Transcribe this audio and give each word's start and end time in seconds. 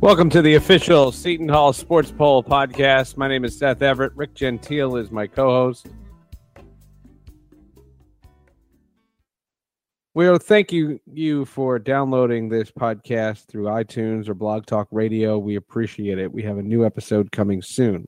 Welcome 0.00 0.30
to 0.30 0.40
the 0.40 0.54
official 0.54 1.12
Seton 1.12 1.50
Hall 1.50 1.74
Sports 1.74 2.10
Poll 2.10 2.42
podcast. 2.42 3.18
My 3.18 3.28
name 3.28 3.44
is 3.44 3.58
Seth 3.58 3.82
Everett. 3.82 4.16
Rick 4.16 4.32
Gentile 4.32 4.96
is 4.96 5.10
my 5.10 5.26
co-host. 5.26 5.88
Well, 10.14 10.38
thank 10.38 10.72
you 10.72 10.98
you 11.04 11.44
for 11.44 11.78
downloading 11.78 12.48
this 12.48 12.70
podcast 12.70 13.46
through 13.46 13.64
iTunes 13.64 14.26
or 14.26 14.32
Blog 14.32 14.64
Talk 14.64 14.88
Radio. 14.90 15.38
We 15.38 15.56
appreciate 15.56 16.18
it. 16.18 16.32
We 16.32 16.42
have 16.44 16.56
a 16.56 16.62
new 16.62 16.86
episode 16.86 17.30
coming 17.30 17.60
soon. 17.60 18.06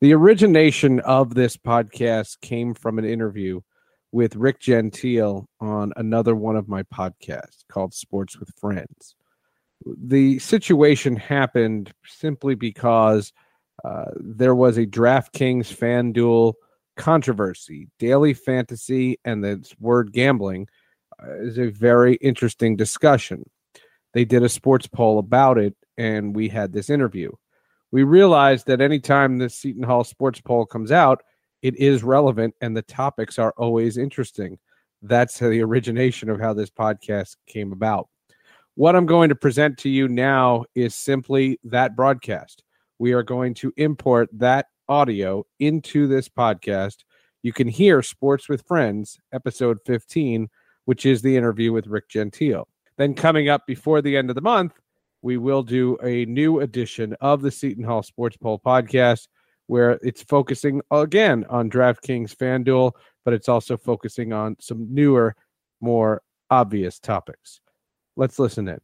The 0.00 0.14
origination 0.14 1.00
of 1.00 1.34
this 1.34 1.56
podcast 1.56 2.40
came 2.42 2.74
from 2.74 2.96
an 2.96 3.04
interview 3.04 3.60
with 4.12 4.36
Rick 4.36 4.60
Gentile 4.60 5.48
on 5.58 5.92
another 5.96 6.36
one 6.36 6.54
of 6.54 6.68
my 6.68 6.84
podcasts 6.84 7.64
called 7.68 7.92
Sports 7.92 8.38
with 8.38 8.50
Friends 8.60 9.16
the 9.84 10.38
situation 10.38 11.16
happened 11.16 11.92
simply 12.04 12.54
because 12.54 13.32
uh, 13.84 14.06
there 14.16 14.54
was 14.54 14.76
a 14.76 14.86
DraftKings 14.86 15.72
FanDuel 15.74 16.54
controversy. 16.96 17.88
Daily 17.98 18.34
fantasy 18.34 19.18
and 19.24 19.42
the 19.42 19.64
word 19.78 20.12
gambling 20.12 20.68
uh, 21.22 21.40
is 21.40 21.58
a 21.58 21.70
very 21.70 22.14
interesting 22.16 22.76
discussion. 22.76 23.48
They 24.14 24.24
did 24.24 24.42
a 24.42 24.48
sports 24.48 24.86
poll 24.86 25.18
about 25.18 25.58
it, 25.58 25.76
and 25.96 26.34
we 26.34 26.48
had 26.48 26.72
this 26.72 26.90
interview. 26.90 27.30
We 27.90 28.02
realized 28.02 28.66
that 28.66 28.80
anytime 28.80 29.38
the 29.38 29.48
Seton 29.48 29.82
Hall 29.82 30.04
sports 30.04 30.40
poll 30.40 30.66
comes 30.66 30.92
out, 30.92 31.22
it 31.62 31.76
is 31.76 32.02
relevant 32.04 32.54
and 32.60 32.76
the 32.76 32.82
topics 32.82 33.38
are 33.38 33.54
always 33.56 33.96
interesting. 33.96 34.58
That's 35.02 35.38
the 35.38 35.62
origination 35.62 36.28
of 36.28 36.40
how 36.40 36.52
this 36.52 36.70
podcast 36.70 37.36
came 37.46 37.72
about. 37.72 38.08
What 38.78 38.94
I'm 38.94 39.06
going 39.06 39.28
to 39.30 39.34
present 39.34 39.76
to 39.78 39.88
you 39.88 40.06
now 40.06 40.64
is 40.76 40.94
simply 40.94 41.58
that 41.64 41.96
broadcast. 41.96 42.62
We 43.00 43.12
are 43.12 43.24
going 43.24 43.54
to 43.54 43.72
import 43.76 44.28
that 44.34 44.66
audio 44.88 45.44
into 45.58 46.06
this 46.06 46.28
podcast. 46.28 46.98
You 47.42 47.52
can 47.52 47.66
hear 47.66 48.02
Sports 48.02 48.48
with 48.48 48.64
Friends, 48.68 49.18
episode 49.32 49.78
15, 49.84 50.48
which 50.84 51.06
is 51.06 51.22
the 51.22 51.36
interview 51.36 51.72
with 51.72 51.88
Rick 51.88 52.08
Gentile. 52.08 52.68
Then, 52.98 53.14
coming 53.14 53.48
up 53.48 53.66
before 53.66 54.00
the 54.00 54.16
end 54.16 54.30
of 54.30 54.36
the 54.36 54.42
month, 54.42 54.74
we 55.22 55.38
will 55.38 55.64
do 55.64 55.98
a 56.04 56.24
new 56.26 56.60
edition 56.60 57.16
of 57.20 57.42
the 57.42 57.50
Seton 57.50 57.82
Hall 57.82 58.04
Sports 58.04 58.36
Poll 58.36 58.60
podcast 58.64 59.26
where 59.66 59.98
it's 60.04 60.22
focusing 60.22 60.82
again 60.92 61.44
on 61.50 61.68
DraftKings 61.68 62.32
FanDuel, 62.32 62.92
but 63.24 63.34
it's 63.34 63.48
also 63.48 63.76
focusing 63.76 64.32
on 64.32 64.54
some 64.60 64.86
newer, 64.88 65.34
more 65.80 66.22
obvious 66.48 67.00
topics. 67.00 67.60
Let's 68.18 68.36
listen 68.40 68.66
in. 68.66 68.80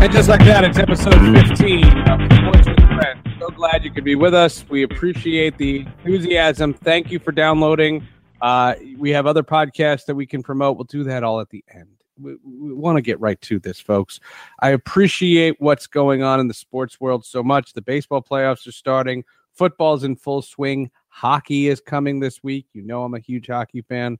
And 0.00 0.12
just 0.12 0.28
like 0.28 0.40
that, 0.40 0.64
it's 0.64 0.76
episode 0.76 1.14
15 1.48 1.84
of 2.08 2.83
with 2.96 3.04
Friends 3.04 3.24
so 3.44 3.50
glad 3.50 3.84
you 3.84 3.90
could 3.90 4.04
be 4.04 4.14
with 4.14 4.34
us. 4.34 4.64
We 4.68 4.84
appreciate 4.84 5.58
the 5.58 5.80
enthusiasm. 5.80 6.72
Thank 6.72 7.10
you 7.10 7.18
for 7.18 7.32
downloading. 7.32 8.06
Uh, 8.40 8.74
we 8.96 9.10
have 9.10 9.26
other 9.26 9.42
podcasts 9.42 10.06
that 10.06 10.14
we 10.14 10.26
can 10.26 10.42
promote. 10.42 10.76
We'll 10.76 10.84
do 10.84 11.04
that 11.04 11.22
all 11.22 11.40
at 11.40 11.50
the 11.50 11.64
end. 11.72 11.88
We, 12.18 12.36
we 12.44 12.72
want 12.72 12.96
to 12.96 13.02
get 13.02 13.20
right 13.20 13.40
to 13.42 13.58
this, 13.58 13.80
folks. 13.80 14.20
I 14.60 14.70
appreciate 14.70 15.56
what's 15.58 15.86
going 15.86 16.22
on 16.22 16.40
in 16.40 16.48
the 16.48 16.54
sports 16.54 17.00
world 17.00 17.24
so 17.24 17.42
much. 17.42 17.72
The 17.72 17.82
baseball 17.82 18.22
playoffs 18.22 18.66
are 18.66 18.72
starting, 18.72 19.24
football's 19.52 20.04
in 20.04 20.16
full 20.16 20.42
swing, 20.42 20.90
hockey 21.08 21.68
is 21.68 21.80
coming 21.80 22.20
this 22.20 22.42
week. 22.42 22.66
You 22.72 22.82
know, 22.82 23.04
I'm 23.04 23.14
a 23.14 23.20
huge 23.20 23.48
hockey 23.48 23.82
fan. 23.82 24.18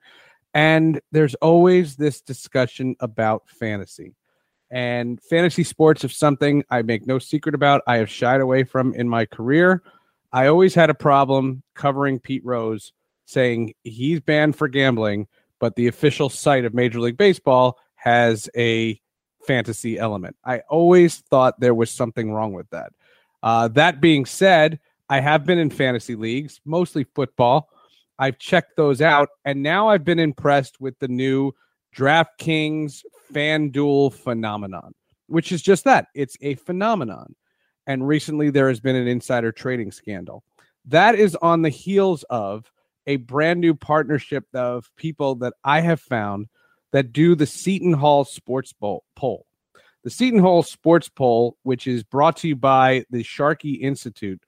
And 0.54 1.00
there's 1.12 1.34
always 1.36 1.96
this 1.96 2.20
discussion 2.20 2.96
about 3.00 3.48
fantasy. 3.48 4.14
And 4.74 5.22
fantasy 5.22 5.62
sports 5.62 6.02
is 6.02 6.16
something 6.16 6.64
I 6.68 6.82
make 6.82 7.06
no 7.06 7.20
secret 7.20 7.54
about. 7.54 7.82
I 7.86 7.98
have 7.98 8.10
shied 8.10 8.40
away 8.40 8.64
from 8.64 8.92
in 8.94 9.08
my 9.08 9.24
career. 9.24 9.84
I 10.32 10.48
always 10.48 10.74
had 10.74 10.90
a 10.90 10.94
problem 10.94 11.62
covering 11.76 12.18
Pete 12.18 12.44
Rose 12.44 12.92
saying 13.24 13.74
he's 13.84 14.18
banned 14.18 14.56
for 14.56 14.66
gambling, 14.66 15.28
but 15.60 15.76
the 15.76 15.86
official 15.86 16.28
site 16.28 16.64
of 16.64 16.74
Major 16.74 16.98
League 16.98 17.16
Baseball 17.16 17.78
has 17.94 18.50
a 18.56 19.00
fantasy 19.46 19.96
element. 19.96 20.36
I 20.44 20.62
always 20.68 21.18
thought 21.18 21.60
there 21.60 21.72
was 21.72 21.92
something 21.92 22.32
wrong 22.32 22.52
with 22.52 22.68
that. 22.70 22.92
Uh, 23.44 23.68
that 23.68 24.00
being 24.00 24.26
said, 24.26 24.80
I 25.08 25.20
have 25.20 25.46
been 25.46 25.58
in 25.60 25.70
fantasy 25.70 26.16
leagues, 26.16 26.60
mostly 26.64 27.04
football. 27.14 27.68
I've 28.18 28.40
checked 28.40 28.76
those 28.76 29.00
out, 29.00 29.28
and 29.44 29.62
now 29.62 29.88
I've 29.88 30.04
been 30.04 30.18
impressed 30.18 30.80
with 30.80 30.98
the 30.98 31.08
new 31.08 31.52
DraftKings 31.96 33.04
FanDuel 33.32 34.12
phenomenon, 34.12 34.94
which 35.26 35.52
is 35.52 35.62
just 35.62 35.84
that 35.84 36.08
it's 36.14 36.36
a 36.40 36.54
phenomenon. 36.56 37.34
And 37.86 38.06
recently 38.06 38.50
there 38.50 38.68
has 38.68 38.80
been 38.80 38.96
an 38.96 39.08
insider 39.08 39.52
trading 39.52 39.92
scandal. 39.92 40.42
That 40.86 41.14
is 41.14 41.34
on 41.36 41.62
the 41.62 41.70
heels 41.70 42.24
of 42.30 42.70
a 43.06 43.16
brand 43.16 43.60
new 43.60 43.74
partnership 43.74 44.44
of 44.54 44.90
people 44.96 45.34
that 45.36 45.54
I 45.62 45.80
have 45.80 46.00
found 46.00 46.48
that 46.92 47.12
do 47.12 47.34
the 47.34 47.46
Seton 47.46 47.92
Hall 47.92 48.24
Sports 48.24 48.72
Bowl 48.72 49.04
poll. 49.16 49.46
The 50.04 50.10
Seton 50.10 50.38
Hall 50.38 50.62
Sports 50.62 51.08
Poll, 51.08 51.56
which 51.62 51.86
is 51.86 52.02
brought 52.02 52.36
to 52.38 52.48
you 52.48 52.56
by 52.56 53.04
the 53.10 53.22
Sharkey 53.22 53.72
Institute, 53.72 54.40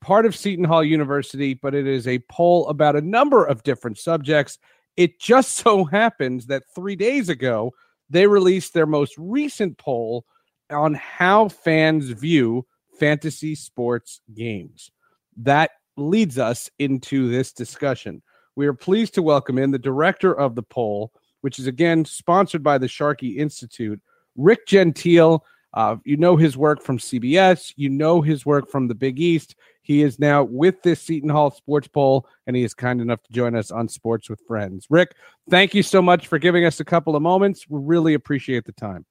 part 0.00 0.26
of 0.26 0.34
Seton 0.34 0.64
Hall 0.64 0.82
University, 0.82 1.54
but 1.54 1.74
it 1.74 1.86
is 1.86 2.08
a 2.08 2.18
poll 2.30 2.66
about 2.68 2.96
a 2.96 3.00
number 3.02 3.44
of 3.44 3.62
different 3.62 3.98
subjects. 3.98 4.58
It 4.96 5.20
just 5.20 5.52
so 5.58 5.84
happens 5.84 6.46
that 6.46 6.64
three 6.74 6.96
days 6.96 7.28
ago, 7.28 7.72
they 8.10 8.26
released 8.26 8.74
their 8.74 8.86
most 8.86 9.14
recent 9.18 9.78
poll 9.78 10.24
on 10.70 10.94
how 10.94 11.48
fans 11.48 12.10
view 12.10 12.66
fantasy 12.98 13.54
sports 13.54 14.20
games. 14.34 14.90
That 15.36 15.70
leads 15.96 16.38
us 16.38 16.70
into 16.78 17.28
this 17.28 17.52
discussion. 17.52 18.22
We 18.56 18.66
are 18.66 18.74
pleased 18.74 19.14
to 19.14 19.22
welcome 19.22 19.58
in 19.58 19.70
the 19.70 19.78
director 19.78 20.32
of 20.32 20.54
the 20.54 20.62
poll, 20.62 21.12
which 21.40 21.58
is 21.58 21.66
again 21.66 22.04
sponsored 22.04 22.62
by 22.62 22.78
the 22.78 22.88
Sharkey 22.88 23.38
Institute, 23.38 24.00
Rick 24.36 24.66
Gentile. 24.66 25.44
Uh, 25.72 25.96
you 26.04 26.16
know 26.16 26.36
his 26.36 26.56
work 26.56 26.80
from 26.82 26.98
CBS, 26.98 27.72
you 27.76 27.88
know 27.88 28.22
his 28.22 28.46
work 28.46 28.70
from 28.70 28.86
the 28.86 28.94
Big 28.94 29.18
East. 29.18 29.56
He 29.84 30.02
is 30.02 30.18
now 30.18 30.42
with 30.42 30.82
this 30.82 31.00
Seton 31.02 31.28
Hall 31.28 31.50
Sports 31.50 31.88
Poll, 31.88 32.26
and 32.46 32.56
he 32.56 32.64
is 32.64 32.72
kind 32.72 33.02
enough 33.02 33.22
to 33.22 33.32
join 33.32 33.54
us 33.54 33.70
on 33.70 33.86
Sports 33.86 34.30
with 34.30 34.40
Friends. 34.48 34.86
Rick, 34.88 35.14
thank 35.50 35.74
you 35.74 35.82
so 35.82 36.00
much 36.00 36.26
for 36.26 36.38
giving 36.38 36.64
us 36.64 36.80
a 36.80 36.84
couple 36.84 37.14
of 37.14 37.22
moments. 37.22 37.66
We 37.68 37.80
really 37.82 38.14
appreciate 38.14 38.64
the 38.64 38.72
time. 38.72 39.04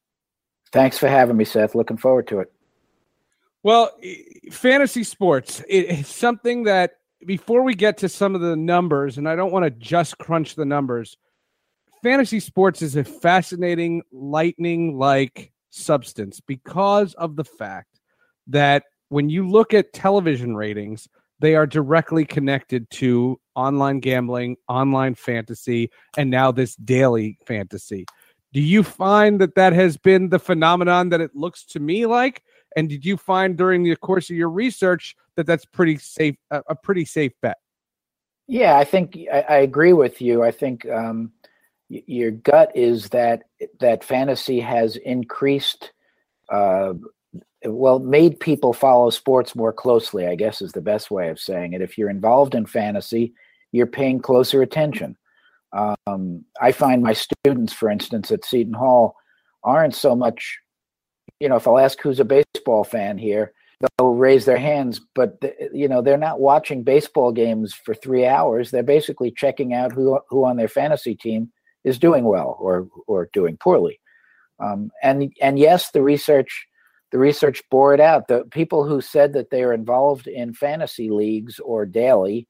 Thanks 0.72 0.98
for 0.98 1.08
having 1.08 1.38
me, 1.38 1.46
Seth. 1.46 1.76
Looking 1.76 1.98
forward 1.98 2.28
to 2.30 2.40
it. 2.40 2.52
Well, 3.62 3.92
fantasy 4.52 5.04
sports 5.04 5.62
is 5.70 6.08
something 6.08 6.64
that 6.64 6.94
before 7.24 7.62
we 7.62 7.76
get 7.76 8.00
to 8.00 8.10
some 8.10 8.34
of 8.34 8.42
the 8.42 8.56
numbers, 8.56 9.20
and 9.20 9.30
I 9.30 9.36
don't 9.36 9.52
want 9.52 9.66
to 9.66 9.70
just 9.70 10.18
crunch 10.18 10.56
the 10.56 10.66
numbers, 10.66 11.18
fantasy 12.02 12.40
sports 12.40 12.82
is 12.82 12.96
a 12.96 13.04
fascinating, 13.04 14.02
lightning 14.12 14.98
like 14.98 15.52
substance 15.70 16.40
because 16.40 17.14
of 17.14 17.36
the 17.36 17.46
fact 17.46 18.00
that 18.48 18.84
when 19.10 19.30
you 19.30 19.48
look 19.48 19.74
at 19.74 19.94
television 19.94 20.56
ratings, 20.56 21.08
they 21.40 21.56
are 21.56 21.68
directly 21.68 22.26
connected 22.26 22.90
to 22.92 23.40
online 23.56 24.00
gambling, 24.00 24.56
online 24.68 25.16
fantasy, 25.16 25.90
and 26.18 26.30
now 26.30 26.52
this 26.52 26.76
daily 26.78 27.38
fantasy. 27.46 28.06
Do 28.54 28.62
you 28.62 28.84
find 28.84 29.42
that 29.42 29.56
that 29.56 29.74
has 29.74 29.98
been 29.98 30.30
the 30.30 30.40
phenomenon 30.40 31.10
that 31.10 31.22
it 31.22 31.36
looks 31.36 31.66
to 31.66 31.80
me 31.80 32.06
like? 32.06 32.44
And 32.76 32.88
did 32.88 33.04
you 33.04 33.18
find 33.18 33.58
during 33.58 33.84
the 33.84 33.96
course 33.96 34.30
of 34.30 34.36
your 34.36 34.50
research 34.50 35.16
that 35.36 35.46
that's 35.46 35.66
pretty 35.66 35.98
safe, 35.98 36.36
a, 36.52 36.76
pretty 36.76 37.06
safe 37.06 37.34
bet? 37.42 37.58
Yeah, 38.48 38.78
I 38.78 38.84
think 38.84 39.18
I, 39.32 39.42
I 39.42 39.56
agree 39.58 39.94
with 39.94 40.22
you. 40.22 40.44
I 40.44 40.52
think 40.52 40.88
um, 40.90 41.32
y- 41.90 42.04
your 42.06 42.32
gut 42.32 42.72
is 42.76 43.10
that 43.10 43.44
that 43.80 44.04
fantasy 44.04 44.60
has 44.60 44.98
increased 44.98 45.92
uh, 46.50 46.94
well 47.66 48.00
made 48.00 48.40
people 48.40 48.74
follow 48.74 49.10
sports 49.10 49.56
more 49.56 49.74
closely 49.74 50.28
i 50.28 50.36
guess 50.36 50.62
is 50.62 50.72
the 50.72 50.82
best 50.82 51.12
way 51.12 51.30
of 51.30 51.40
saying 51.40 51.74
it 51.74 51.82
if 51.82 51.98
you're 51.98 52.10
involved 52.10 52.56
in 52.56 52.66
fantasy 52.66 53.34
you're 53.72 53.88
paying 53.88 54.20
closer 54.20 54.62
attention 54.62 55.18
um, 55.74 56.44
i 56.62 56.72
find 56.72 57.02
my 57.02 57.14
students 57.14 57.74
for 57.74 57.90
instance 57.90 58.32
at 58.32 58.46
seton 58.46 58.74
hall 58.74 59.16
aren't 59.64 59.96
so 59.96 60.16
much 60.16 60.60
you 61.40 61.50
know 61.50 61.56
if 61.56 61.68
i'll 61.68 61.80
ask 61.80 62.00
who's 62.02 62.20
a 62.20 62.26
baseball 62.26 62.84
fan 62.84 63.18
here 63.18 63.54
they'll 63.98 64.14
raise 64.14 64.46
their 64.46 64.58
hands, 64.58 65.02
but 65.14 65.42
you 65.74 65.88
know 65.88 66.02
they're 66.02 66.18
not 66.18 66.40
watching 66.40 66.84
baseball 66.84 67.32
games 67.32 67.74
for 67.74 67.94
three 67.94 68.26
hours. 68.26 68.72
They're 68.72 68.84
basically 68.84 69.32
checking 69.32 69.74
out 69.74 69.92
who 69.92 70.20
who 70.30 70.46
on 70.46 70.58
their 70.58 70.68
fantasy 70.68 71.16
team 71.16 71.52
is 71.84 72.00
doing 72.00 72.24
well 72.24 72.58
or 72.60 72.88
or 73.08 73.30
doing 73.34 73.58
poorly. 73.58 74.00
Um, 74.60 74.92
and 75.02 75.34
and 75.42 75.60
yes, 75.60 75.92
the 75.92 76.02
research 76.02 76.68
the 77.14 77.20
research 77.20 77.62
bore 77.70 77.94
it 77.94 78.00
out. 78.00 78.28
The 78.28 78.44
people 78.46 78.86
who 78.86 79.00
said 79.00 79.34
that 79.34 79.52
they 79.52 79.62
are 79.62 79.72
involved 79.72 80.26
in 80.26 80.52
fantasy 80.52 81.12
leagues 81.12 81.60
or 81.60 81.86
daily 81.86 82.48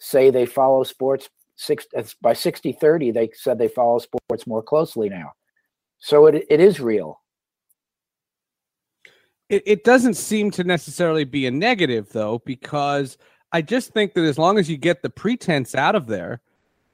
say 0.00 0.30
they 0.30 0.46
follow 0.46 0.82
sports 0.82 1.30
six 1.54 1.86
by 2.20 2.32
60 2.32 2.72
30 2.72 3.10
they 3.10 3.28
said 3.34 3.58
they 3.58 3.68
follow 3.68 3.98
sports 3.98 4.46
more 4.46 4.62
closely 4.62 5.10
now 5.10 5.30
so 5.98 6.24
it, 6.24 6.46
it 6.48 6.58
is 6.58 6.80
real 6.80 7.20
it, 9.50 9.62
it 9.66 9.84
doesn't 9.84 10.14
seem 10.14 10.50
to 10.50 10.64
necessarily 10.64 11.24
be 11.24 11.44
a 11.44 11.50
negative 11.50 12.08
though 12.12 12.40
because 12.46 13.18
i 13.52 13.60
just 13.60 13.92
think 13.92 14.14
that 14.14 14.24
as 14.24 14.38
long 14.38 14.58
as 14.58 14.70
you 14.70 14.78
get 14.78 15.02
the 15.02 15.10
pretense 15.10 15.74
out 15.74 15.94
of 15.94 16.06
there 16.06 16.40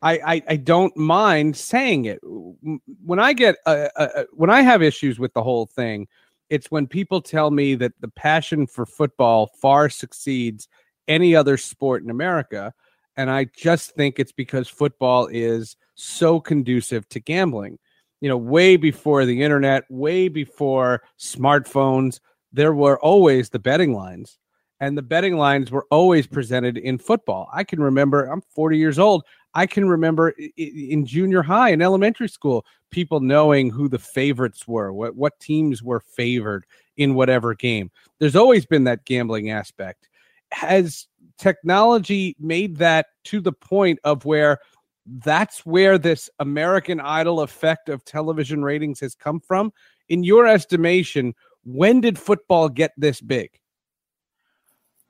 I, 0.02 0.12
I, 0.26 0.42
I 0.50 0.56
don't 0.56 0.94
mind 0.94 1.56
saying 1.56 2.04
it. 2.04 2.20
When 2.22 3.18
I 3.18 3.32
get 3.32 3.56
uh, 3.64 3.88
uh, 3.96 4.24
when 4.30 4.50
I 4.50 4.60
have 4.60 4.82
issues 4.82 5.18
with 5.18 5.32
the 5.32 5.42
whole 5.42 5.64
thing, 5.64 6.06
it's 6.50 6.70
when 6.70 6.86
people 6.86 7.20
tell 7.20 7.50
me 7.50 7.74
that 7.76 7.92
the 8.00 8.08
passion 8.08 8.66
for 8.66 8.86
football 8.86 9.50
far 9.60 9.88
succeeds 9.88 10.68
any 11.08 11.34
other 11.34 11.56
sport 11.56 12.02
in 12.02 12.10
America, 12.10 12.72
and 13.16 13.30
I 13.30 13.46
just 13.56 13.94
think 13.94 14.18
it's 14.18 14.32
because 14.32 14.68
football 14.68 15.28
is 15.30 15.76
so 15.94 16.40
conducive 16.40 17.08
to 17.10 17.20
gambling. 17.20 17.78
You 18.20 18.28
know, 18.28 18.36
way 18.36 18.76
before 18.76 19.24
the 19.24 19.42
internet, 19.42 19.84
way 19.90 20.28
before 20.28 21.02
smartphones, 21.18 22.20
there 22.52 22.74
were 22.74 22.98
always 23.00 23.50
the 23.50 23.58
betting 23.58 23.94
lines 23.94 24.38
and 24.80 24.96
the 24.96 25.02
betting 25.02 25.36
lines 25.36 25.70
were 25.70 25.86
always 25.90 26.26
presented 26.26 26.76
in 26.76 26.98
football. 26.98 27.48
I 27.52 27.64
can 27.64 27.80
remember, 27.80 28.24
I'm 28.24 28.42
40 28.54 28.76
years 28.76 28.98
old. 28.98 29.24
I 29.54 29.66
can 29.66 29.88
remember 29.88 30.34
in 30.56 31.06
junior 31.06 31.42
high 31.42 31.70
and 31.70 31.82
elementary 31.82 32.28
school, 32.28 32.66
people 32.90 33.20
knowing 33.20 33.70
who 33.70 33.88
the 33.88 33.98
favorites 33.98 34.68
were, 34.68 34.92
what, 34.92 35.16
what 35.16 35.40
teams 35.40 35.82
were 35.82 36.00
favored 36.00 36.66
in 36.98 37.14
whatever 37.14 37.54
game. 37.54 37.90
There's 38.18 38.36
always 38.36 38.66
been 38.66 38.84
that 38.84 39.06
gambling 39.06 39.50
aspect. 39.50 40.08
Has 40.52 41.06
technology 41.38 42.36
made 42.38 42.76
that 42.76 43.06
to 43.24 43.40
the 43.40 43.52
point 43.52 43.98
of 44.04 44.24
where 44.24 44.58
that's 45.06 45.64
where 45.64 45.98
this 45.98 46.28
American 46.38 47.00
Idol 47.00 47.40
effect 47.40 47.88
of 47.88 48.04
television 48.04 48.62
ratings 48.62 49.00
has 49.00 49.14
come 49.14 49.40
from? 49.40 49.72
In 50.08 50.22
your 50.22 50.46
estimation, 50.46 51.34
when 51.64 52.00
did 52.00 52.18
football 52.18 52.68
get 52.68 52.92
this 52.98 53.20
big? 53.22 53.50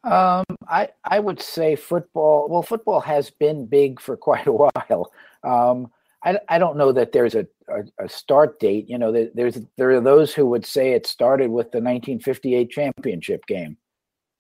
Um, 0.05 0.45
I 0.69 0.89
I 1.05 1.19
would 1.19 1.41
say 1.41 1.77
football. 1.77 2.49
Well, 2.49 2.63
football 2.63 3.01
has 3.01 3.31
been 3.31 3.67
big 3.67 4.01
for 4.01 4.17
quite 4.29 4.47
a 4.47 4.53
while. 4.53 5.13
Um, 5.43 5.91
I 6.25 6.39
I 6.49 6.59
don't 6.59 6.77
know 6.77 6.93
that 6.93 7.13
there's 7.13 7.35
a, 7.35 7.47
a, 7.69 8.05
a 8.05 8.09
start 8.09 8.61
date. 8.61 8.89
You 8.89 8.99
know, 8.99 9.13
there, 9.13 9.31
there's 9.35 9.59
there 9.77 9.91
are 9.91 10.01
those 10.01 10.35
who 10.35 10.47
would 10.47 10.67
say 10.67 10.93
it 10.93 11.07
started 11.07 11.51
with 11.51 11.67
the 11.73 11.79
1958 11.79 12.71
championship 12.71 13.47
game, 13.47 13.77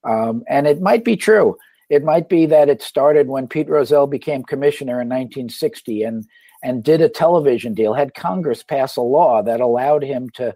um, 0.04 0.44
and 0.48 0.66
it 0.66 0.80
might 0.80 1.04
be 1.04 1.16
true. 1.16 1.56
It 1.88 2.02
might 2.02 2.28
be 2.28 2.46
that 2.46 2.68
it 2.68 2.82
started 2.82 3.28
when 3.28 3.46
Pete 3.46 3.68
Rozelle 3.68 4.08
became 4.08 4.42
commissioner 4.42 5.00
in 5.00 5.08
1960 5.08 6.02
and 6.02 6.24
and 6.62 6.82
did 6.82 7.00
a 7.00 7.08
television 7.08 7.74
deal. 7.74 7.94
Had 7.94 8.14
Congress 8.14 8.62
pass 8.62 8.96
a 8.96 9.02
law 9.02 9.42
that 9.42 9.60
allowed 9.60 10.02
him 10.02 10.28
to 10.30 10.54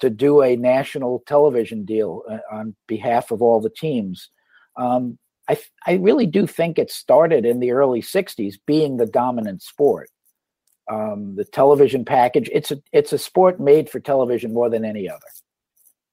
to 0.00 0.10
do 0.10 0.42
a 0.42 0.56
national 0.56 1.24
television 1.26 1.84
deal 1.84 2.22
uh, 2.30 2.38
on 2.52 2.76
behalf 2.86 3.30
of 3.30 3.42
all 3.42 3.60
the 3.60 3.70
teams. 3.70 4.30
Um, 4.78 5.18
I, 5.48 5.58
I 5.86 5.94
really 5.94 6.26
do 6.26 6.46
think 6.46 6.78
it 6.78 6.90
started 6.90 7.44
in 7.44 7.60
the 7.60 7.72
early 7.72 8.02
60s 8.02 8.54
being 8.66 8.96
the 8.96 9.06
dominant 9.06 9.62
sport. 9.62 10.10
Um, 10.90 11.36
the 11.36 11.44
television 11.44 12.04
package, 12.04 12.48
it's 12.52 12.70
a, 12.70 12.80
it's 12.92 13.12
a 13.12 13.18
sport 13.18 13.60
made 13.60 13.90
for 13.90 14.00
television 14.00 14.54
more 14.54 14.70
than 14.70 14.84
any 14.84 15.08
other. 15.08 15.26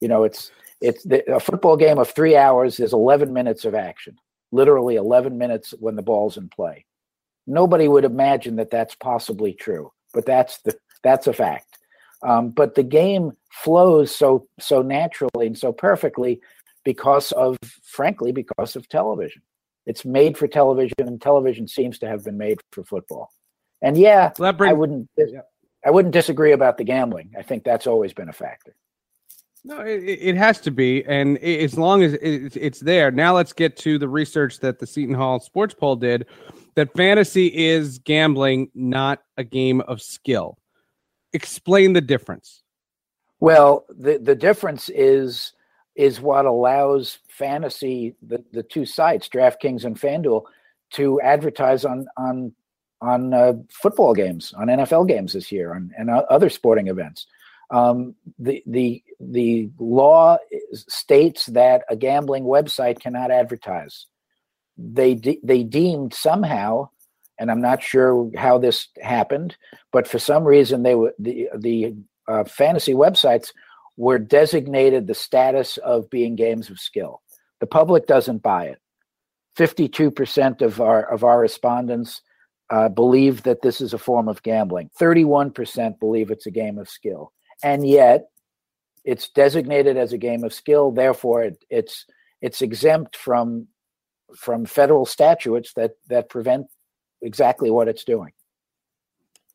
You 0.01 0.09
know, 0.09 0.23
it's, 0.23 0.51
it's 0.81 1.03
the, 1.03 1.23
a 1.33 1.39
football 1.39 1.77
game 1.77 1.97
of 1.97 2.09
three 2.09 2.35
hours 2.35 2.79
is 2.79 2.91
11 2.91 3.31
minutes 3.31 3.63
of 3.63 3.73
action, 3.73 4.17
literally 4.51 4.95
11 4.95 5.38
minutes 5.38 5.73
when 5.79 5.95
the 5.95 6.01
ball's 6.01 6.35
in 6.35 6.50
play. 6.50 6.85
Nobody 7.47 7.88
would 7.88 8.03
imagine 8.03 8.57
that 8.57 8.71
that's 8.71 8.95
possibly 8.95 9.53
true, 9.53 9.91
but 10.13 10.25
that's 10.25 10.59
the, 10.63 10.77
that's 11.03 11.27
a 11.27 11.33
fact. 11.33 11.77
Um, 12.23 12.50
but 12.50 12.75
the 12.75 12.83
game 12.83 13.33
flows 13.51 14.13
so 14.13 14.47
so 14.59 14.81
naturally 14.81 15.47
and 15.47 15.57
so 15.57 15.71
perfectly 15.71 16.41
because 16.86 17.34
of, 17.34 17.58
frankly, 17.84 18.32
because 18.32 18.78
of 18.78 18.88
television. 18.88 19.42
It's 19.86 20.06
made 20.06 20.38
for 20.38 20.48
television, 20.48 20.96
and 21.00 21.22
television 21.22 21.68
seems 21.68 22.00
to 22.00 22.08
have 22.08 22.24
been 22.24 22.38
made 22.38 22.60
for 22.72 22.86
football. 22.86 23.30
And 23.82 23.98
yeah, 23.98 24.32
well, 24.40 24.54
brings, 24.54 24.72
I 24.72 24.74
wouldn't, 24.74 25.10
yeah. 25.18 25.42
I 25.86 25.92
wouldn't 25.92 26.14
disagree 26.14 26.54
about 26.54 26.78
the 26.78 26.84
gambling. 26.84 27.34
I 27.38 27.44
think 27.44 27.64
that's 27.64 27.86
always 27.86 28.14
been 28.14 28.30
a 28.30 28.34
factor. 28.34 28.76
No, 29.64 29.82
it, 29.82 30.04
it 30.04 30.38
has 30.38 30.62
to 30.62 30.72
be, 30.72 31.04
and 31.06 31.38
as 31.40 31.78
long 31.78 32.04
as 32.04 32.14
it's 32.14 32.80
there. 32.80 33.12
Now 33.12 33.36
let's 33.36 33.52
get 33.52 33.76
to 33.78 33.98
the 33.98 34.08
research 34.08 34.60
that 34.60 34.80
the 34.80 34.88
Seton 34.88 35.16
Hall 35.16 35.40
Sports 35.40 35.74
Poll 35.74 35.98
did. 35.98 36.28
That 36.76 36.94
fantasy 36.96 37.48
is 37.48 38.00
gambling, 38.00 38.70
not 38.76 39.24
a 39.38 39.44
game 39.44 39.82
of 39.82 40.02
skill. 40.02 40.58
Explain 41.34 41.94
the 41.94 42.02
difference. 42.02 42.64
Well, 43.40 43.86
the 43.90 44.18
the 44.18 44.36
difference 44.36 44.90
is 44.90 45.54
is 45.95 46.19
what 46.19 46.45
allows 46.45 47.19
fantasy 47.30 48.15
the, 48.25 48.44
the 48.51 48.63
two 48.63 48.86
sites 48.86 49.30
draftkings 49.30 49.86
and 49.86 50.00
fanduel 50.00 50.44
to 50.92 51.19
advertise 51.21 51.86
on 51.86 52.07
on 52.18 52.53
on 53.01 53.33
uh, 53.33 53.53
football 53.69 54.13
games 54.13 54.53
on 54.57 54.68
nfl 54.68 55.08
games 55.08 55.34
this 55.34 55.51
year 55.51 55.74
and, 55.74 55.91
and 55.98 56.10
other 56.10 56.50
sporting 56.50 56.88
events. 56.88 57.27
Um, 57.72 58.15
the 58.38 58.63
the 58.67 59.03
the 59.20 59.70
law 59.79 60.38
states 60.74 61.48
that 61.48 61.84
a 61.89 61.96
gambling 61.96 62.43
website 62.43 63.00
cannot 63.00 63.31
advertise. 63.31 64.05
They 64.77 65.15
de- 65.15 65.39
they 65.43 65.63
deemed 65.63 66.13
somehow 66.13 66.89
and 67.38 67.51
i'm 67.51 67.62
not 67.62 67.84
sure 67.84 68.29
how 68.36 68.58
this 68.58 68.88
happened 69.01 69.55
but 69.91 70.08
for 70.08 70.20
some 70.20 70.43
reason 70.43 70.84
they 70.84 70.96
were 70.96 71.13
the 71.20 71.50
the 71.58 71.96
uh, 72.27 72.43
fantasy 72.43 72.93
websites 72.93 73.51
were 73.98 74.20
designated 74.20 75.08
the 75.08 75.16
status 75.16 75.78
of 75.78 76.10
being 76.10 76.36
games 76.36 76.70
of 76.70 76.80
skill. 76.80 77.22
The 77.60 77.68
public 77.68 78.08
doesn't 78.08 78.44
buy 78.44 78.66
it. 78.66 78.80
52% 79.58 80.62
of 80.62 80.82
our 80.82 81.04
of 81.12 81.24
our 81.24 81.40
respondents 81.40 82.22
uh, 82.70 82.90
believe 82.90 83.44
that 83.44 83.62
this 83.62 83.80
is 83.80 83.94
a 83.94 83.98
form 83.98 84.28
of 84.28 84.44
gambling. 84.44 84.90
31% 85.00 86.00
believe 86.00 86.32
it's 86.32 86.46
a 86.46 86.52
game 86.52 86.78
of 86.78 86.90
skill. 86.90 87.32
And 87.64 87.88
yet 87.88 88.25
it's 89.06 89.30
designated 89.30 89.98
as 89.98 90.14
a 90.14 90.18
game 90.18 90.44
of 90.44 90.54
skill, 90.54 90.92
therefore 90.92 91.44
it, 91.44 91.64
it's 91.70 92.06
it's 92.42 92.62
exempt 92.62 93.16
from 93.16 93.68
from 94.36 94.66
federal 94.66 95.06
statutes 95.06 95.74
that 95.75 95.92
that 96.10 96.30
prevent 96.30 96.68
exactly 97.22 97.72
what 97.72 97.88
it's 97.88 98.04
doing. 98.04 98.32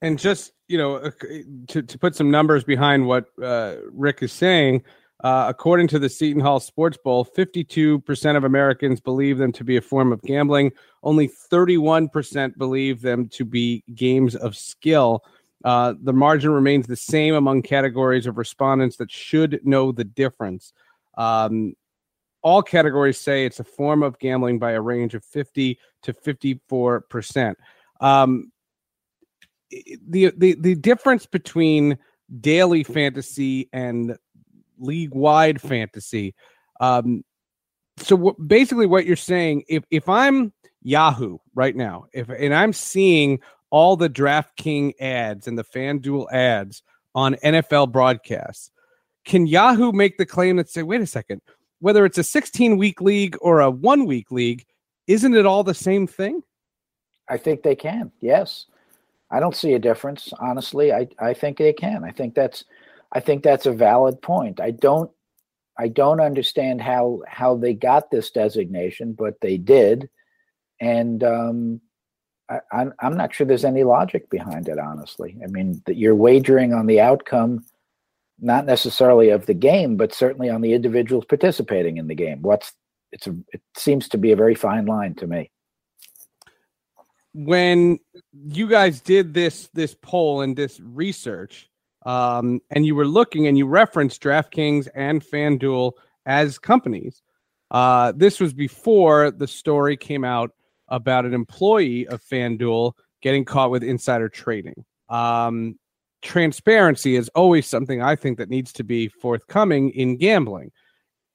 And 0.02 0.19
just 0.19 0.52
you 0.69 0.78
know, 0.78 0.97
uh, 0.97 1.11
to 1.69 1.83
to 1.83 1.99
put 1.99 2.14
some 2.14 2.30
numbers 2.30 2.62
behind 2.62 3.07
what 3.07 3.26
uh, 3.42 3.76
Rick 3.92 4.23
is 4.23 4.33
saying, 4.33 4.85
uh, 5.25 5.47
according 5.49 5.88
to 5.88 5.99
the 5.99 6.09
Seton 6.09 6.40
Hall 6.40 6.61
Sports 6.61 6.97
Poll, 6.97 7.26
52% 7.26 8.37
of 8.37 8.45
Americans 8.45 9.00
believe 9.00 9.37
them 9.37 9.50
to 9.52 9.64
be 9.64 9.76
a 9.76 9.83
form 9.83 10.12
of 10.12 10.23
gambling. 10.23 10.71
Only 11.02 11.28
31% 11.28 12.57
believe 12.57 13.02
them 13.02 13.28
to 13.30 13.45
be 13.45 13.83
games 13.95 14.37
of 14.37 14.57
skill. 14.57 15.25
Uh, 15.64 15.95
the 16.00 16.12
margin 16.12 16.52
remains 16.52 16.87
the 16.87 16.97
same 16.97 17.35
among 17.35 17.62
categories 17.62 18.26
of 18.26 18.38
respondents 18.38 18.97
that 18.97 19.11
should 19.11 19.61
know 19.64 19.92
the 19.92 20.04
difference. 20.04 20.73
Um, 21.19 21.75
all 22.42 22.62
categories 22.62 23.21
say 23.21 23.45
it's 23.45 23.61
a 23.61 23.64
form 23.64 24.02
of 24.02 24.19
gambling 24.21 24.59
by 24.59 24.73
a 24.73 24.80
range 24.80 25.14
of 25.14 25.25
50 25.25 25.78
to 26.04 26.14
54 26.14 27.00
percent. 27.02 27.59
Um, 28.00 28.52
the 30.09 30.33
the 30.37 30.57
the 30.59 30.75
difference 30.75 31.27
between 31.27 31.99
daily 32.41 32.85
fantasy 32.85 33.69
and 33.73 34.17
league 34.79 35.15
wide 35.15 35.61
fantasy. 35.61 36.35
Um, 36.81 37.25
so 37.99 38.17
w- 38.17 38.37
basically, 38.47 38.87
what 38.87 39.07
you're 39.07 39.17
saying, 39.17 39.65
if 39.69 39.85
if 39.91 40.09
I'm 40.09 40.53
Yahoo 40.83 41.39
right 41.55 41.77
now, 41.77 42.07
if 42.12 42.29
and 42.29 42.55
I'm 42.55 42.73
seeing 42.73 43.41
all 43.71 43.97
the 43.97 44.11
DraftKings 44.11 44.95
ads 45.00 45.47
and 45.47 45.57
the 45.57 45.65
FanDuel 45.65 46.33
ads 46.33 46.83
on 47.15 47.35
NFL 47.37 47.93
broadcasts, 47.93 48.71
can 49.25 49.47
Yahoo 49.47 49.93
make 49.93 50.19
the 50.19 50.27
claim 50.27 50.57
that 50.57 50.69
say, 50.69 50.83
wait 50.83 51.00
a 51.00 51.07
second, 51.07 51.41
whether 51.81 52.05
it's 52.05 52.19
a 52.19 52.25
16 52.25 52.77
week 52.77 53.00
league 53.00 53.37
or 53.41 53.61
a 53.61 53.71
one 53.71 54.07
week 54.07 54.31
league, 54.31 54.65
isn't 55.07 55.35
it 55.35 55.47
all 55.47 55.62
the 55.62 55.75
same 55.75 56.07
thing? 56.07 56.43
I 57.29 57.37
think 57.37 57.62
they 57.62 57.77
can. 57.77 58.11
Yes. 58.21 58.67
I 59.31 59.41
don't 59.41 59.57
see 59.57 59.75
a 59.75 59.79
difference, 59.79 60.33
honestly. 60.39 60.93
I, 60.93 61.09
I 61.19 61.35
think 61.35 61.59
they 61.59 61.73
can. 61.73 62.05
I 62.05 62.11
think 62.11 62.35
that's 62.35 62.65
I 63.13 63.21
think 63.21 63.43
that's 63.43 63.67
a 63.67 63.73
valid 63.73 64.21
point. 64.23 64.61
I 64.61 64.71
don't 64.71 65.11
I 65.79 65.89
don't 65.89 66.21
understand 66.21 66.81
how 66.81 67.23
how 67.27 67.57
they 67.57 67.75
got 67.75 68.11
this 68.11 68.31
designation, 68.31 69.13
but 69.13 69.41
they 69.41 69.57
did, 69.57 70.09
and 70.81 71.23
um, 71.25 71.81
I, 72.49 72.61
I'm 72.73 72.93
I'm 73.01 73.17
not 73.17 73.35
sure 73.35 73.47
there's 73.47 73.65
any 73.65 73.85
logic 73.85 74.29
behind 74.31 74.69
it. 74.69 74.79
Honestly, 74.79 75.39
I 75.43 75.47
mean 75.47 75.83
that 75.87 75.97
you're 75.97 76.15
wagering 76.15 76.75
on 76.75 76.87
the 76.87 77.01
outcome, 77.01 77.65
not 78.41 78.67
necessarily 78.67 79.31
of 79.31 79.47
the 79.47 79.55
game, 79.55 79.97
but 79.97 80.13
certainly 80.13 80.51
on 80.51 80.61
the 80.61 80.75
individuals 80.75 81.25
participating 81.25 81.97
in 81.97 82.09
the 82.09 82.15
game. 82.15 82.43
What's 82.43 82.73
it's 83.13 83.27
a, 83.27 83.37
it 83.53 83.63
seems 83.77 84.09
to 84.11 84.19
be 84.19 84.33
a 84.33 84.37
very 84.37 84.55
fine 84.55 84.87
line 84.87 85.15
to 85.17 85.27
me. 85.27 85.51
When 87.33 87.99
you 88.33 88.67
guys 88.67 89.01
did 89.01 89.35
this 89.35 89.69
this 89.73 89.95
poll 90.01 90.41
and 90.41 90.57
this 90.57 90.81
research, 90.81 91.71
um, 92.07 92.61
and 92.71 92.87
you 92.87 92.95
were 92.95 93.07
looking 93.07 93.47
and 93.47 93.59
you 93.59 93.67
referenced 93.67 94.23
DraftKings 94.23 94.89
and 94.95 95.23
FanDuel 95.23 95.93
as 96.27 96.59
companies. 96.59 97.23
Uh, 97.71 98.13
this 98.17 98.41
was 98.41 98.53
before 98.53 99.31
the 99.31 99.47
story 99.47 99.97
came 99.97 100.25
out 100.25 100.51
about 100.89 101.25
an 101.25 101.35
employee 101.35 102.07
of 102.09 102.23
FanDuel 102.23 102.93
getting 103.23 103.45
caught 103.45 103.71
with 103.71 103.85
insider 103.85 104.29
trading. 104.29 104.85
Um, 105.09 105.79
transparency 106.23 107.17
is 107.17 107.29
always 107.35 107.67
something 107.67 108.03
I 108.03 108.17
think 108.17 108.39
that 108.39 108.51
needs 108.51 108.73
to 108.75 108.85
be 108.85 109.09
forthcoming 109.09 109.91
in 109.91 110.17
gambling. 110.17 110.73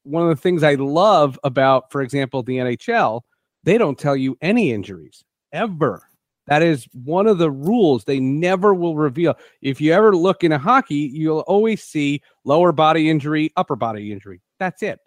One 0.04 0.24
of 0.24 0.30
the 0.30 0.42
things 0.42 0.64
I 0.64 0.75
love 0.75 1.40
about, 1.44 1.92
for 1.92 2.02
example, 2.02 2.44
the 2.44 2.58
NHL, 2.58 3.22
they 3.64 3.78
don't 3.78 3.98
tell 3.98 4.16
you 4.16 4.38
any 4.42 4.72
injuries 4.72 5.24
ever. 5.56 6.08
That 6.48 6.62
is 6.62 6.88
one 6.94 7.26
of 7.26 7.40
the 7.40 7.50
rules. 7.50 8.04
They 8.04 8.20
never 8.20 8.76
will 8.76 8.96
reveal. 8.96 9.36
If 9.62 9.82
you 9.82 9.94
ever 9.94 10.16
look 10.16 10.44
in 10.44 10.52
a 10.52 10.60
hockey, 10.60 11.10
you'll 11.12 11.40
always 11.40 11.84
see 11.84 12.22
lower 12.44 12.72
body 12.72 13.10
injury, 13.10 13.52
upper 13.56 13.76
body 13.76 14.12
injury. 14.12 14.42
That's 14.60 14.84
it. 14.84 15.00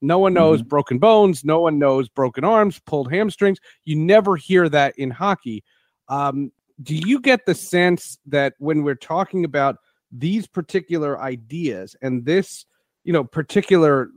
No 0.00 0.18
one 0.18 0.32
knows 0.32 0.60
mm-hmm. 0.60 0.68
broken 0.68 0.98
bones. 0.98 1.44
No 1.44 1.60
one 1.60 1.78
knows 1.78 2.08
broken 2.08 2.44
arms, 2.44 2.78
pulled 2.86 3.10
hamstrings. 3.10 3.58
You 3.84 3.96
never 3.96 4.36
hear 4.36 4.68
that 4.70 4.98
in 4.98 5.10
hockey. 5.10 5.64
Um, 6.08 6.50
do 6.82 6.94
you 6.94 7.20
get 7.20 7.44
the 7.44 7.54
sense 7.54 8.18
that 8.26 8.54
when 8.58 8.82
we're 8.82 8.94
talking 8.94 9.44
about 9.44 9.76
these 10.12 10.46
particular 10.46 11.20
ideas 11.20 11.96
and 12.00 12.24
this, 12.24 12.64
you 13.04 13.12
know, 13.12 13.24
particular 13.24 14.08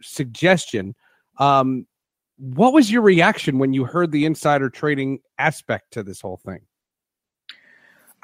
suggestion, 0.00 0.94
um, 1.38 1.86
what 2.36 2.72
was 2.72 2.90
your 2.90 3.02
reaction 3.02 3.58
when 3.58 3.72
you 3.72 3.84
heard 3.84 4.10
the 4.10 4.24
insider 4.24 4.68
trading 4.68 5.20
aspect 5.38 5.92
to 5.92 6.02
this 6.02 6.20
whole 6.20 6.36
thing? 6.36 6.60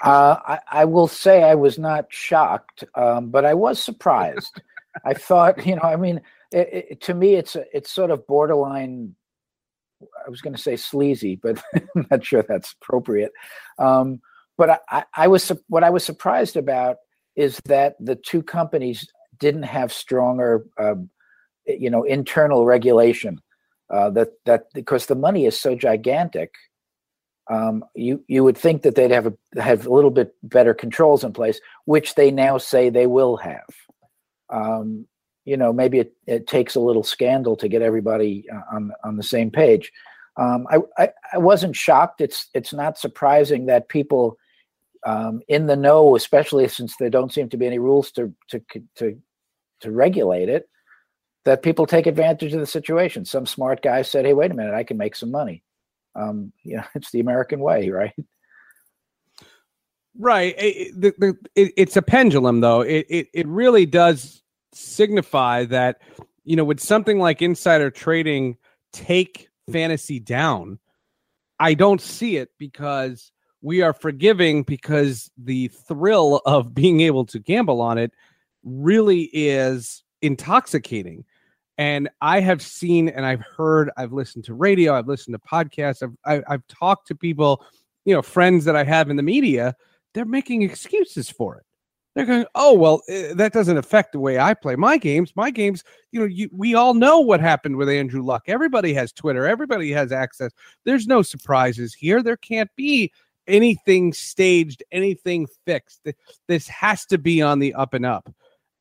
Uh, 0.02 0.37
I, 0.47 0.59
I, 0.71 0.85
will 0.87 1.09
say 1.09 1.43
I 1.43 1.55
was 1.55 1.79
not 1.79 2.07
shocked, 2.09 2.85
um, 2.95 3.29
but 3.29 3.45
I 3.45 3.52
was 3.52 3.83
surprised. 3.83 4.61
I 5.05 5.12
thought, 5.12 5.64
you 5.67 5.76
know, 5.76 5.83
I 5.83 5.97
mean, 5.97 6.23
it, 6.50 6.87
it, 6.90 7.00
to 7.02 7.14
me, 7.14 7.35
it's 7.35 7.55
a, 7.55 7.64
it's 7.75 7.90
sort 7.90 8.11
of 8.11 8.26
borderline. 8.26 9.14
I 10.26 10.31
was 10.31 10.40
going 10.40 10.55
to 10.55 10.62
say 10.62 10.76
sleazy, 10.76 11.37
but 11.37 11.62
I'm 11.75 12.07
not 12.11 12.25
sure 12.25 12.43
that's 12.43 12.75
appropriate. 12.81 13.33
Um, 13.79 14.23
but 14.57 14.83
I, 14.88 15.05
I, 15.14 15.29
was 15.29 15.52
what 15.69 15.85
I 15.85 15.90
was 15.90 16.02
surprised 16.02 16.57
about 16.57 16.97
is 17.37 17.61
that 17.67 17.97
the 18.00 18.17
two 18.17 18.43
companies 18.43 19.07
didn't 19.38 19.62
have 19.64 19.93
stronger, 19.93 20.64
uh, 20.79 20.95
you 21.67 21.90
know, 21.90 22.05
internal 22.05 22.64
regulation 22.64 23.40
uh, 23.90 24.11
that 24.11 24.32
that 24.47 24.66
because 24.75 25.06
the 25.06 25.14
money 25.14 25.47
is 25.47 25.59
so 25.59 25.75
gigantic, 25.75 26.54
um, 27.50 27.85
you 27.94 28.25
you 28.28 28.44
would 28.44 28.56
think 28.56 28.82
that 28.82 28.94
they'd 28.94 29.11
have 29.11 29.26
a, 29.26 29.62
have 29.62 29.87
a 29.87 29.92
little 29.92 30.11
bit 30.11 30.35
better 30.42 30.75
controls 30.75 31.25
in 31.25 31.32
place, 31.32 31.61
which 31.85 32.14
they 32.14 32.30
now 32.30 32.59
say 32.59 32.88
they 32.88 33.06
will 33.06 33.37
have. 33.37 33.66
Um, 34.49 35.06
you 35.44 35.56
know, 35.56 35.73
maybe 35.73 35.99
it, 35.99 36.12
it 36.26 36.47
takes 36.47 36.75
a 36.75 36.80
little 36.80 37.02
scandal 37.02 37.56
to 37.56 37.68
get 37.68 37.82
everybody 37.82 38.44
uh, 38.52 38.76
on 38.76 38.92
on 39.02 39.16
the 39.16 39.23
same 39.23 39.50
page. 39.50 39.92
Um, 40.37 40.66
I, 40.70 40.78
I, 40.97 41.11
I 41.35 41.38
wasn't 41.38 41.76
shocked. 41.76 42.20
It's 42.20 42.49
it's 42.54 42.73
not 42.73 42.99
surprising 42.99 43.66
that 43.66 43.88
people 43.88 44.38
um, 45.04 45.40
in 45.49 45.66
the 45.66 45.76
know, 45.76 46.14
especially 46.14 46.68
since 46.68 46.97
there 46.97 47.11
don't 47.11 47.32
seem 47.32 47.49
to 47.49 47.56
be 47.56 47.66
any 47.66 47.78
rules 47.78 48.12
to 48.12 48.32
to 48.49 48.62
to 48.97 49.20
to 49.80 49.90
regulate 49.90 50.49
it, 50.49 50.68
that 51.44 51.62
people 51.62 51.87
take 51.87 52.06
advantage 52.06 52.52
of 52.52 52.61
the 52.61 52.66
situation. 52.66 53.25
Some 53.25 53.47
smart 53.47 53.82
guy 53.82 54.02
said, 54.02 54.25
"Hey, 54.25 54.35
wait 54.35 54.50
a 54.50 54.54
minute, 54.54 54.75
I 54.75 54.85
can 54.85 54.97
make 54.97 55.16
some 55.16 55.30
money." 55.30 55.62
Um, 56.14 56.52
you 56.62 56.76
know, 56.76 56.85
it's 56.94 57.11
the 57.11 57.20
American 57.20 57.61
way, 57.61 57.90
right? 57.90 58.14
Right. 60.18 60.54
It, 60.59 61.00
the, 61.00 61.14
the, 61.18 61.37
it, 61.54 61.73
it's 61.76 61.97
a 61.97 62.02
pendulum, 62.02 62.61
though. 62.61 62.80
It, 62.80 63.06
it 63.09 63.28
it 63.32 63.47
really 63.47 63.87
does 63.87 64.42
signify 64.73 65.64
that 65.66 66.00
you 66.44 66.56
know, 66.56 66.64
would 66.64 66.80
something 66.80 67.18
like 67.18 67.42
insider 67.42 67.90
trading 67.90 68.56
take 68.92 69.49
fantasy 69.70 70.18
down? 70.18 70.78
I 71.59 71.75
don't 71.75 72.00
see 72.00 72.38
it 72.38 72.50
because 72.59 73.30
we 73.62 73.82
are 73.82 73.92
forgiving 73.92 74.62
because 74.62 75.30
the 75.37 75.68
thrill 75.68 76.40
of 76.47 76.75
being 76.75 77.00
able 77.02 77.26
to 77.26 77.38
gamble 77.38 77.80
on 77.80 77.99
it 77.99 78.12
really 78.64 79.30
is 79.32 80.02
intoxicating. 80.23 81.25
And 81.80 82.10
I 82.20 82.40
have 82.40 82.60
seen 82.60 83.08
and 83.08 83.25
I've 83.25 83.40
heard, 83.40 83.90
I've 83.96 84.12
listened 84.12 84.44
to 84.44 84.54
radio, 84.54 84.94
I've 84.94 85.08
listened 85.08 85.34
to 85.34 85.38
podcasts, 85.38 86.02
I've, 86.02 86.14
I, 86.26 86.34
have 86.34 86.44
i 86.46 86.52
have 86.52 86.66
talked 86.68 87.08
to 87.08 87.14
people, 87.14 87.64
you 88.04 88.14
know, 88.14 88.20
friends 88.20 88.66
that 88.66 88.76
I 88.76 88.84
have 88.84 89.08
in 89.08 89.16
the 89.16 89.22
media. 89.22 89.75
They're 90.12 90.26
making 90.26 90.60
excuses 90.60 91.30
for 91.30 91.56
it. 91.56 91.64
They're 92.14 92.26
going, 92.26 92.44
oh 92.54 92.75
well, 92.75 93.00
uh, 93.08 93.32
that 93.32 93.54
doesn't 93.54 93.78
affect 93.78 94.12
the 94.12 94.20
way 94.20 94.38
I 94.38 94.52
play 94.52 94.76
my 94.76 94.99
games. 94.99 95.32
My 95.37 95.50
games, 95.50 95.82
you 96.12 96.20
know, 96.20 96.26
you, 96.26 96.50
we 96.52 96.75
all 96.75 96.92
know 96.92 97.20
what 97.20 97.40
happened 97.40 97.76
with 97.76 97.88
Andrew 97.88 98.22
Luck. 98.22 98.42
Everybody 98.46 98.92
has 98.92 99.10
Twitter. 99.10 99.46
Everybody 99.46 99.90
has 99.92 100.12
access. 100.12 100.52
There's 100.84 101.06
no 101.06 101.22
surprises 101.22 101.94
here. 101.94 102.22
There 102.22 102.37
can't 102.37 102.70
be 102.76 103.10
anything 103.46 104.12
staged, 104.12 104.82
anything 104.92 105.46
fixed. 105.64 106.06
This 106.46 106.68
has 106.68 107.06
to 107.06 107.16
be 107.16 107.40
on 107.40 107.58
the 107.58 107.72
up 107.72 107.94
and 107.94 108.04
up. 108.04 108.28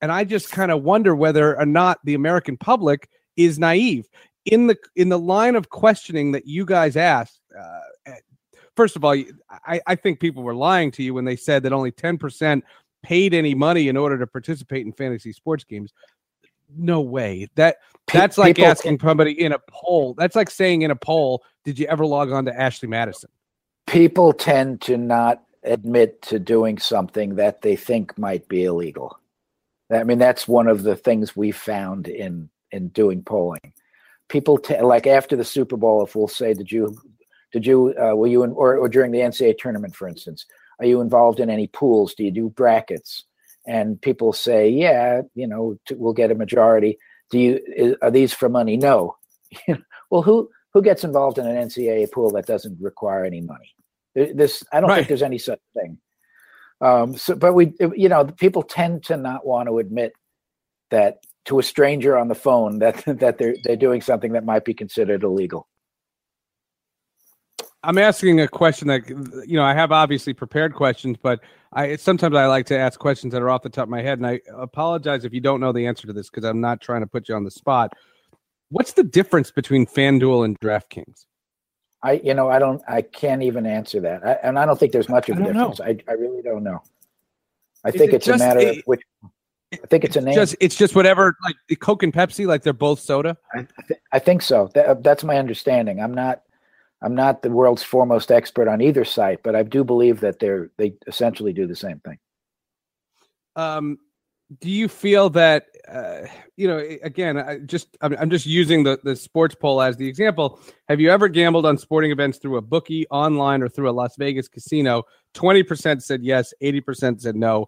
And 0.01 0.11
I 0.11 0.23
just 0.23 0.51
kind 0.51 0.71
of 0.71 0.83
wonder 0.83 1.15
whether 1.15 1.57
or 1.57 1.65
not 1.65 1.99
the 2.03 2.13
American 2.13 2.57
public 2.57 3.09
is 3.35 3.59
naive 3.59 4.07
in 4.45 4.67
the 4.67 4.77
in 4.95 5.09
the 5.09 5.19
line 5.19 5.55
of 5.55 5.69
questioning 5.69 6.31
that 6.31 6.45
you 6.45 6.65
guys 6.65 6.95
asked. 6.95 7.41
Uh, 7.57 8.13
first 8.75 8.95
of 8.95 9.03
all, 9.03 9.15
I, 9.65 9.81
I 9.85 9.95
think 9.95 10.19
people 10.19 10.43
were 10.43 10.55
lying 10.55 10.91
to 10.91 11.03
you 11.03 11.13
when 11.13 11.25
they 11.25 11.35
said 11.35 11.63
that 11.63 11.73
only 11.73 11.91
ten 11.91 12.17
percent 12.17 12.63
paid 13.03 13.33
any 13.33 13.55
money 13.55 13.87
in 13.87 13.97
order 13.97 14.17
to 14.17 14.27
participate 14.27 14.85
in 14.85 14.93
fantasy 14.93 15.31
sports 15.31 15.63
games. 15.63 15.93
No 16.77 17.01
way. 17.01 17.47
That 17.55 17.77
that's 18.11 18.37
like 18.37 18.55
people 18.55 18.69
asking 18.69 18.99
somebody 18.99 19.41
in 19.41 19.51
a 19.51 19.59
poll. 19.69 20.13
That's 20.17 20.35
like 20.35 20.49
saying 20.49 20.83
in 20.83 20.91
a 20.91 20.95
poll, 20.95 21.43
did 21.65 21.79
you 21.79 21.87
ever 21.87 22.05
log 22.05 22.31
on 22.31 22.45
to 22.45 22.57
Ashley 22.57 22.87
Madison? 22.87 23.29
People 23.87 24.33
tend 24.33 24.81
to 24.81 24.97
not 24.97 25.43
admit 25.63 26.21
to 26.21 26.39
doing 26.39 26.77
something 26.77 27.35
that 27.35 27.61
they 27.61 27.75
think 27.75 28.17
might 28.17 28.47
be 28.47 28.63
illegal. 28.63 29.18
I 29.91 30.03
mean, 30.03 30.19
that's 30.19 30.47
one 30.47 30.67
of 30.67 30.83
the 30.83 30.95
things 30.95 31.35
we 31.35 31.51
found 31.51 32.07
in 32.07 32.49
in 32.71 32.89
doing 32.89 33.23
polling. 33.23 33.73
People 34.27 34.57
t- 34.57 34.79
like 34.81 35.07
after 35.07 35.35
the 35.35 35.43
Super 35.43 35.77
Bowl, 35.77 36.03
if 36.03 36.15
we'll 36.15 36.27
say, 36.27 36.53
"Did 36.53 36.71
you, 36.71 36.95
did 37.51 37.65
you, 37.65 37.95
uh, 37.99 38.15
were 38.15 38.27
you 38.27 38.43
in, 38.43 38.51
or, 38.51 38.77
or 38.77 38.87
during 38.87 39.11
the 39.11 39.19
NCAA 39.19 39.57
tournament, 39.57 39.95
for 39.95 40.07
instance, 40.07 40.45
are 40.79 40.85
you 40.85 41.01
involved 41.01 41.39
in 41.39 41.49
any 41.49 41.67
pools? 41.67 42.13
Do 42.13 42.23
you 42.23 42.31
do 42.31 42.49
brackets?" 42.49 43.23
And 43.65 43.99
people 44.01 44.33
say, 44.33 44.69
"Yeah, 44.69 45.23
you 45.33 45.47
know, 45.47 45.77
t- 45.87 45.95
we'll 45.95 46.13
get 46.13 46.31
a 46.31 46.35
majority." 46.35 46.97
Do 47.31 47.39
you 47.39 47.59
is, 47.75 47.95
are 48.01 48.11
these 48.11 48.33
for 48.33 48.49
money? 48.49 48.77
No. 48.77 49.17
well, 50.11 50.21
who 50.21 50.49
who 50.73 50.81
gets 50.81 51.03
involved 51.03 51.39
in 51.39 51.47
an 51.47 51.55
NCAA 51.67 52.11
pool 52.11 52.31
that 52.31 52.45
doesn't 52.45 52.79
require 52.79 53.25
any 53.25 53.41
money? 53.41 53.73
This 54.13 54.63
I 54.71 54.79
don't 54.79 54.89
right. 54.89 54.97
think 54.97 55.07
there's 55.07 55.23
any 55.23 55.37
such 55.39 55.59
thing. 55.73 55.97
Um, 56.81 57.17
so, 57.17 57.35
but 57.35 57.53
we, 57.53 57.73
you 57.95 58.09
know, 58.09 58.25
people 58.25 58.63
tend 58.63 59.03
to 59.05 59.17
not 59.17 59.45
want 59.45 59.67
to 59.67 59.79
admit 59.79 60.13
that 60.91 61.19
to 61.45 61.59
a 61.59 61.63
stranger 61.63 62.17
on 62.17 62.27
the 62.27 62.35
phone 62.35 62.79
that 62.79 63.03
that 63.19 63.37
they're 63.37 63.55
they're 63.63 63.75
doing 63.75 64.01
something 64.01 64.33
that 64.33 64.45
might 64.45 64.65
be 64.65 64.73
considered 64.73 65.23
illegal. 65.23 65.67
I'm 67.81 67.97
asking 67.97 68.41
a 68.41 68.47
question 68.47 68.89
that 68.89 69.07
you 69.47 69.55
know 69.55 69.63
I 69.63 69.73
have 69.73 69.91
obviously 69.91 70.33
prepared 70.33 70.73
questions, 70.73 71.17
but 71.21 71.39
I 71.73 71.95
sometimes 71.95 72.35
I 72.35 72.45
like 72.47 72.65
to 72.67 72.77
ask 72.77 72.99
questions 72.99 73.33
that 73.33 73.41
are 73.41 73.49
off 73.49 73.61
the 73.61 73.69
top 73.69 73.83
of 73.83 73.89
my 73.89 74.01
head, 74.01 74.19
and 74.19 74.27
I 74.27 74.41
apologize 74.57 75.25
if 75.25 75.33
you 75.33 75.41
don't 75.41 75.61
know 75.61 75.71
the 75.71 75.87
answer 75.87 76.07
to 76.07 76.13
this 76.13 76.29
because 76.29 76.43
I'm 76.43 76.61
not 76.61 76.81
trying 76.81 77.01
to 77.01 77.07
put 77.07 77.29
you 77.29 77.35
on 77.35 77.43
the 77.43 77.51
spot. 77.51 77.93
What's 78.69 78.93
the 78.93 79.03
difference 79.03 79.49
between 79.49 79.87
FanDuel 79.87 80.45
and 80.45 80.59
DraftKings? 80.59 81.25
I, 82.01 82.13
you 82.13 82.33
know, 82.33 82.49
I 82.49 82.59
don't, 82.59 82.81
I 82.87 83.01
can't 83.01 83.43
even 83.43 83.65
answer 83.65 83.99
that, 84.01 84.25
I, 84.25 84.31
and 84.43 84.57
I 84.57 84.65
don't 84.65 84.79
think 84.79 84.91
there's 84.91 85.09
much 85.09 85.29
of 85.29 85.37
a 85.37 85.43
difference. 85.43 85.81
I, 85.81 85.97
I 86.07 86.13
really 86.13 86.41
don't 86.41 86.63
know. 86.63 86.81
I 87.83 87.89
Is 87.89 87.95
think 87.95 88.13
it 88.13 88.15
it's 88.15 88.27
a 88.27 88.37
matter 88.37 88.59
a, 88.59 88.69
of 88.69 88.83
which. 88.85 89.01
I 89.71 89.77
think 89.87 90.03
it's 90.03 90.15
a 90.15 90.21
name. 90.21 90.33
Just, 90.33 90.55
it's 90.59 90.75
just 90.75 90.95
whatever, 90.95 91.35
like 91.43 91.79
Coke 91.79 92.03
and 92.03 92.11
Pepsi, 92.11 92.47
like 92.47 92.63
they're 92.63 92.73
both 92.73 92.99
soda. 92.99 93.37
I, 93.53 93.67
th- 93.87 93.99
I 94.11 94.19
think 94.19 94.41
so. 94.41 94.69
That, 94.73 95.03
that's 95.03 95.23
my 95.23 95.37
understanding. 95.37 96.01
I'm 96.01 96.13
not, 96.13 96.41
I'm 97.01 97.15
not 97.15 97.41
the 97.43 97.51
world's 97.51 97.83
foremost 97.83 98.31
expert 98.31 98.67
on 98.67 98.81
either 98.81 99.05
site, 99.05 99.43
but 99.43 99.55
I 99.55 99.63
do 99.63 99.83
believe 99.83 100.19
that 100.21 100.39
they're 100.39 100.71
they 100.77 100.95
essentially 101.07 101.53
do 101.53 101.67
the 101.67 101.75
same 101.75 101.99
thing. 101.99 102.17
Um, 103.55 103.99
do 104.59 104.69
you 104.69 104.87
feel 104.87 105.29
that 105.31 105.67
uh, 105.87 106.27
you 106.57 106.67
know 106.67 106.77
again 107.03 107.37
I 107.37 107.59
just 107.59 107.97
I'm, 108.01 108.15
I'm 108.19 108.29
just 108.29 108.45
using 108.45 108.83
the 108.83 108.99
the 109.03 109.15
sports 109.15 109.55
poll 109.55 109.81
as 109.81 109.97
the 109.97 110.07
example. 110.07 110.59
Have 110.87 110.99
you 110.99 111.09
ever 111.09 111.27
gambled 111.27 111.65
on 111.65 111.77
sporting 111.77 112.11
events 112.11 112.37
through 112.37 112.57
a 112.57 112.61
bookie 112.61 113.07
online 113.09 113.61
or 113.61 113.69
through 113.69 113.89
a 113.89 113.91
las 113.91 114.15
vegas 114.17 114.47
casino? 114.47 115.03
20% 115.35 116.01
said 116.01 116.23
yes 116.23 116.53
80% 116.61 117.21
said 117.21 117.35
no. 117.35 117.67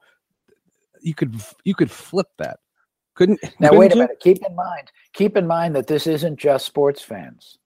You 1.02 1.14
could 1.14 1.40
you 1.64 1.76
could 1.76 1.92
flip 1.92 2.28
that. 2.38 2.60
Couldn't 3.16 3.40
now 3.60 3.70
couldn't 3.70 3.80
wait 3.80 3.92
a 3.92 3.96
you? 3.96 4.02
minute. 4.02 4.20
Keep 4.20 4.46
in 4.46 4.56
mind 4.56 4.92
keep 5.14 5.38
in 5.38 5.48
mind 5.48 5.76
that 5.76 5.88
this 5.88 6.08
isn't 6.08 6.38
just 6.38 6.66
sports 6.66 7.02
fans 7.02 7.58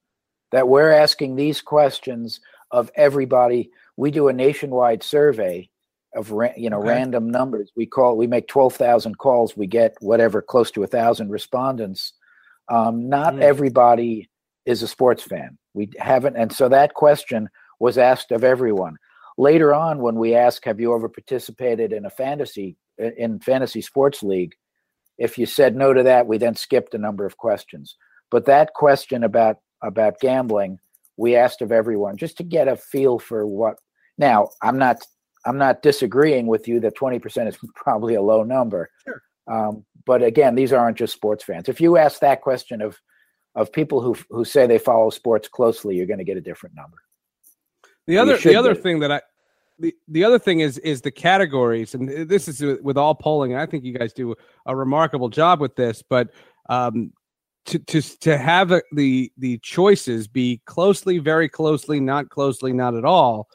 that 0.51 0.67
we're 0.67 0.91
asking 0.91 1.35
these 1.35 1.61
questions 1.61 2.39
of 2.71 2.91
everybody. 2.95 3.71
We 3.97 4.11
do 4.11 4.27
a 4.27 4.33
nationwide 4.33 5.03
survey 5.03 5.69
of 6.15 6.31
ra- 6.31 6.49
you 6.57 6.69
know 6.69 6.79
Okay. 6.79 6.89
random 6.89 7.29
numbers. 7.29 7.71
We 7.75 7.85
call 7.85 8.17
we 8.17 8.27
make 8.27 8.47
twelve 8.47 8.75
thousand 8.75 9.17
calls. 9.17 9.55
We 9.57 9.67
get 9.67 9.95
whatever 10.01 10.41
close 10.41 10.71
to 10.71 10.83
a 10.83 10.87
thousand 10.87 11.29
respondents. 11.29 12.13
Um, 12.69 13.07
not 13.09 13.35
Mm. 13.35 13.41
everybody 13.41 14.29
is 14.65 14.81
a 14.81 14.87
sports 14.87 15.23
fan. 15.23 15.57
We 15.73 15.91
haven't, 15.99 16.35
and 16.37 16.51
so 16.51 16.69
that 16.69 16.93
question 16.93 17.49
was 17.79 17.97
asked 17.97 18.31
of 18.31 18.43
everyone. 18.43 18.97
Later 19.37 19.73
on, 19.73 19.99
when 20.01 20.15
we 20.15 20.33
ask, 20.33 20.63
"Have 20.65 20.79
you 20.79 20.95
ever 20.95 21.09
participated 21.09 21.91
in 21.93 22.05
a 22.05 22.09
fantasy 22.09 22.77
in 22.97 23.39
fantasy 23.39 23.81
sports 23.81 24.23
league?" 24.23 24.55
If 25.17 25.37
you 25.37 25.45
said 25.45 25.75
no 25.75 25.93
to 25.93 26.03
that, 26.03 26.27
we 26.27 26.37
then 26.37 26.55
skipped 26.55 26.93
a 26.95 26.97
number 26.97 27.25
of 27.25 27.37
questions. 27.37 27.95
But 28.31 28.45
that 28.45 28.73
question 28.73 29.23
about 29.23 29.57
about 29.81 30.19
gambling, 30.19 30.79
we 31.17 31.35
asked 31.35 31.61
of 31.61 31.71
everyone 31.71 32.17
just 32.17 32.37
to 32.37 32.43
get 32.43 32.67
a 32.67 32.75
feel 32.75 33.19
for 33.19 33.45
what. 33.45 33.77
Now, 34.17 34.49
I'm 34.61 34.77
not 34.77 34.97
I'm 35.45 35.57
not 35.57 35.81
disagreeing 35.81 36.47
with 36.47 36.67
you 36.67 36.79
that 36.81 36.97
20% 36.97 37.47
is 37.47 37.57
probably 37.75 38.15
a 38.15 38.21
low 38.21 38.43
number. 38.43 38.89
Sure. 39.03 39.21
Um, 39.47 39.85
but 40.05 40.23
again, 40.23 40.55
these 40.55 40.73
aren't 40.73 40.97
just 40.97 41.13
sports 41.13 41.43
fans. 41.43 41.69
If 41.69 41.79
you 41.79 41.97
ask 41.97 42.19
that 42.19 42.41
question 42.41 42.81
of 42.81 42.99
of 43.55 43.71
people 43.71 44.01
who 44.01 44.17
who 44.29 44.43
say 44.43 44.67
they 44.67 44.77
follow 44.77 45.09
sports 45.09 45.47
closely, 45.47 45.95
you're 45.95 46.05
going 46.05 46.19
to 46.19 46.25
get 46.25 46.35
a 46.37 46.41
different 46.41 46.75
number. 46.75 46.97
The 48.05 48.17
other 48.17 48.37
the 48.37 48.55
other 48.55 48.75
be. 48.75 48.81
thing 48.81 48.99
that 48.99 49.11
I 49.11 49.21
the, 49.79 49.95
the 50.07 50.23
other 50.23 50.39
thing 50.39 50.59
is 50.59 50.77
is 50.79 51.01
the 51.01 51.11
categories, 51.11 51.95
and 51.95 52.29
this 52.29 52.47
is 52.47 52.61
with- 52.81 52.97
all 52.97 53.15
polling. 53.15 53.53
and 53.53 53.61
I 53.61 53.65
think 53.65 53.83
you 53.83 53.97
guys 53.97 54.13
do 54.13 54.35
a 54.65 54.75
remarkable 54.75 55.29
job 55.29 55.59
with 55.59 55.75
this, 55.75 56.03
but 56.07 56.29
um, 56.69 57.11
to 57.65 57.79
to 57.79 58.01
to 58.19 58.37
have 58.37 58.73
the 58.93 59.31
the 59.37 59.57
choices 59.59 60.27
be 60.27 60.61
closely, 60.65 61.17
very 61.17 61.49
closely, 61.49 61.99
not 61.99 62.29
closely, 62.29 62.73
not 62.73 62.95
at 62.95 63.05
all. 63.05 63.47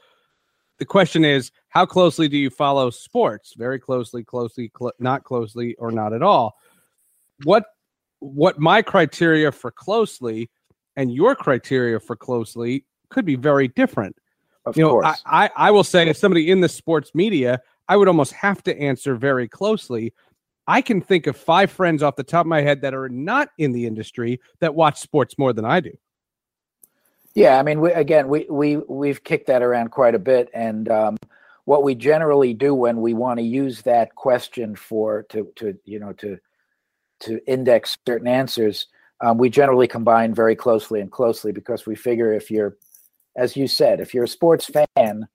The 0.80 0.86
question 0.86 1.24
is, 1.24 1.52
how 1.68 1.86
closely 1.86 2.26
do 2.26 2.36
you 2.38 2.50
follow 2.50 2.90
sports? 2.90 3.54
Very 3.56 3.78
closely, 3.78 4.24
closely, 4.24 4.72
cl- 4.76 4.92
not 4.98 5.22
closely, 5.22 5.76
or 5.76 5.92
not 5.92 6.12
at 6.12 6.22
all. 6.22 6.56
What 7.44 7.64
what 8.18 8.58
my 8.58 8.82
criteria 8.82 9.52
for 9.52 9.70
closely 9.70 10.50
and 10.96 11.14
your 11.14 11.34
criteria 11.36 12.00
for 12.00 12.16
closely 12.16 12.84
could 13.10 13.24
be 13.24 13.36
very 13.36 13.68
different 13.68 14.16
Of 14.66 14.76
you 14.76 14.82
know, 14.82 14.90
course. 14.90 15.22
I, 15.26 15.44
I, 15.44 15.50
I 15.68 15.70
will 15.70 15.84
say, 15.84 16.08
if 16.08 16.16
somebody 16.16 16.50
in 16.50 16.60
the 16.60 16.68
sports 16.68 17.12
media, 17.14 17.60
I 17.88 17.96
would 17.96 18.08
almost 18.08 18.32
have 18.32 18.62
to 18.64 18.78
answer 18.78 19.14
very 19.14 19.48
closely. 19.48 20.12
I 20.66 20.82
can 20.82 21.00
think 21.00 21.26
of 21.26 21.36
five 21.36 21.70
friends 21.70 22.02
off 22.02 22.16
the 22.16 22.22
top 22.22 22.42
of 22.42 22.46
my 22.46 22.60
head 22.60 22.82
that 22.82 22.94
are 22.94 23.08
not 23.08 23.48
in 23.58 23.72
the 23.72 23.86
industry 23.86 24.40
that 24.60 24.74
watch 24.74 25.00
sports 25.00 25.38
more 25.38 25.52
than 25.52 25.64
I 25.64 25.80
do. 25.80 25.92
Yeah, 27.40 27.58
I 27.58 27.62
mean, 27.62 27.80
we, 27.80 27.90
again, 27.92 28.28
we 28.28 28.46
we 28.50 28.76
we've 28.76 29.24
kicked 29.24 29.46
that 29.46 29.62
around 29.62 29.92
quite 29.92 30.14
a 30.14 30.18
bit, 30.18 30.50
and 30.52 30.86
um, 30.90 31.16
what 31.64 31.82
we 31.82 31.94
generally 31.94 32.52
do 32.52 32.74
when 32.74 33.00
we 33.00 33.14
want 33.14 33.38
to 33.38 33.42
use 33.42 33.80
that 33.82 34.14
question 34.14 34.76
for 34.76 35.22
to 35.30 35.50
to 35.56 35.74
you 35.86 35.98
know 36.00 36.12
to 36.12 36.36
to 37.20 37.40
index 37.50 37.96
certain 38.06 38.28
answers, 38.28 38.88
um, 39.22 39.38
we 39.38 39.48
generally 39.48 39.88
combine 39.88 40.34
very 40.34 40.54
closely 40.54 41.00
and 41.00 41.10
closely 41.10 41.50
because 41.50 41.86
we 41.86 41.96
figure 41.96 42.34
if 42.34 42.50
you're, 42.50 42.76
as 43.38 43.56
you 43.56 43.66
said, 43.66 44.00
if 44.00 44.12
you're 44.12 44.24
a 44.24 44.28
sports 44.28 44.66
fan, 44.66 45.26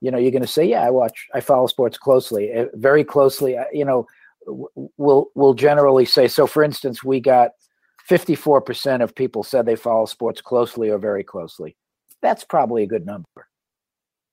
you 0.00 0.12
know, 0.12 0.18
you're 0.18 0.30
going 0.30 0.42
to 0.42 0.46
say, 0.48 0.64
yeah, 0.64 0.82
I 0.82 0.90
watch, 0.90 1.26
I 1.34 1.40
follow 1.40 1.66
sports 1.66 1.98
closely, 1.98 2.52
uh, 2.54 2.66
very 2.74 3.02
closely. 3.02 3.58
uh, 3.58 3.64
You 3.72 3.84
know, 3.84 4.06
we'll 4.46 5.26
we'll 5.34 5.54
generally 5.54 6.04
say. 6.04 6.28
So, 6.28 6.46
for 6.46 6.62
instance, 6.62 7.02
we 7.02 7.18
got 7.18 7.50
54% 8.08 9.02
of 9.02 9.14
people 9.14 9.42
said 9.42 9.66
they 9.66 9.76
follow 9.76 10.06
sports 10.06 10.40
closely 10.40 10.90
or 10.90 10.98
very 10.98 11.24
closely. 11.24 11.76
That's 12.22 12.44
probably 12.44 12.82
a 12.82 12.86
good 12.86 13.06
number. 13.06 13.26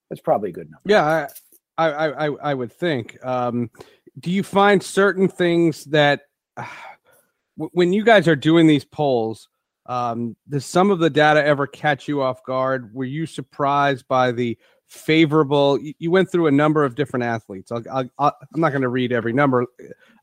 That's 0.08 0.22
probably 0.22 0.50
a 0.50 0.52
good 0.52 0.70
number. 0.70 0.82
Yeah, 0.86 1.28
I, 1.76 1.88
I, 1.88 2.26
I, 2.26 2.30
I 2.50 2.54
would 2.54 2.72
think. 2.72 3.24
Um, 3.24 3.70
do 4.18 4.30
you 4.30 4.42
find 4.42 4.82
certain 4.82 5.28
things 5.28 5.84
that 5.86 6.22
w- 6.56 7.70
when 7.72 7.92
you 7.92 8.04
guys 8.04 8.26
are 8.28 8.36
doing 8.36 8.66
these 8.66 8.84
polls, 8.84 9.48
um, 9.86 10.36
does 10.48 10.64
some 10.64 10.90
of 10.90 10.98
the 10.98 11.10
data 11.10 11.44
ever 11.44 11.66
catch 11.66 12.08
you 12.08 12.22
off 12.22 12.42
guard? 12.44 12.92
Were 12.94 13.04
you 13.04 13.26
surprised 13.26 14.08
by 14.08 14.32
the 14.32 14.58
favorable? 14.86 15.80
You, 15.80 15.94
you 15.98 16.10
went 16.10 16.30
through 16.30 16.46
a 16.46 16.52
number 16.52 16.84
of 16.84 16.94
different 16.94 17.24
athletes. 17.24 17.72
I'll, 17.72 18.04
I'm 18.18 18.32
not 18.54 18.70
going 18.70 18.82
to 18.82 18.88
read 18.88 19.12
every 19.12 19.32
number. 19.32 19.66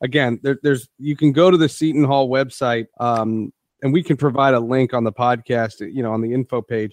Again, 0.02 0.40
there, 0.42 0.58
there's 0.62 0.88
you 0.98 1.16
can 1.16 1.32
go 1.32 1.50
to 1.50 1.56
the 1.56 1.68
Seton 1.68 2.04
Hall 2.04 2.28
website, 2.28 2.86
um, 2.98 3.52
and 3.82 3.92
we 3.92 4.02
can 4.02 4.16
provide 4.16 4.54
a 4.54 4.60
link 4.60 4.94
on 4.94 5.04
the 5.04 5.12
podcast. 5.12 5.80
You 5.80 6.02
know, 6.02 6.12
on 6.12 6.20
the 6.20 6.32
info 6.32 6.62
page 6.62 6.92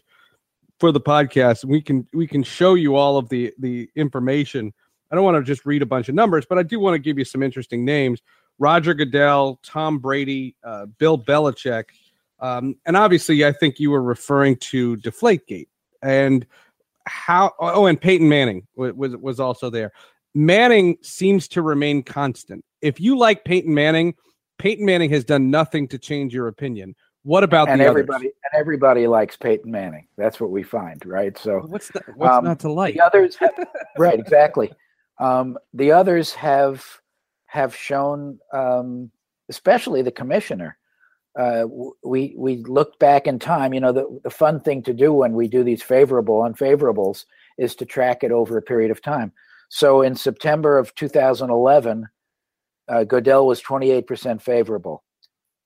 for 0.81 0.91
the 0.91 0.99
podcast. 0.99 1.63
We 1.63 1.81
can 1.81 2.07
we 2.13 2.27
can 2.27 2.43
show 2.43 2.73
you 2.73 2.95
all 2.95 3.17
of 3.17 3.29
the 3.29 3.53
the 3.59 3.89
information. 3.95 4.73
I 5.11 5.15
don't 5.15 5.23
want 5.23 5.37
to 5.37 5.43
just 5.43 5.65
read 5.65 5.81
a 5.81 5.85
bunch 5.85 6.09
of 6.09 6.15
numbers, 6.15 6.45
but 6.47 6.57
I 6.57 6.63
do 6.63 6.79
want 6.79 6.95
to 6.95 6.99
give 6.99 7.17
you 7.17 7.25
some 7.25 7.43
interesting 7.43 7.85
names. 7.85 8.21
Roger 8.59 8.93
Goodell, 8.93 9.59
Tom 9.63 9.99
Brady, 9.99 10.55
uh, 10.63 10.85
Bill 10.85 11.17
Belichick, 11.17 11.85
um, 12.39 12.75
and 12.85 12.97
obviously, 12.97 13.45
I 13.45 13.51
think 13.51 13.79
you 13.79 13.91
were 13.91 14.01
referring 14.01 14.57
to 14.57 14.97
Deflategate 14.97 15.67
and 16.01 16.45
how. 17.07 17.53
Oh, 17.59 17.85
and 17.85 17.99
Peyton 17.99 18.27
Manning 18.27 18.67
was 18.75 18.93
was, 18.93 19.15
was 19.17 19.39
also 19.39 19.69
there. 19.69 19.91
Manning 20.33 20.97
seems 21.01 21.47
to 21.49 21.61
remain 21.61 22.03
constant. 22.03 22.63
If 22.81 22.99
you 22.99 23.17
like 23.17 23.43
Peyton 23.43 23.73
Manning, 23.73 24.15
Peyton 24.57 24.85
Manning 24.85 25.09
has 25.11 25.23
done 25.25 25.51
nothing 25.51 25.87
to 25.89 25.97
change 25.97 26.33
your 26.33 26.47
opinion. 26.47 26.95
What 27.23 27.43
about 27.43 27.69
and 27.69 27.79
the 27.81 27.85
everybody 27.85 28.27
others? 28.27 28.37
and 28.51 28.59
everybody 28.59 29.07
likes 29.07 29.37
Peyton 29.37 29.69
Manning. 29.71 30.07
That's 30.17 30.39
what 30.39 30.49
we 30.49 30.63
find, 30.63 31.05
right? 31.05 31.37
So 31.37 31.59
What's 31.67 31.93
not, 31.93 32.03
what's 32.15 32.33
Um, 32.37 32.45
not 32.45 32.59
to 32.61 32.71
like? 32.71 32.95
the 32.95 33.01
others, 33.01 33.35
have, 33.35 33.53
right? 33.97 34.17
Exactly. 34.17 34.71
Um, 35.19 35.57
the 35.73 35.91
others 35.91 36.33
have 36.33 36.83
have 37.45 37.75
shown, 37.75 38.39
um, 38.53 39.11
especially 39.49 40.01
the 40.01 40.11
commissioner. 40.11 40.77
Uh, 41.37 41.65
we 42.03 42.33
we 42.37 42.57
looked 42.57 42.99
back 42.99 43.25
in 43.25 43.39
time. 43.39 43.73
You 43.73 43.79
know, 43.79 43.93
the 43.93 44.19
the 44.23 44.29
fun 44.29 44.59
thing 44.59 44.83
to 44.83 44.93
do 44.93 45.13
when 45.13 45.33
we 45.33 45.47
do 45.47 45.63
these 45.63 45.81
favorable 45.81 46.41
unfavorables 46.41 47.25
is 47.57 47.75
to 47.75 47.85
track 47.85 48.23
it 48.23 48.31
over 48.31 48.57
a 48.57 48.61
period 48.61 48.91
of 48.91 49.01
time. 49.01 49.31
So 49.69 50.01
in 50.01 50.15
September 50.15 50.77
of 50.77 50.93
2011, 50.95 52.07
uh, 52.89 53.05
was 53.09 53.61
28% 53.61 54.41
favorable. 54.41 55.03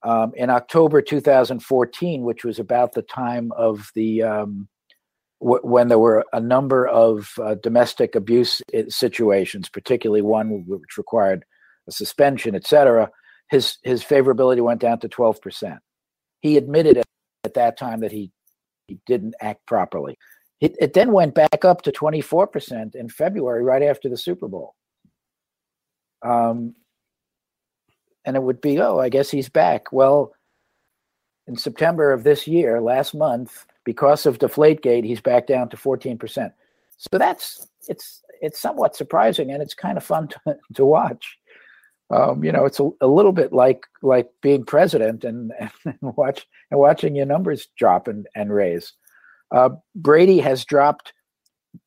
Um, 0.04 0.34
in 0.36 0.52
October 0.52 1.02
2014, 1.02 2.22
which 2.22 2.44
was 2.44 2.60
about 2.60 2.94
the 2.94 3.02
time 3.02 3.52
of 3.54 3.90
the 3.96 4.22
um, 4.22 4.68
w- 5.42 5.62
when 5.64 5.88
there 5.88 5.98
were 5.98 6.24
a 6.34 6.40
number 6.40 6.88
of 6.88 7.32
uh, 7.42 7.56
domestic 7.56 8.14
abuse 8.14 8.62
situations, 8.90 9.70
particularly 9.70 10.22
one 10.22 10.66
which 10.68 10.98
required 10.98 11.44
a 11.88 11.92
suspension, 11.92 12.54
et 12.54 12.68
cetera, 12.68 13.10
his 13.50 13.78
his 13.84 14.04
favorability 14.04 14.62
went 14.62 14.82
down 14.82 15.00
to 15.00 15.10
12%. 15.10 15.78
He 16.42 16.58
admitted 16.58 16.98
at, 16.98 17.06
at 17.44 17.54
that 17.56 17.78
time 17.78 18.02
that 18.02 18.12
he 18.12 18.32
he 18.88 19.00
didn't 19.06 19.36
act 19.42 19.66
properly. 19.66 20.18
It, 20.62 20.76
it 20.80 20.94
then 20.94 21.12
went 21.12 21.36
back 21.36 21.66
up 21.66 21.82
to 21.84 21.92
24% 21.92 22.96
in 22.96 23.10
February, 23.10 23.64
right 23.64 23.84
after 23.84 24.08
the 24.10 24.18
Super 24.18 24.48
Bowl. 24.48 24.74
Um, 26.22 26.76
and 28.26 28.36
it 28.36 28.44
would 28.44 28.62
be, 28.62 28.80
oh, 28.80 29.00
I 29.00 29.10
guess 29.10 29.30
he's 29.30 29.50
back. 29.50 29.92
Well, 29.92 30.34
in 31.48 31.58
September 31.58 32.12
of 32.12 32.24
this 32.24 32.48
year, 32.48 32.82
last 32.82 33.14
month, 33.14 33.66
because 33.84 34.26
of 34.26 34.40
Deflategate, 34.40 35.06
he's 35.06 35.22
back 35.22 35.46
down 35.46 35.70
to 35.70 35.78
14%. 35.78 36.52
So 36.98 37.18
that's 37.18 37.68
it's 37.88 38.24
it's 38.42 38.60
somewhat 38.60 38.96
surprising 38.96 39.52
and 39.52 39.62
it's 39.62 39.74
kind 39.74 39.98
of 39.98 40.04
fun 40.04 40.30
to, 40.30 40.58
to 40.76 40.86
watch. 40.86 41.38
Um, 42.12 42.44
you 42.44 42.52
know, 42.52 42.66
it's 42.66 42.80
a, 42.80 42.90
a 43.02 43.08
little 43.08 43.32
bit 43.32 43.52
like 43.52 43.84
like 44.02 44.30
being 44.42 44.64
president 44.64 45.24
and, 45.24 45.52
and 45.86 45.98
watch 46.02 46.46
and 46.72 46.80
watching 46.80 47.16
your 47.16 47.26
numbers 47.26 47.68
drop 47.78 48.08
and, 48.08 48.28
and 48.36 48.54
raise. 48.54 48.94
Uh, 49.52 49.70
Brady 49.96 50.40
has 50.40 50.66
dropped 50.66 51.14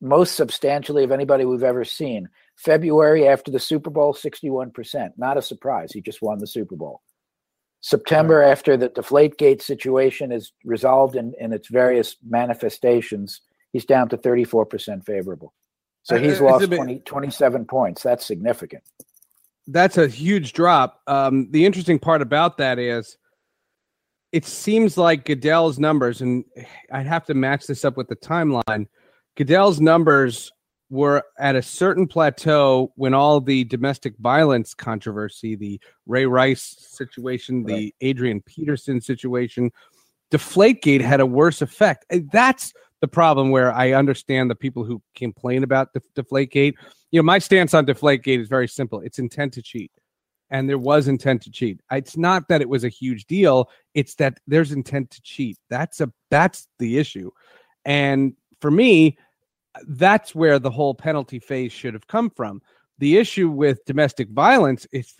most 0.01 0.35
substantially 0.35 1.03
of 1.03 1.11
anybody 1.11 1.45
we've 1.45 1.63
ever 1.63 1.85
seen. 1.85 2.29
February 2.57 3.27
after 3.27 3.51
the 3.51 3.59
Super 3.59 3.89
Bowl, 3.89 4.13
61%. 4.13 5.11
Not 5.17 5.37
a 5.37 5.41
surprise. 5.41 5.91
He 5.93 6.01
just 6.01 6.21
won 6.21 6.39
the 6.39 6.47
Super 6.47 6.75
Bowl. 6.75 7.01
September 7.81 8.41
after 8.41 8.75
the 8.75 8.89
Deflategate 8.89 9.61
situation 9.61 10.33
is 10.33 10.51
resolved 10.65 11.15
in, 11.15 11.33
in 11.39 11.53
its 11.53 11.69
various 11.69 12.17
manifestations, 12.27 13.41
he's 13.71 13.85
down 13.85 14.09
to 14.09 14.17
34% 14.17 15.05
favorable. 15.05 15.53
So 16.03 16.17
he's 16.17 16.41
uh, 16.41 16.45
lost 16.45 16.63
is 16.63 16.71
it- 16.71 16.75
20, 16.75 16.99
27 16.99 17.65
points. 17.65 18.03
That's 18.03 18.25
significant. 18.25 18.83
That's 19.71 19.97
a 19.97 20.07
huge 20.07 20.53
drop. 20.53 21.01
Um, 21.07 21.49
the 21.51 21.65
interesting 21.65 21.99
part 21.99 22.21
about 22.21 22.57
that 22.57 22.79
is 22.79 23.17
it 24.31 24.45
seems 24.45 24.97
like 24.97 25.25
Goodell's 25.25 25.79
numbers, 25.79 26.21
and 26.21 26.43
I'd 26.91 27.07
have 27.07 27.25
to 27.25 27.33
match 27.33 27.67
this 27.67 27.85
up 27.85 27.97
with 27.97 28.07
the 28.07 28.15
timeline. 28.15 28.87
Goodell's 29.35 29.79
numbers 29.79 30.51
were 30.89 31.23
at 31.37 31.55
a 31.55 31.61
certain 31.61 32.07
plateau 32.07 32.91
when 32.95 33.13
all 33.13 33.39
the 33.39 33.63
domestic 33.65 34.17
violence 34.17 34.73
controversy, 34.73 35.55
the 35.55 35.79
Ray 36.07 36.25
Rice 36.25 36.75
situation, 36.79 37.63
the. 37.63 37.93
Adrian 38.01 38.41
Peterson 38.41 38.99
situation, 39.01 39.71
Deflategate 40.31 41.01
had 41.01 41.19
a 41.19 41.25
worse 41.25 41.61
effect. 41.61 42.05
That's 42.31 42.73
the 43.01 43.07
problem 43.07 43.49
where 43.49 43.71
I 43.71 43.93
understand 43.93 44.49
the 44.49 44.55
people 44.55 44.83
who 44.83 45.01
complain 45.15 45.63
about 45.63 45.93
the 45.93 46.01
Deflategate. 46.15 46.73
You 47.11 47.19
know, 47.19 47.23
my 47.23 47.39
stance 47.39 47.73
on 47.73 47.85
Deflategate 47.85 48.39
is 48.39 48.47
very 48.47 48.67
simple. 48.67 49.01
It's 49.01 49.19
intent 49.19 49.53
to 49.53 49.61
cheat. 49.61 49.91
And 50.51 50.67
there 50.67 50.79
was 50.79 51.07
intent 51.07 51.43
to 51.43 51.51
cheat. 51.51 51.79
It's 51.91 52.17
not 52.17 52.47
that 52.49 52.61
it 52.61 52.69
was 52.69 52.83
a 52.83 52.89
huge 52.89 53.25
deal, 53.25 53.69
it's 53.93 54.15
that 54.15 54.39
there's 54.47 54.71
intent 54.71 55.11
to 55.11 55.21
cheat. 55.21 55.57
That's 55.69 56.01
a 56.01 56.11
that's 56.31 56.67
the 56.79 56.97
issue. 56.97 57.29
And 57.85 58.33
for 58.59 58.71
me, 58.71 59.17
that's 59.87 60.33
where 60.33 60.59
the 60.59 60.71
whole 60.71 60.95
penalty 60.95 61.39
phase 61.39 61.71
should 61.71 61.93
have 61.93 62.07
come 62.07 62.29
from. 62.31 62.61
The 62.97 63.17
issue 63.17 63.49
with 63.49 63.85
domestic 63.85 64.29
violence 64.29 64.87
is 64.91 65.13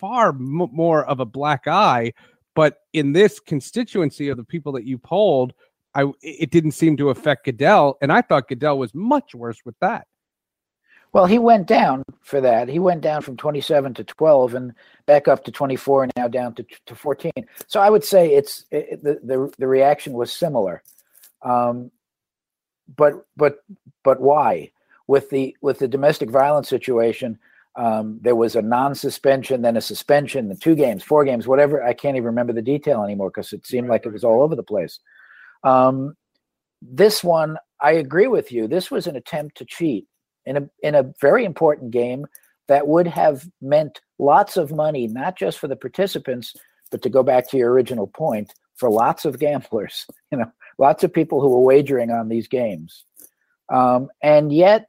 far 0.00 0.30
m- 0.30 0.68
more 0.72 1.04
of 1.04 1.20
a 1.20 1.24
black 1.24 1.66
eye, 1.66 2.12
but 2.54 2.78
in 2.92 3.12
this 3.12 3.40
constituency 3.40 4.28
of 4.28 4.36
the 4.36 4.44
people 4.44 4.72
that 4.72 4.84
you 4.84 4.98
polled, 4.98 5.54
I 5.94 6.10
it 6.22 6.50
didn't 6.50 6.72
seem 6.72 6.96
to 6.98 7.10
affect 7.10 7.44
Goodell, 7.44 7.98
and 8.00 8.12
I 8.12 8.22
thought 8.22 8.48
Goodell 8.48 8.78
was 8.78 8.94
much 8.94 9.34
worse 9.34 9.58
with 9.64 9.78
that. 9.80 10.06
Well, 11.12 11.26
he 11.26 11.38
went 11.38 11.66
down 11.66 12.04
for 12.22 12.40
that. 12.40 12.68
He 12.68 12.78
went 12.78 13.02
down 13.02 13.20
from 13.20 13.36
27 13.36 13.92
to 13.94 14.04
12 14.04 14.54
and 14.54 14.72
back 15.04 15.28
up 15.28 15.44
to 15.44 15.52
24 15.52 16.04
and 16.04 16.12
now 16.16 16.26
down 16.26 16.54
to, 16.54 16.64
to 16.86 16.94
14. 16.94 17.32
So 17.66 17.80
I 17.80 17.90
would 17.90 18.02
say 18.02 18.34
it's 18.34 18.64
it, 18.70 19.02
the, 19.02 19.20
the 19.22 19.52
the 19.58 19.66
reaction 19.66 20.14
was 20.14 20.32
similar. 20.32 20.82
Um, 21.42 21.90
but 22.96 23.26
but 23.36 23.62
but 24.02 24.20
why? 24.20 24.72
With 25.06 25.28
the 25.30 25.56
with 25.60 25.78
the 25.78 25.88
domestic 25.88 26.30
violence 26.30 26.68
situation, 26.68 27.38
um, 27.76 28.18
there 28.22 28.36
was 28.36 28.56
a 28.56 28.62
non-suspension, 28.62 29.60
then 29.60 29.76
a 29.76 29.82
suspension, 29.82 30.48
the 30.48 30.54
two 30.54 30.74
games, 30.74 31.02
four 31.02 31.24
games, 31.24 31.46
whatever. 31.46 31.82
I 31.82 31.92
can't 31.92 32.16
even 32.16 32.26
remember 32.26 32.54
the 32.54 32.62
detail 32.62 33.02
anymore 33.02 33.30
because 33.30 33.52
it 33.52 33.66
seemed 33.66 33.88
like 33.88 34.06
it 34.06 34.12
was 34.12 34.24
all 34.24 34.42
over 34.42 34.56
the 34.56 34.62
place. 34.62 35.00
Um, 35.64 36.16
this 36.80 37.22
one, 37.22 37.58
I 37.80 37.92
agree 37.92 38.26
with 38.26 38.52
you. 38.52 38.66
This 38.66 38.90
was 38.90 39.06
an 39.06 39.16
attempt 39.16 39.56
to 39.58 39.64
cheat 39.64 40.06
in 40.46 40.56
a 40.56 40.68
in 40.82 40.94
a 40.94 41.12
very 41.20 41.44
important 41.44 41.90
game 41.90 42.26
that 42.68 42.86
would 42.86 43.06
have 43.06 43.48
meant 43.60 44.00
lots 44.18 44.56
of 44.56 44.72
money, 44.72 45.06
not 45.06 45.36
just 45.36 45.58
for 45.58 45.68
the 45.68 45.76
participants, 45.76 46.54
but 46.90 47.02
to 47.02 47.08
go 47.08 47.22
back 47.22 47.48
to 47.50 47.56
your 47.56 47.72
original 47.72 48.06
point, 48.06 48.54
for 48.76 48.90
lots 48.90 49.24
of 49.24 49.38
gamblers. 49.38 50.06
You 50.30 50.38
know, 50.38 50.52
lots 50.78 51.04
of 51.04 51.12
people 51.12 51.42
who 51.42 51.50
were 51.50 51.60
wagering 51.60 52.10
on 52.10 52.28
these 52.28 52.48
games, 52.48 53.04
um, 53.70 54.08
and 54.22 54.50
yet 54.50 54.88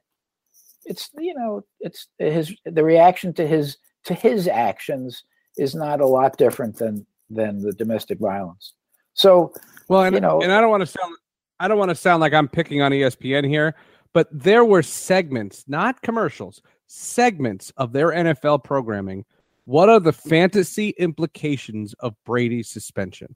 it's 0.86 1.10
you 1.18 1.34
know 1.34 1.64
it's 1.80 2.08
his 2.18 2.54
the 2.64 2.82
reaction 2.82 3.34
to 3.34 3.46
his 3.46 3.76
to 4.04 4.14
his 4.14 4.48
actions 4.48 5.24
is 5.58 5.74
not 5.74 6.00
a 6.00 6.06
lot 6.06 6.38
different 6.38 6.76
than 6.78 7.06
than 7.28 7.60
the 7.60 7.72
domestic 7.72 8.18
violence. 8.18 8.72
So 9.14 9.52
well, 9.88 10.02
and, 10.04 10.14
you 10.14 10.20
know, 10.20 10.40
and 10.40 10.52
I 10.52 10.60
don't 10.60 10.70
want 10.70 10.82
to 10.82 10.86
sound 10.86 11.16
I 11.60 11.68
don't 11.68 11.78
want 11.78 11.90
to 11.90 11.94
sound 11.94 12.20
like 12.20 12.34
I'm 12.34 12.48
picking 12.48 12.82
on 12.82 12.92
ESPN 12.92 13.48
here, 13.48 13.74
but 14.12 14.28
there 14.30 14.64
were 14.64 14.82
segments, 14.82 15.64
not 15.66 16.02
commercials, 16.02 16.60
segments 16.86 17.72
of 17.76 17.92
their 17.92 18.08
NFL 18.08 18.64
programming. 18.64 19.24
What 19.64 19.88
are 19.88 20.00
the 20.00 20.12
fantasy 20.12 20.90
implications 20.98 21.94
of 22.00 22.14
Brady's 22.26 22.68
suspension? 22.68 23.34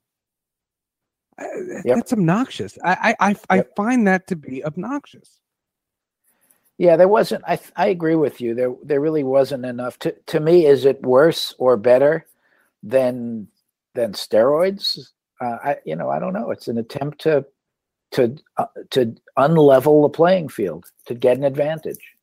Yep. 1.39 1.95
That's 1.95 2.13
obnoxious. 2.13 2.77
I 2.83 3.15
I 3.19 3.29
I, 3.29 3.29
yep. 3.29 3.39
I 3.49 3.63
find 3.75 4.07
that 4.07 4.27
to 4.27 4.35
be 4.35 4.63
obnoxious. 4.63 5.39
Yeah, 6.77 6.95
there 6.95 7.07
wasn't. 7.07 7.43
I 7.47 7.59
I 7.75 7.87
agree 7.87 8.15
with 8.15 8.41
you. 8.41 8.53
There 8.53 8.73
there 8.83 9.01
really 9.01 9.23
wasn't 9.23 9.65
enough. 9.65 9.97
To 9.99 10.11
to 10.27 10.39
me, 10.39 10.65
is 10.65 10.85
it 10.85 11.01
worse 11.01 11.55
or 11.57 11.77
better 11.77 12.25
than 12.83 13.47
than 13.95 14.13
steroids? 14.13 15.11
Uh, 15.41 15.57
I, 15.63 15.77
you 15.85 15.95
know, 15.95 16.09
I 16.09 16.19
don't 16.19 16.33
know. 16.33 16.51
It's 16.51 16.67
an 16.67 16.77
attempt 16.77 17.21
to 17.21 17.45
to 18.11 18.35
uh, 18.57 18.65
to 18.91 19.15
unlevel 19.37 20.03
the 20.03 20.09
playing 20.09 20.49
field 20.49 20.85
to 21.05 21.13
get 21.13 21.37
an 21.37 21.43
advantage. 21.43 22.15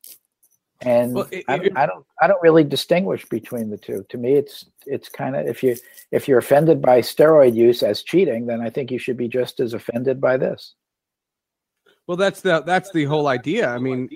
And 0.81 1.15
well, 1.15 1.27
it, 1.31 1.43
I, 1.47 1.55
I, 1.75 1.85
don't 1.87 2.05
I 2.21 2.27
don't 2.27 2.41
really 2.41 2.63
distinguish 2.63 3.25
between 3.25 3.71
the 3.71 3.77
two. 3.77 4.05
To 4.09 4.17
me, 4.17 4.33
it's 4.33 4.65
it's 4.85 5.09
kind 5.09 5.35
of 5.35 5.47
if 5.47 5.63
you 5.63 5.75
if 6.11 6.27
you're 6.27 6.37
offended 6.37 6.81
by 6.81 7.01
steroid 7.01 7.55
use 7.55 7.81
as 7.81 8.03
cheating, 8.03 8.45
then 8.45 8.61
I 8.61 8.69
think 8.69 8.91
you 8.91 8.99
should 8.99 9.17
be 9.17 9.27
just 9.27 9.59
as 9.59 9.73
offended 9.73 10.21
by 10.21 10.37
this. 10.37 10.75
Well, 12.05 12.17
that's 12.17 12.41
the 12.41 12.61
that's 12.61 12.91
the 12.91 13.05
whole 13.05 13.27
idea. 13.27 13.69
I 13.69 13.79
mean, 13.79 14.07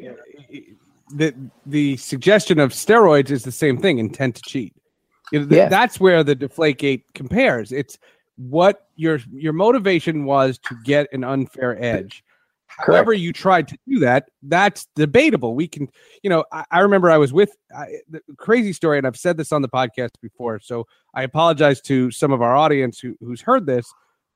the 1.15 1.33
the 1.65 1.97
suggestion 1.97 2.59
of 2.59 2.71
steroids 2.71 3.31
is 3.31 3.43
the 3.43 3.51
same 3.51 3.79
thing: 3.79 3.97
intent 3.97 4.35
to 4.35 4.41
cheat. 4.43 4.75
You 5.31 5.39
know, 5.39 5.47
th- 5.47 5.57
yeah. 5.57 5.69
That's 5.69 5.99
where 5.99 6.23
the 6.23 6.35
Deflategate 6.35 7.03
compares. 7.15 7.71
It's 7.71 7.97
what 8.37 8.87
your 8.95 9.19
your 9.31 9.53
motivation 9.53 10.25
was 10.25 10.57
to 10.59 10.75
get 10.83 11.07
an 11.13 11.23
unfair 11.23 11.81
edge. 11.81 12.23
Correct. 12.79 12.95
However, 12.95 13.13
you 13.13 13.33
tried 13.33 13.67
to 13.67 13.77
do 13.87 13.99
that, 13.99 14.29
that's 14.43 14.87
debatable. 14.95 15.55
We 15.55 15.67
can, 15.67 15.89
you 16.23 16.29
know, 16.29 16.45
I, 16.51 16.63
I 16.71 16.79
remember 16.79 17.09
I 17.09 17.17
was 17.17 17.33
with 17.33 17.55
I, 17.75 17.87
the 18.09 18.21
crazy 18.37 18.73
story, 18.73 18.97
and 18.97 19.05
I've 19.05 19.17
said 19.17 19.37
this 19.37 19.51
on 19.51 19.61
the 19.61 19.67
podcast 19.67 20.11
before, 20.21 20.59
so 20.59 20.87
I 21.13 21.23
apologize 21.23 21.81
to 21.81 22.11
some 22.11 22.31
of 22.31 22.41
our 22.41 22.55
audience 22.55 22.99
who, 22.99 23.15
who's 23.19 23.41
heard 23.41 23.65
this, 23.65 23.91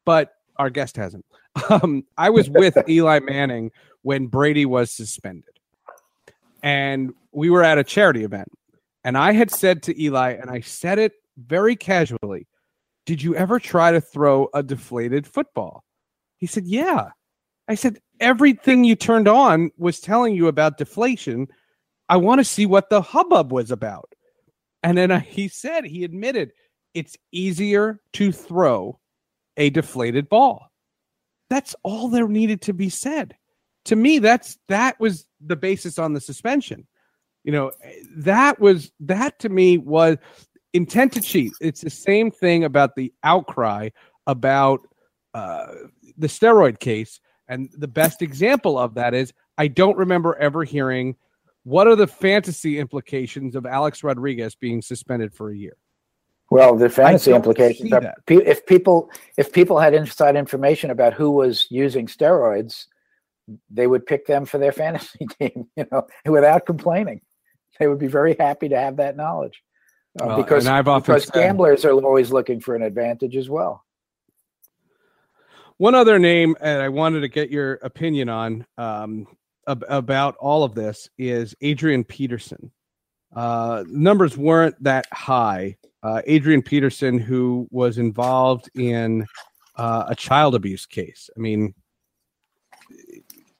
but 0.05 0.33
our 0.57 0.69
guest 0.69 0.97
hasn't. 0.97 1.25
Um, 1.69 2.03
I 2.17 2.31
was 2.31 2.49
with 2.49 2.77
Eli 2.89 3.19
Manning 3.19 3.71
when 4.01 4.27
Brady 4.27 4.65
was 4.65 4.91
suspended, 4.91 5.57
and 6.61 7.13
we 7.31 7.49
were 7.49 7.63
at 7.63 7.77
a 7.77 7.83
charity 7.85 8.25
event, 8.25 8.49
and 9.05 9.17
I 9.17 9.31
had 9.31 9.49
said 9.49 9.81
to 9.83 9.97
Eli, 10.01 10.31
and 10.31 10.49
I 10.49 10.59
said 10.59 10.99
it 10.99 11.13
very 11.37 11.77
casually. 11.77 12.45
Did 13.05 13.21
you 13.21 13.35
ever 13.35 13.59
try 13.59 13.91
to 13.91 14.01
throw 14.01 14.49
a 14.53 14.63
deflated 14.63 15.27
football? 15.27 15.83
He 16.37 16.47
said, 16.47 16.65
Yeah. 16.65 17.09
I 17.67 17.75
said, 17.75 17.99
Everything 18.19 18.83
you 18.83 18.95
turned 18.95 19.27
on 19.27 19.71
was 19.77 19.99
telling 19.99 20.35
you 20.35 20.47
about 20.47 20.77
deflation. 20.77 21.47
I 22.07 22.17
want 22.17 22.39
to 22.39 22.45
see 22.45 22.65
what 22.65 22.89
the 22.89 23.01
hubbub 23.01 23.51
was 23.51 23.71
about. 23.71 24.13
And 24.83 24.97
then 24.97 25.19
he 25.21 25.47
said, 25.47 25.83
he 25.83 26.03
admitted 26.03 26.51
it's 26.93 27.17
easier 27.31 27.99
to 28.13 28.31
throw 28.31 28.99
a 29.57 29.71
deflated 29.71 30.29
ball. 30.29 30.69
That's 31.49 31.75
all 31.81 32.07
there 32.07 32.27
needed 32.27 32.61
to 32.61 32.73
be 32.73 32.89
said. 32.89 33.35
To 33.85 33.95
me, 33.95 34.19
that's 34.19 34.59
that 34.67 34.99
was 34.99 35.25
the 35.41 35.55
basis 35.55 35.97
on 35.97 36.13
the 36.13 36.21
suspension. 36.21 36.85
You 37.43 37.51
know, 37.51 37.71
that 38.15 38.59
was 38.59 38.91
that 39.01 39.39
to 39.39 39.49
me 39.49 39.77
was 39.77 40.17
intent 40.75 41.13
to 41.13 41.21
cheat. 41.21 41.53
It's 41.61 41.81
the 41.81 41.89
same 41.89 42.29
thing 42.29 42.65
about 42.65 42.95
the 42.95 43.13
outcry 43.23 43.89
about 44.27 44.81
uh, 45.33 45.67
the 46.17 46.27
steroid 46.27 46.79
case. 46.79 47.19
And 47.47 47.69
the 47.77 47.87
best 47.87 48.21
example 48.21 48.77
of 48.77 48.95
that 48.95 49.13
is 49.13 49.33
I 49.57 49.67
don't 49.67 49.97
remember 49.97 50.35
ever 50.35 50.63
hearing 50.63 51.15
what 51.63 51.87
are 51.87 51.95
the 51.95 52.07
fantasy 52.07 52.79
implications 52.79 53.55
of 53.55 53.65
Alex 53.65 54.03
Rodriguez 54.03 54.55
being 54.55 54.81
suspended 54.81 55.33
for 55.33 55.51
a 55.51 55.57
year. 55.57 55.77
Well, 56.51 56.75
the 56.75 56.89
fantasy 56.89 57.33
implications 57.33 57.91
are 57.91 58.13
if 58.29 58.65
people 58.67 59.09
if 59.35 59.51
people 59.51 59.79
had 59.79 59.95
inside 59.95 60.35
information 60.35 60.91
about 60.91 61.13
who 61.13 61.31
was 61.31 61.65
using 61.71 62.05
steroids, 62.05 62.85
they 63.71 63.87
would 63.87 64.05
pick 64.05 64.27
them 64.27 64.45
for 64.45 64.59
their 64.59 64.71
fantasy 64.71 65.25
team, 65.39 65.67
you 65.75 65.87
know, 65.91 66.05
without 66.25 66.67
complaining. 66.67 67.21
They 67.79 67.87
would 67.87 67.99
be 67.99 68.07
very 68.07 68.35
happy 68.39 68.69
to 68.69 68.79
have 68.79 68.97
that 68.97 69.17
knowledge 69.17 69.63
uh, 70.21 70.27
well, 70.27 70.37
because 70.37 70.63
because 70.63 71.25
said, 71.25 71.33
gamblers 71.33 71.83
are 71.85 71.91
always 71.91 72.31
looking 72.31 72.59
for 72.59 72.75
an 72.75 72.81
advantage 72.81 73.35
as 73.35 73.49
well. 73.49 73.83
One 75.77 75.93
other 75.93 76.19
name, 76.19 76.55
and 76.61 76.81
I 76.81 76.87
wanted 76.87 77.21
to 77.21 77.27
get 77.27 77.49
your 77.49 77.73
opinion 77.75 78.29
on 78.29 78.65
um, 78.77 79.27
ab- 79.67 79.83
about 79.89 80.37
all 80.37 80.63
of 80.63 80.73
this 80.73 81.09
is 81.17 81.53
Adrian 81.59 82.05
Peterson. 82.05 82.71
Uh, 83.35 83.83
numbers 83.87 84.37
weren't 84.37 84.81
that 84.81 85.05
high. 85.11 85.75
Uh, 86.01 86.21
Adrian 86.25 86.61
Peterson, 86.61 87.19
who 87.19 87.67
was 87.71 87.97
involved 87.97 88.69
in 88.75 89.25
uh, 89.75 90.05
a 90.07 90.15
child 90.15 90.55
abuse 90.55 90.85
case. 90.85 91.29
I 91.35 91.39
mean, 91.41 91.73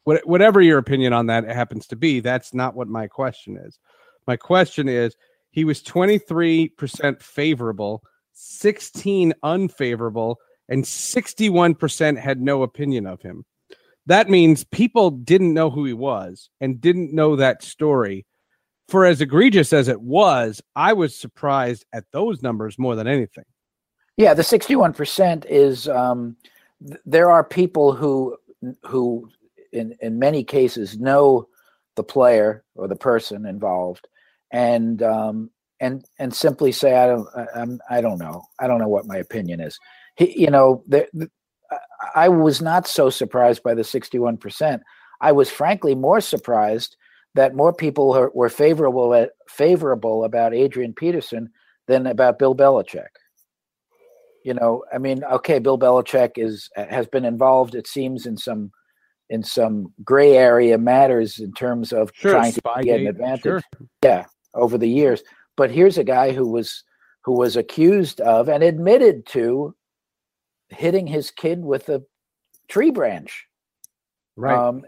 whatever 0.06 0.62
your 0.62 0.78
opinion 0.78 1.12
on 1.12 1.26
that 1.26 1.44
happens 1.46 1.88
to 1.88 1.98
be, 1.98 2.22
that's 2.22 2.54
not 2.54 2.76
what 2.76 2.88
my 2.88 3.08
question 3.08 3.58
is. 3.58 3.80
My 4.28 4.38
question 4.38 4.88
is 4.88 5.18
he 5.56 5.63
was 5.63 5.82
23% 5.82 7.22
favorable, 7.22 8.04
16 8.34 9.34
unfavorable, 9.41 10.38
and 10.68 10.84
61% 10.84 12.18
had 12.20 12.41
no 12.41 12.63
opinion 12.63 13.08
of 13.08 13.22
him. 13.22 13.46
That 14.06 14.30
means 14.30 14.65
people 14.65 15.12
didn't 15.12 15.54
know 15.54 15.70
who 15.70 15.86
he 15.86 15.94
was 15.94 16.50
and 16.60 16.82
didn't 16.82 17.13
know 17.15 17.38
that 17.38 17.63
story. 17.63 18.26
for 18.88 19.04
as 19.06 19.20
egregious 19.20 19.74
as 19.74 19.88
it 19.88 20.00
was, 20.00 20.62
I 20.76 20.94
was 20.94 21.15
surprised 21.20 21.86
at 21.91 22.04
those 22.12 22.44
numbers 22.44 22.78
more 22.78 22.96
than 22.96 23.08
anything. 23.08 23.46
Yeah, 24.15 24.36
the 24.36 24.44
61% 24.44 25.46
is 25.50 25.88
um, 25.88 26.36
th- 26.86 27.00
there 27.04 27.32
are 27.32 27.44
people 27.44 27.94
who 27.94 28.38
who 28.84 29.30
in 29.72 29.96
in 30.02 30.20
many 30.20 30.44
cases 30.44 31.00
know 31.00 31.48
the 31.96 32.04
player 32.04 32.63
or 32.76 32.88
the 32.88 32.96
person 32.96 33.48
involved 33.48 34.08
and 34.51 35.01
um, 35.03 35.49
and 35.79 36.05
and 36.19 36.34
simply 36.34 36.71
say 36.71 36.95
I 36.95 37.08
don't 37.08 37.27
I, 37.36 37.45
I'm 37.55 37.79
I 37.89 38.01
don't 38.01 38.19
know 38.19 38.43
I 38.60 38.67
don't 38.67 38.79
know 38.79 38.88
what 38.88 39.08
my 39.08 39.17
opinion 39.17 39.60
is. 39.60 39.77
He, 40.15 40.39
you 40.39 40.49
know, 40.49 40.84
the, 40.88 41.08
the, 41.13 41.29
I 42.13 42.29
was 42.29 42.62
not 42.62 42.88
so 42.88 43.10
surprised 43.10 43.63
by 43.63 43.73
the 43.73 43.81
61%. 43.81 44.79
I 45.21 45.31
was 45.31 45.49
frankly 45.49 45.95
more 45.95 46.21
surprised 46.21 46.95
that 47.34 47.55
more 47.55 47.73
people 47.73 48.29
were 48.34 48.49
favorable 48.49 49.13
at, 49.13 49.31
favorable 49.49 50.23
about 50.23 50.53
Adrian 50.53 50.93
Peterson 50.93 51.49
than 51.88 52.08
about 52.08 52.39
Bill 52.39 52.55
Belichick. 52.55 53.08
You 54.43 54.53
know, 54.53 54.84
I 54.93 54.99
mean, 54.99 55.23
okay, 55.23 55.60
Bill 55.60 55.77
Belichick 55.77 56.38
is 56.38 56.69
has 56.75 57.08
been 57.08 57.25
involved, 57.25 57.75
it 57.75 57.88
seems, 57.88 58.25
in 58.25 58.38
some 58.38 58.71
in 59.29 59.43
some 59.43 59.91
gray 60.03 60.38
area 60.38 60.77
matters 60.77 61.39
in 61.39 61.51
terms 61.53 61.91
of 61.91 62.12
sure, 62.13 62.31
trying 62.31 62.53
to 62.53 62.62
get 62.84 63.01
an 63.01 63.08
advantage. 63.08 63.41
Sure. 63.41 63.62
Yeah, 64.03 64.25
over 64.56 64.78
the 64.78 64.89
years. 64.89 65.24
But 65.56 65.72
here's 65.72 65.98
a 65.98 66.04
guy 66.04 66.32
who 66.32 66.48
was 66.48 66.84
who 67.24 67.34
was 67.34 67.56
accused 67.56 68.22
of 68.22 68.50
and 68.50 68.63
admitted 68.63 69.26
to 69.26 69.76
hitting 70.70 71.08
his 71.08 71.32
kid 71.32 71.63
with 71.63 71.89
a 71.89 72.04
tree 72.68 72.91
branch. 72.91 73.48
Right. 74.36 74.56
Um, 74.56 74.84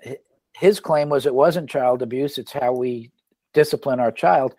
his 0.54 0.80
claim 0.80 1.10
was 1.10 1.26
it 1.26 1.34
wasn't 1.34 1.70
child 1.70 2.02
abuse; 2.02 2.38
it's 2.38 2.52
how 2.52 2.74
we 2.74 3.12
discipline 3.54 4.00
our 4.00 4.12
child. 4.12 4.56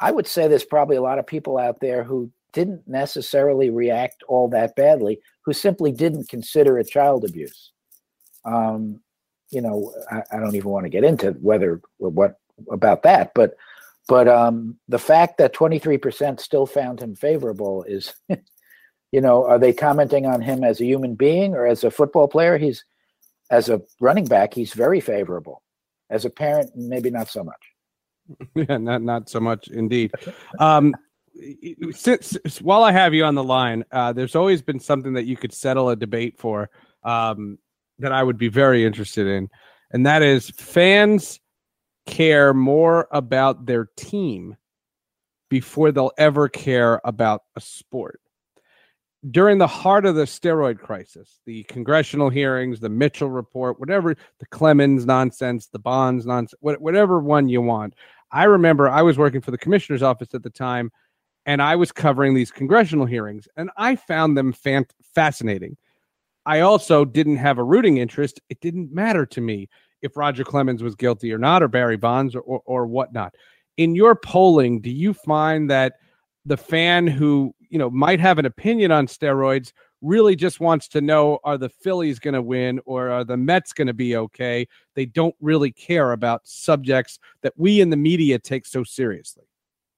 I 0.00 0.10
would 0.10 0.26
say 0.26 0.46
there's 0.46 0.64
probably 0.64 0.96
a 0.96 1.02
lot 1.02 1.18
of 1.18 1.26
people 1.26 1.58
out 1.58 1.80
there 1.80 2.04
who 2.04 2.30
didn't 2.52 2.86
necessarily 2.86 3.70
react 3.70 4.22
all 4.28 4.48
that 4.48 4.76
badly, 4.76 5.20
who 5.44 5.52
simply 5.52 5.92
didn't 5.92 6.28
consider 6.28 6.78
it 6.78 6.88
child 6.88 7.24
abuse. 7.24 7.72
Um, 8.44 9.00
you 9.50 9.60
know, 9.60 9.92
I, 10.10 10.22
I, 10.32 10.40
don't 10.40 10.54
even 10.54 10.70
want 10.70 10.84
to 10.84 10.90
get 10.90 11.04
into 11.04 11.32
whether 11.32 11.80
what 11.98 12.38
about 12.70 13.02
that, 13.02 13.32
but 13.34 13.56
but 14.08 14.28
um, 14.28 14.76
the 14.88 14.98
fact 14.98 15.38
that 15.38 15.54
23% 15.54 16.40
still 16.40 16.66
found 16.66 17.00
him 17.00 17.14
favorable 17.16 17.84
is, 17.84 18.14
you 19.12 19.20
know, 19.20 19.44
are 19.44 19.58
they 19.58 19.72
commenting 19.72 20.26
on 20.26 20.40
him 20.40 20.62
as 20.62 20.80
a 20.80 20.84
human 20.84 21.14
being 21.14 21.54
or 21.54 21.66
as 21.66 21.82
a 21.82 21.90
football 21.90 22.28
player? 22.28 22.56
He's 22.58 22.84
as 23.50 23.68
a 23.68 23.80
running 24.00 24.26
back, 24.26 24.54
he's 24.54 24.72
very 24.72 25.00
favorable. 25.00 25.62
As 26.08 26.24
a 26.24 26.30
parent, 26.30 26.70
maybe 26.76 27.10
not 27.10 27.28
so 27.28 27.44
much. 27.44 27.56
Yeah, 28.56 28.78
not 28.78 29.02
not 29.02 29.28
so 29.28 29.38
much 29.38 29.68
indeed. 29.68 30.10
Um, 30.58 30.94
since 31.92 32.36
while 32.60 32.82
I 32.82 32.90
have 32.90 33.14
you 33.14 33.24
on 33.24 33.36
the 33.36 33.44
line, 33.44 33.84
uh, 33.92 34.12
there's 34.12 34.34
always 34.34 34.62
been 34.62 34.80
something 34.80 35.12
that 35.12 35.26
you 35.26 35.36
could 35.36 35.52
settle 35.52 35.90
a 35.90 35.96
debate 35.96 36.36
for 36.36 36.68
um, 37.04 37.58
that 38.00 38.10
I 38.10 38.24
would 38.24 38.36
be 38.36 38.48
very 38.48 38.84
interested 38.84 39.28
in, 39.28 39.48
and 39.92 40.06
that 40.06 40.22
is 40.22 40.50
fans 40.50 41.38
care 42.06 42.54
more 42.54 43.08
about 43.10 43.66
their 43.66 43.90
team 43.96 44.56
before 45.48 45.92
they'll 45.92 46.12
ever 46.18 46.48
care 46.48 47.00
about 47.04 47.42
a 47.54 47.60
sport 47.60 48.20
during 49.30 49.58
the 49.58 49.66
heart 49.66 50.06
of 50.06 50.14
the 50.14 50.24
steroid 50.24 50.78
crisis, 50.78 51.40
the 51.46 51.64
congressional 51.64 52.30
hearings, 52.30 52.80
the 52.80 52.88
Mitchell 52.88 53.30
report, 53.30 53.80
whatever, 53.80 54.14
the 54.38 54.46
Clemens 54.46 55.04
nonsense, 55.04 55.66
the 55.66 55.78
Bonds 55.78 56.26
nonsense, 56.26 56.54
whatever 56.60 57.18
one 57.20 57.48
you 57.48 57.60
want. 57.60 57.94
I 58.30 58.44
remember 58.44 58.88
I 58.88 59.02
was 59.02 59.18
working 59.18 59.40
for 59.40 59.50
the 59.50 59.58
commissioner's 59.58 60.02
office 60.02 60.34
at 60.34 60.42
the 60.42 60.50
time, 60.50 60.92
and 61.44 61.62
I 61.62 61.76
was 61.76 61.92
covering 61.92 62.34
these 62.34 62.50
congressional 62.50 63.06
hearings, 63.06 63.48
and 63.56 63.70
I 63.76 63.96
found 63.96 64.36
them 64.36 64.54
fascinating. 65.14 65.76
I 66.44 66.60
also 66.60 67.04
didn't 67.04 67.38
have 67.38 67.58
a 67.58 67.64
rooting 67.64 67.96
interest. 67.96 68.40
It 68.48 68.60
didn't 68.60 68.92
matter 68.92 69.26
to 69.26 69.40
me 69.40 69.68
if 70.06 70.16
Roger 70.16 70.44
Clemens 70.44 70.82
was 70.82 70.94
guilty 70.94 71.32
or 71.32 71.38
not, 71.38 71.62
or 71.62 71.68
Barry 71.68 71.96
Bonds 71.96 72.34
or, 72.34 72.40
or, 72.40 72.62
or 72.64 72.86
whatnot. 72.86 73.34
In 73.76 73.94
your 73.94 74.14
polling, 74.14 74.80
do 74.80 74.90
you 74.90 75.12
find 75.12 75.70
that 75.70 75.94
the 76.46 76.56
fan 76.56 77.06
who 77.06 77.54
you 77.68 77.78
know 77.78 77.90
might 77.90 78.20
have 78.20 78.38
an 78.38 78.46
opinion 78.46 78.90
on 78.90 79.06
steroids 79.06 79.72
really 80.02 80.36
just 80.36 80.60
wants 80.60 80.88
to 80.88 81.00
know 81.00 81.38
are 81.44 81.58
the 81.58 81.68
Phillies 81.68 82.18
going 82.18 82.34
to 82.34 82.42
win 82.42 82.80
or 82.84 83.10
are 83.10 83.24
the 83.24 83.36
Mets 83.36 83.72
going 83.72 83.86
to 83.86 83.94
be 83.94 84.16
okay? 84.16 84.66
They 84.94 85.06
don't 85.06 85.34
really 85.40 85.72
care 85.72 86.12
about 86.12 86.46
subjects 86.46 87.18
that 87.42 87.54
we 87.56 87.80
in 87.80 87.90
the 87.90 87.96
media 87.96 88.38
take 88.38 88.66
so 88.66 88.84
seriously. 88.84 89.44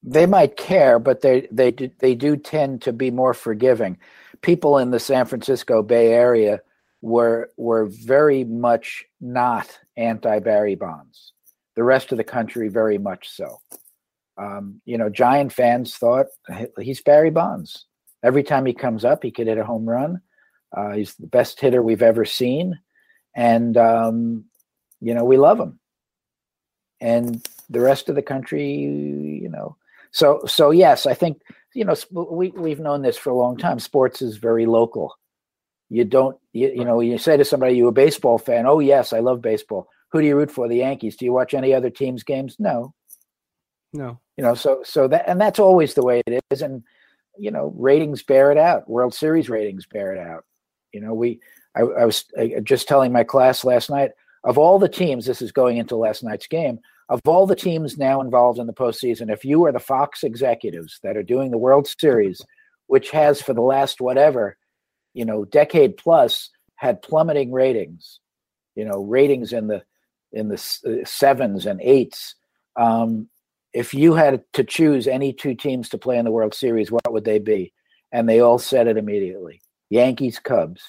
They 0.01 0.25
might 0.25 0.55
care, 0.55 0.97
but 0.97 1.21
they 1.21 1.47
they 1.51 1.71
they 1.71 2.15
do 2.15 2.37
tend 2.37 2.81
to 2.83 2.93
be 2.93 3.11
more 3.11 3.33
forgiving. 3.33 3.97
People 4.41 4.77
in 4.77 4.91
the 4.91 4.99
San 4.99 5.25
Francisco 5.25 5.83
Bay 5.83 6.13
Area 6.13 6.61
were 7.01 7.49
were 7.57 7.85
very 7.85 8.43
much 8.43 9.05
not 9.21 9.79
anti 9.97 10.39
Barry 10.39 10.75
Bonds. 10.75 11.33
The 11.75 11.83
rest 11.83 12.11
of 12.11 12.17
the 12.17 12.23
country 12.23 12.67
very 12.67 12.97
much 12.97 13.29
so. 13.29 13.59
Um, 14.37 14.81
you 14.85 14.97
know, 14.97 15.09
Giant 15.09 15.53
fans 15.53 15.95
thought 15.95 16.27
he's 16.79 17.01
Barry 17.01 17.29
Bonds. 17.29 17.85
Every 18.23 18.43
time 18.43 18.65
he 18.65 18.73
comes 18.73 19.05
up, 19.05 19.23
he 19.23 19.31
could 19.31 19.47
hit 19.47 19.57
a 19.57 19.65
home 19.65 19.87
run. 19.87 20.21
Uh, 20.75 20.91
he's 20.91 21.15
the 21.15 21.27
best 21.27 21.59
hitter 21.59 21.81
we've 21.81 22.01
ever 22.01 22.25
seen, 22.25 22.79
and 23.35 23.75
um, 23.77 24.45
you 24.99 25.13
know 25.13 25.23
we 25.23 25.37
love 25.37 25.59
him. 25.59 25.79
And 27.01 27.47
the 27.69 27.79
rest 27.79 28.09
of 28.09 28.15
the 28.15 28.21
country, 28.21 28.73
you 28.73 29.49
know, 29.49 29.77
so 30.11 30.41
so 30.45 30.71
yes, 30.71 31.05
I 31.05 31.13
think 31.13 31.41
you 31.73 31.85
know 31.85 31.95
we 32.11 32.49
we've 32.49 32.79
known 32.79 33.01
this 33.01 33.17
for 33.17 33.29
a 33.29 33.35
long 33.35 33.57
time. 33.57 33.79
Sports 33.79 34.21
is 34.21 34.37
very 34.37 34.65
local. 34.65 35.15
You 35.89 36.05
don't 36.05 36.37
you, 36.53 36.69
you 36.69 36.85
know 36.85 36.99
you 37.01 37.17
say 37.17 37.37
to 37.37 37.45
somebody 37.45 37.75
you 37.75 37.87
a 37.87 37.91
baseball 37.91 38.37
fan. 38.37 38.65
Oh 38.65 38.79
yes, 38.79 39.13
I 39.13 39.19
love 39.19 39.41
baseball. 39.41 39.87
Who 40.11 40.21
do 40.21 40.27
you 40.27 40.35
root 40.35 40.51
for? 40.51 40.67
The 40.67 40.77
Yankees. 40.77 41.15
Do 41.15 41.25
you 41.25 41.33
watch 41.33 41.53
any 41.53 41.73
other 41.73 41.89
teams' 41.89 42.23
games? 42.23 42.55
No. 42.59 42.93
No 43.93 44.19
you 44.39 44.43
know 44.43 44.55
so 44.55 44.79
so 44.85 45.05
that 45.05 45.27
and 45.27 45.41
that's 45.41 45.59
always 45.59 45.95
the 45.95 46.01
way 46.01 46.23
it 46.25 46.41
is 46.49 46.61
and 46.61 46.81
you 47.37 47.51
know 47.51 47.73
ratings 47.75 48.23
bear 48.23 48.53
it 48.53 48.57
out 48.57 48.89
world 48.89 49.13
series 49.13 49.49
ratings 49.49 49.85
bear 49.85 50.13
it 50.13 50.17
out 50.17 50.45
you 50.93 51.01
know 51.01 51.13
we 51.13 51.41
i, 51.75 51.81
I 51.81 52.05
was 52.05 52.23
just 52.63 52.87
telling 52.87 53.11
my 53.11 53.25
class 53.25 53.65
last 53.65 53.89
night 53.89 54.11
of 54.45 54.57
all 54.57 54.79
the 54.79 54.87
teams 54.87 55.25
this 55.25 55.41
is 55.41 55.51
going 55.51 55.75
into 55.75 55.97
last 55.97 56.23
night's 56.23 56.47
game 56.47 56.79
of 57.09 57.19
all 57.25 57.45
the 57.45 57.55
teams 57.55 57.97
now 57.97 58.21
involved 58.21 58.59
in 58.59 58.67
the 58.67 58.71
postseason 58.71 59.29
if 59.29 59.43
you 59.43 59.65
are 59.65 59.73
the 59.73 59.79
fox 59.79 60.23
executives 60.23 61.01
that 61.03 61.17
are 61.17 61.23
doing 61.23 61.51
the 61.51 61.57
world 61.57 61.85
series 61.99 62.41
which 62.87 63.11
has 63.11 63.41
for 63.41 63.53
the 63.53 63.61
last 63.61 63.99
whatever 63.99 64.55
you 65.19 65.25
know 65.25 65.45
decade 65.45 65.97
plus 65.97 66.49
had 66.75 67.01
plummeting 67.01 67.51
ratings 67.51 68.19
you 68.75 68.85
know 68.85 69.03
ratings 69.03 69.53
in 69.53 69.67
the 69.67 69.83
in 70.31 70.47
the 70.47 70.55
uh, 70.55 71.05
sevens 71.05 71.65
and 71.65 71.81
eights 71.81 72.35
um, 72.75 73.29
if 73.73 73.93
you 73.93 74.13
had 74.13 74.43
to 74.53 74.63
choose 74.63 75.07
any 75.07 75.33
two 75.33 75.53
teams 75.53 75.89
to 75.89 75.97
play 75.97 76.17
in 76.17 76.25
the 76.25 76.31
World 76.31 76.53
Series, 76.53 76.91
what 76.91 77.11
would 77.11 77.25
they 77.25 77.39
be? 77.39 77.73
And 78.11 78.27
they 78.27 78.39
all 78.39 78.57
said 78.57 78.87
it 78.87 78.97
immediately 78.97 79.61
Yankees, 79.89 80.39
Cubs. 80.39 80.81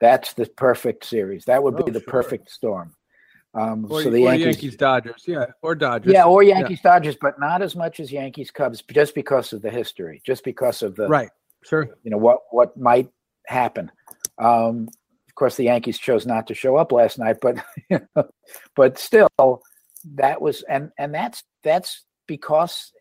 That's 0.00 0.32
the 0.34 0.46
perfect 0.46 1.04
series. 1.04 1.44
That 1.44 1.62
would 1.62 1.76
be 1.76 1.84
oh, 1.84 1.90
the 1.90 2.00
sure. 2.00 2.08
perfect 2.08 2.50
storm. 2.50 2.94
Um, 3.54 3.86
or, 3.88 4.02
so 4.02 4.10
the 4.10 4.22
Yankees, 4.22 4.46
Yankees, 4.46 4.76
Dodgers, 4.76 5.24
yeah, 5.26 5.44
or 5.60 5.74
Dodgers, 5.74 6.12
yeah, 6.12 6.24
or 6.24 6.42
Yankees, 6.42 6.80
yeah. 6.82 6.92
Dodgers, 6.92 7.16
but 7.20 7.38
not 7.38 7.60
as 7.60 7.76
much 7.76 8.00
as 8.00 8.10
Yankees, 8.10 8.50
Cubs, 8.50 8.82
just 8.90 9.14
because 9.14 9.52
of 9.52 9.60
the 9.60 9.70
history, 9.70 10.22
just 10.24 10.42
because 10.42 10.82
of 10.82 10.96
the 10.96 11.06
right, 11.06 11.28
sure, 11.62 11.90
you 12.02 12.10
know 12.10 12.16
what 12.16 12.38
what 12.50 12.74
might 12.78 13.10
happen. 13.46 13.90
Um, 14.38 14.88
of 15.28 15.34
course, 15.34 15.56
the 15.56 15.64
Yankees 15.64 15.98
chose 15.98 16.26
not 16.26 16.46
to 16.48 16.54
show 16.54 16.76
up 16.76 16.92
last 16.92 17.18
night, 17.18 17.36
but 17.40 17.64
but 18.76 18.98
still, 18.98 19.30
that 20.14 20.40
was 20.40 20.62
and 20.68 20.90
and 20.98 21.14
that's 21.14 21.42
that's 21.62 22.04
because 22.26 22.92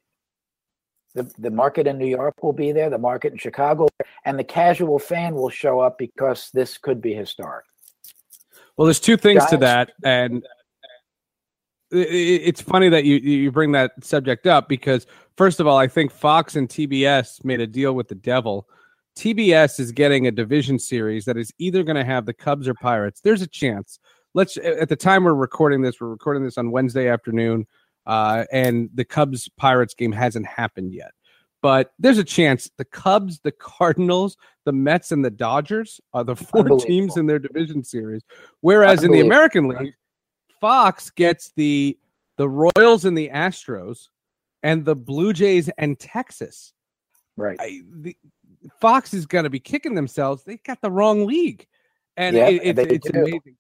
the, 1.14 1.30
the 1.38 1.52
market 1.52 1.88
in 1.88 1.98
New 1.98 2.08
York 2.08 2.42
will 2.42 2.54
be 2.54 2.72
there, 2.72 2.90
the 2.90 2.98
market 2.98 3.34
in 3.34 3.38
Chicago, 3.38 3.88
and 4.24 4.40
the 4.40 4.44
casual 4.44 4.98
fan 4.98 5.36
will 5.36 5.50
show 5.50 5.80
up 5.80 5.98
because 5.98 6.50
this 6.54 6.78
could 6.78 7.02
be 7.02 7.14
historic. 7.14 7.66
Well, 8.78 8.86
there's 8.86 9.00
two 9.00 9.18
things 9.18 9.40
Giants, 9.40 9.52
to 9.52 9.58
that, 9.58 9.92
and 10.04 10.44
it's 11.92 12.62
funny 12.62 12.88
that 12.90 13.04
you 13.04 13.18
you 13.18 13.52
bring 13.52 13.74
that 13.74 13.92
subject 14.02 14.48
up 14.48 14.70
because 14.70 15.06
first 15.36 15.60
of 15.60 15.68
all, 15.68 15.78
I 15.78 15.88
think 15.88 16.12
Fox 16.12 16.56
and 16.56 16.70
TBS 16.70 17.44
made 17.44 17.60
a 17.60 17.68
deal 17.68 17.94
with 17.94 18.08
the 18.08 18.16
devil. 18.16 18.70
TBS 19.16 19.80
is 19.80 19.92
getting 19.92 20.28
a 20.28 20.32
division 20.32 20.80
series 20.80 21.26
that 21.26 21.38
is 21.38 21.52
either 21.58 21.84
going 21.84 21.98
to 21.98 22.06
have 22.06 22.26
the 22.26 22.34
Cubs 22.34 22.68
or 22.68 22.74
Pirates. 22.74 23.22
There's 23.22 23.42
a 23.42 23.48
chance. 23.48 24.00
Let's 24.34 24.58
at 24.58 24.90
the 24.90 24.96
time 24.96 25.26
we're 25.26 25.34
recording 25.34 25.82
this, 25.82 26.00
we're 26.00 26.08
recording 26.08 26.44
this 26.44 26.58
on 26.58 26.72
Wednesday 26.72 27.10
afternoon. 27.10 27.68
Uh, 28.06 28.46
and 28.52 28.90
the 28.96 29.06
Cubs 29.06 29.50
Pirates 29.58 29.94
game 29.94 30.12
hasn't 30.12 30.48
happened 30.48 30.94
yet. 30.94 31.12
But 31.62 31.94
there's 32.00 32.18
a 32.18 32.24
chance 32.24 32.72
the 32.78 32.86
Cubs, 32.86 33.40
the 33.40 33.52
Cardinals, 33.52 34.38
the 34.66 34.72
Mets, 34.72 35.12
and 35.12 35.24
the 35.24 35.30
Dodgers 35.30 36.02
are 36.14 36.24
the 36.24 36.36
four 36.36 36.80
teams 36.80 37.18
in 37.18 37.28
their 37.28 37.40
division 37.40 37.84
series. 37.84 38.24
Whereas 38.62 39.04
in 39.04 39.12
the 39.12 39.20
American 39.20 39.68
League, 39.68 39.94
Fox 40.60 41.10
gets 41.12 41.52
the 41.56 41.98
the 42.38 42.50
Royals 42.50 43.06
and 43.06 43.16
the 43.16 43.30
Astros, 43.30 44.08
and 44.64 44.84
the 44.84 44.96
Blue 44.96 45.34
Jays 45.34 45.70
and 45.78 46.00
Texas. 46.00 46.74
Right. 47.38 47.58
I, 47.60 47.82
the, 47.88 48.16
Fox 48.82 49.14
is 49.14 49.26
going 49.26 49.44
to 49.44 49.50
be 49.50 49.60
kicking 49.60 49.94
themselves. 49.94 50.44
They 50.44 50.58
got 50.58 50.82
the 50.82 50.92
wrong 50.92 51.26
league, 51.26 51.68
and 52.18 52.36
Yeah, 52.36 52.50
it, 52.50 52.76
they 52.76 52.84
it's, 52.84 53.10
do. 53.10 53.20
amazing. 53.20 53.56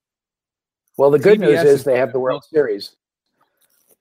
Well, 0.97 1.12
the 1.12 1.19
good 1.19 1.39
news 1.39 1.60
is 1.60 1.79
is- 1.79 1.84
they 1.84 1.97
have 1.97 2.12
the 2.12 2.19
World 2.19 2.43
Series. 2.43 2.95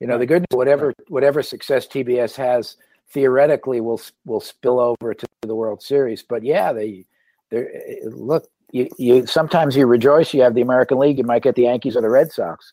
You 0.01 0.07
know, 0.07 0.17
the 0.17 0.27
good 0.27 0.41
news, 0.51 0.57
whatever 0.57 0.95
whatever 1.09 1.43
success 1.43 1.87
TBS 1.87 2.35
has 2.37 2.77
theoretically 3.11 3.83
will 3.83 4.01
will 4.25 4.41
spill 4.41 4.81
over 4.81 5.13
to 5.13 5.27
the 5.43 5.55
World 5.55 5.83
Series. 5.83 6.23
But 6.23 6.43
yeah, 6.43 6.73
they 6.73 7.05
they 7.51 7.59
eh, 7.59 7.63
eh, 7.87 7.95
look. 8.05 8.49
You, 8.73 8.89
you 8.99 9.27
sometimes 9.27 9.77
you 9.77 9.87
rejoice 9.87 10.33
you 10.33 10.43
have 10.43 10.55
the 10.55 10.63
American 10.63 10.99
League. 10.99 11.19
You 11.19 11.25
might 11.25 11.43
get 11.43 11.55
the 11.55 11.63
Yankees 11.63 11.97
or 11.97 12.01
the 12.03 12.09
Red 12.09 12.33
Sox, 12.33 12.73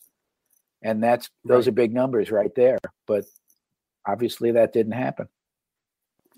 and 0.84 1.04
that's 1.04 1.30
those 1.44 1.68
are 1.68 1.72
big 1.72 1.94
numbers 1.94 2.32
right 2.32 2.54
there. 2.56 2.78
But 3.08 3.26
obviously, 4.06 4.52
that 4.52 4.72
didn't 4.72 4.94
happen. 4.94 5.28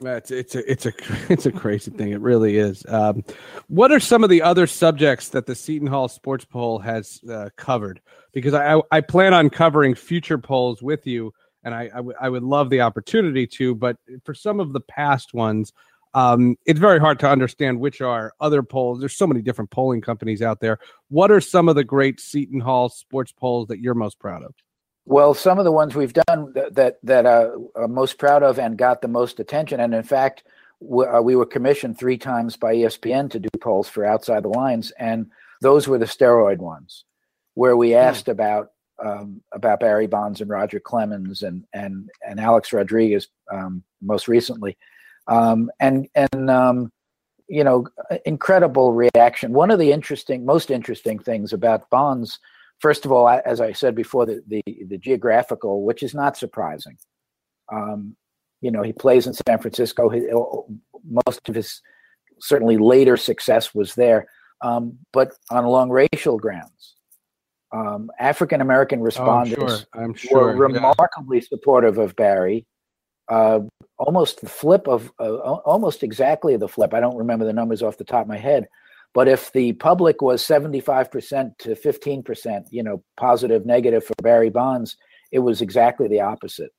It's 0.02 0.32
it's 0.32 0.56
a 0.56 0.72
it's 0.72 0.86
a 0.86 0.94
it's 1.30 1.46
a 1.46 1.52
crazy 1.52 1.92
thing. 1.92 2.12
It 2.12 2.22
really 2.22 2.58
is. 2.58 2.86
Um, 2.88 3.24
what 3.68 3.92
are 3.92 4.00
some 4.00 4.24
of 4.24 4.30
the 4.30 4.42
other 4.42 4.68
subjects 4.68 5.30
that 5.30 5.46
the 5.46 5.56
Seton 5.56 5.88
Hall 5.88 6.08
Sports 6.08 6.46
Poll 6.46 6.80
has 6.80 7.22
uh, 7.30 7.50
covered? 7.58 8.02
Because 8.32 8.54
I, 8.54 8.82
I 8.92 9.02
plan 9.02 9.34
on 9.34 9.50
covering 9.50 9.96
future 9.96 10.38
polls 10.38 10.82
with 10.82 11.06
you, 11.06 11.34
and 11.64 11.76
I 11.76 11.84
I, 11.84 11.98
w- 11.98 12.18
I 12.20 12.30
would 12.30 12.44
love 12.44 12.70
the 12.70 12.82
opportunity 12.82 13.46
to. 13.48 13.76
But 13.76 13.98
for 14.24 14.34
some 14.34 14.60
of 14.60 14.72
the 14.72 14.82
past 14.82 15.34
ones, 15.34 15.74
um, 16.14 16.58
it's 16.66 16.80
very 16.80 17.00
hard 17.00 17.20
to 17.20 17.30
understand 17.30 17.80
which 17.80 18.02
are 18.02 18.34
other 18.40 18.64
polls. 18.64 19.00
There's 19.00 19.16
so 19.16 19.28
many 19.28 19.42
different 19.42 19.72
polling 19.72 20.02
companies 20.02 20.42
out 20.42 20.60
there. 20.60 20.80
What 21.10 21.32
are 21.32 21.42
some 21.42 21.68
of 21.68 21.76
the 21.76 21.84
great 21.84 22.20
Seton 22.20 22.62
Hall 22.62 22.90
sports 22.90 23.32
polls 23.32 23.68
that 23.68 23.80
you're 23.80 23.96
most 23.96 24.20
proud 24.20 24.44
of? 24.44 24.54
Well, 25.10 25.34
some 25.34 25.58
of 25.58 25.66
the 25.66 25.72
ones 25.72 25.96
we've 25.96 26.14
done 26.14 26.54
that 26.54 26.76
that, 26.76 27.00
that 27.02 27.26
uh, 27.26 27.50
I'm 27.76 27.96
most 27.96 28.20
proud 28.20 28.44
of 28.44 28.60
and 28.60 28.78
got 28.78 29.02
the 29.02 29.08
most 29.08 29.40
attention, 29.40 29.80
and 29.80 29.96
in 29.96 30.04
fact, 30.04 30.44
we, 30.80 31.04
uh, 31.04 31.20
we 31.20 31.36
were 31.36 31.48
commissioned 31.48 31.98
three 31.98 32.20
times 32.20 32.56
by 32.56 32.76
ESPN 32.76 33.32
to 33.32 33.40
do 33.40 33.50
polls 33.60 33.90
for 33.90 34.06
Outside 34.06 34.44
the 34.44 34.50
Lines, 34.50 34.92
and 35.00 35.26
those 35.62 35.88
were 35.88 35.98
the 35.98 36.06
steroid 36.06 36.60
ones, 36.60 37.06
where 37.56 37.76
we 37.76 37.96
asked 37.96 38.28
about 38.28 38.74
um, 39.04 39.42
about 39.52 39.80
Barry 39.80 40.06
Bonds 40.06 40.42
and 40.42 40.50
Roger 40.52 40.80
Clemens 40.80 41.42
and 41.42 41.66
and 41.74 42.08
and 42.24 42.40
Alex 42.40 42.72
Rodriguez 42.72 43.30
um, 43.52 43.84
most 44.04 44.28
recently, 44.28 44.78
um, 45.26 45.72
and 45.80 46.08
and 46.14 46.52
um, 46.52 46.92
you 47.48 47.64
know, 47.64 47.88
incredible 48.26 48.94
reaction. 48.94 49.54
One 49.54 49.72
of 49.72 49.80
the 49.80 49.92
interesting, 49.92 50.46
most 50.46 50.70
interesting 50.70 51.18
things 51.18 51.52
about 51.52 51.90
Bonds 51.90 52.38
first 52.80 53.06
of 53.06 53.12
all, 53.12 53.28
I- 53.28 53.42
as 53.46 53.62
I 53.62 53.72
said 53.74 53.96
before, 53.96 54.26
the, 54.26 54.42
the, 54.48 54.62
the 54.88 54.98
geographical, 54.98 55.84
which 55.84 56.04
is 56.04 56.14
not 56.14 56.38
surprising. 56.38 56.98
Um, 57.72 58.16
you 58.62 58.72
know, 58.72 58.82
he 58.82 58.94
plays 58.94 59.28
in 59.28 59.34
San 59.34 59.60
Francisco. 59.60 60.10
He, 60.10 60.28
most 61.26 61.48
of 61.48 61.56
his 61.56 61.82
certainly 62.40 62.78
later 62.78 63.16
success 63.18 63.74
was 63.76 63.96
there, 63.96 64.28
um, 64.62 64.98
but 65.14 65.32
on 65.50 65.64
along 65.64 65.90
racial 65.92 66.38
grounds. 66.38 66.96
Um, 67.72 68.10
African 68.20 68.62
American 68.62 69.00
Oh, 69.00 69.02
I'm 69.02 69.06
respondents 69.06 69.56
sure. 69.62 69.78
I'm 69.94 70.12
were 70.12 70.18
sure. 70.18 70.54
yeah. 70.54 70.60
remarkably 70.60 71.42
supportive 71.42 71.98
of 72.00 72.16
Barry. 72.16 72.66
Uh, 73.30 73.60
almost 74.00 74.42
the 74.42 74.50
flip 74.50 74.88
of 74.88 75.12
uh, 75.20 75.36
almost 75.38 76.02
exactly 76.02 76.58
the 76.58 76.68
flip. 76.68 76.96
I 76.96 77.00
don't 77.00 77.16
remember 77.18 77.46
the 77.46 77.54
numbers 77.54 77.84
off 77.84 77.98
the 77.98 78.04
top 78.04 78.24
of 78.24 78.28
my 78.28 78.38
head, 78.38 78.68
but 79.14 79.28
if 79.28 79.52
the 79.54 79.74
public 79.74 80.22
was 80.22 80.46
seventy 80.46 80.80
five 80.80 81.12
percent 81.12 81.58
to 81.60 81.76
fifteen 81.76 82.24
percent, 82.24 82.68
you 82.72 82.84
know, 82.84 83.04
positive 83.18 83.66
negative 83.66 84.04
for 84.04 84.14
Barry 84.22 84.50
Bonds, 84.50 84.98
it 85.32 85.40
was 85.40 85.62
exactly 85.62 86.08
the 86.08 86.22
opposite. 86.22 86.72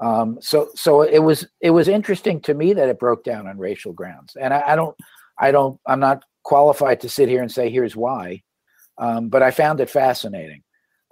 Um, 0.00 0.38
so 0.40 0.68
so 0.74 1.02
it 1.02 1.20
was 1.20 1.46
it 1.60 1.70
was 1.70 1.88
interesting 1.88 2.40
to 2.42 2.54
me 2.54 2.72
that 2.72 2.88
it 2.88 2.98
broke 2.98 3.22
down 3.24 3.46
on 3.46 3.58
racial 3.58 3.92
grounds, 3.92 4.36
and 4.40 4.52
I, 4.52 4.72
I 4.72 4.76
don't 4.76 4.96
I 5.38 5.52
don't 5.52 5.78
I'm 5.86 6.00
not 6.00 6.24
qualified 6.44 7.00
to 7.00 7.08
sit 7.08 7.28
here 7.28 7.40
and 7.40 7.52
say 7.52 7.70
here's 7.70 7.94
why, 7.94 8.42
um, 8.98 9.28
but 9.28 9.42
I 9.42 9.52
found 9.52 9.80
it 9.80 9.90
fascinating. 9.90 10.62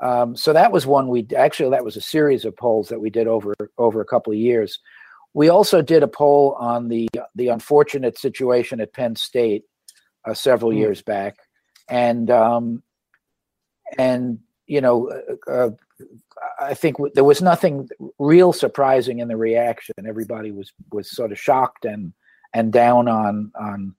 Um, 0.03 0.35
so 0.35 0.53
that 0.53 0.73
was 0.73 0.87
one 0.87 1.09
we 1.09 1.27
actually 1.37 1.71
that 1.71 1.85
was 1.85 1.97
a 1.97 2.01
series 2.01 2.45
of 2.45 2.57
polls 2.57 2.89
that 2.89 3.01
we 3.01 3.11
did 3.11 3.29
over 3.29 3.55
over 3.79 4.01
a 4.01 4.07
couple 4.07 4.33
of 4.33 4.39
years. 4.39 4.79
We 5.35 5.49
also 5.49 5.83
did 5.83 6.03
a 6.03 6.09
poll 6.09 6.57
on 6.59 6.89
the 6.89 7.09
the 7.37 7.49
unfortunate 7.49 8.19
situation 8.19 8.81
at 8.81 8.93
Penn 8.93 9.15
State 9.15 9.63
uh, 10.25 10.35
several 10.35 10.71
Hmm. 10.73 10.79
years 10.79 11.03
back, 11.03 11.37
and 11.89 12.31
um, 12.31 12.83
and 13.99 14.39
you 14.67 14.81
know 14.81 15.11
uh, 15.49 15.51
uh, 15.51 15.71
I 16.61 16.75
think 16.75 16.97
w- 16.97 17.13
there 17.15 17.25
was 17.25 17.43
nothing 17.43 17.89
real 18.19 18.53
surprising 18.53 19.19
in 19.19 19.29
the 19.29 19.37
reaction. 19.37 19.95
Everybody 20.07 20.51
was 20.51 20.73
was 20.93 21.11
sort 21.11 21.33
of 21.33 21.39
shocked 21.39 21.85
and 21.85 22.13
and 22.55 22.73
down 22.73 23.09
on 23.09 23.53
on 23.59 23.95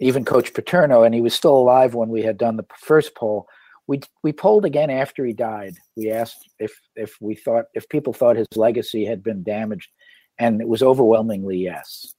even 0.00 0.24
Coach 0.24 0.52
Paterno, 0.54 1.02
and 1.04 1.14
he 1.14 1.20
was 1.20 1.34
still 1.34 1.56
alive 1.56 1.94
when 1.94 2.08
we 2.08 2.22
had 2.22 2.36
done 2.38 2.56
the 2.56 2.66
first 2.78 3.14
poll. 3.14 3.46
We 3.86 4.00
we 4.22 4.32
polled 4.32 4.64
again 4.64 4.90
after 4.90 5.24
he 5.24 5.32
died. 5.32 5.76
We 5.96 6.10
asked 6.10 6.48
if 6.58 6.72
if 6.96 7.16
we 7.20 7.34
thought 7.34 7.66
if 7.74 7.88
people 7.88 8.12
thought 8.12 8.36
his 8.36 8.48
legacy 8.56 9.04
had 9.04 9.22
been 9.22 9.42
damaged, 9.42 9.90
and 10.38 10.60
it 10.60 10.68
was 10.68 10.82
overwhelmingly 10.82 11.58
yes. 11.58 12.14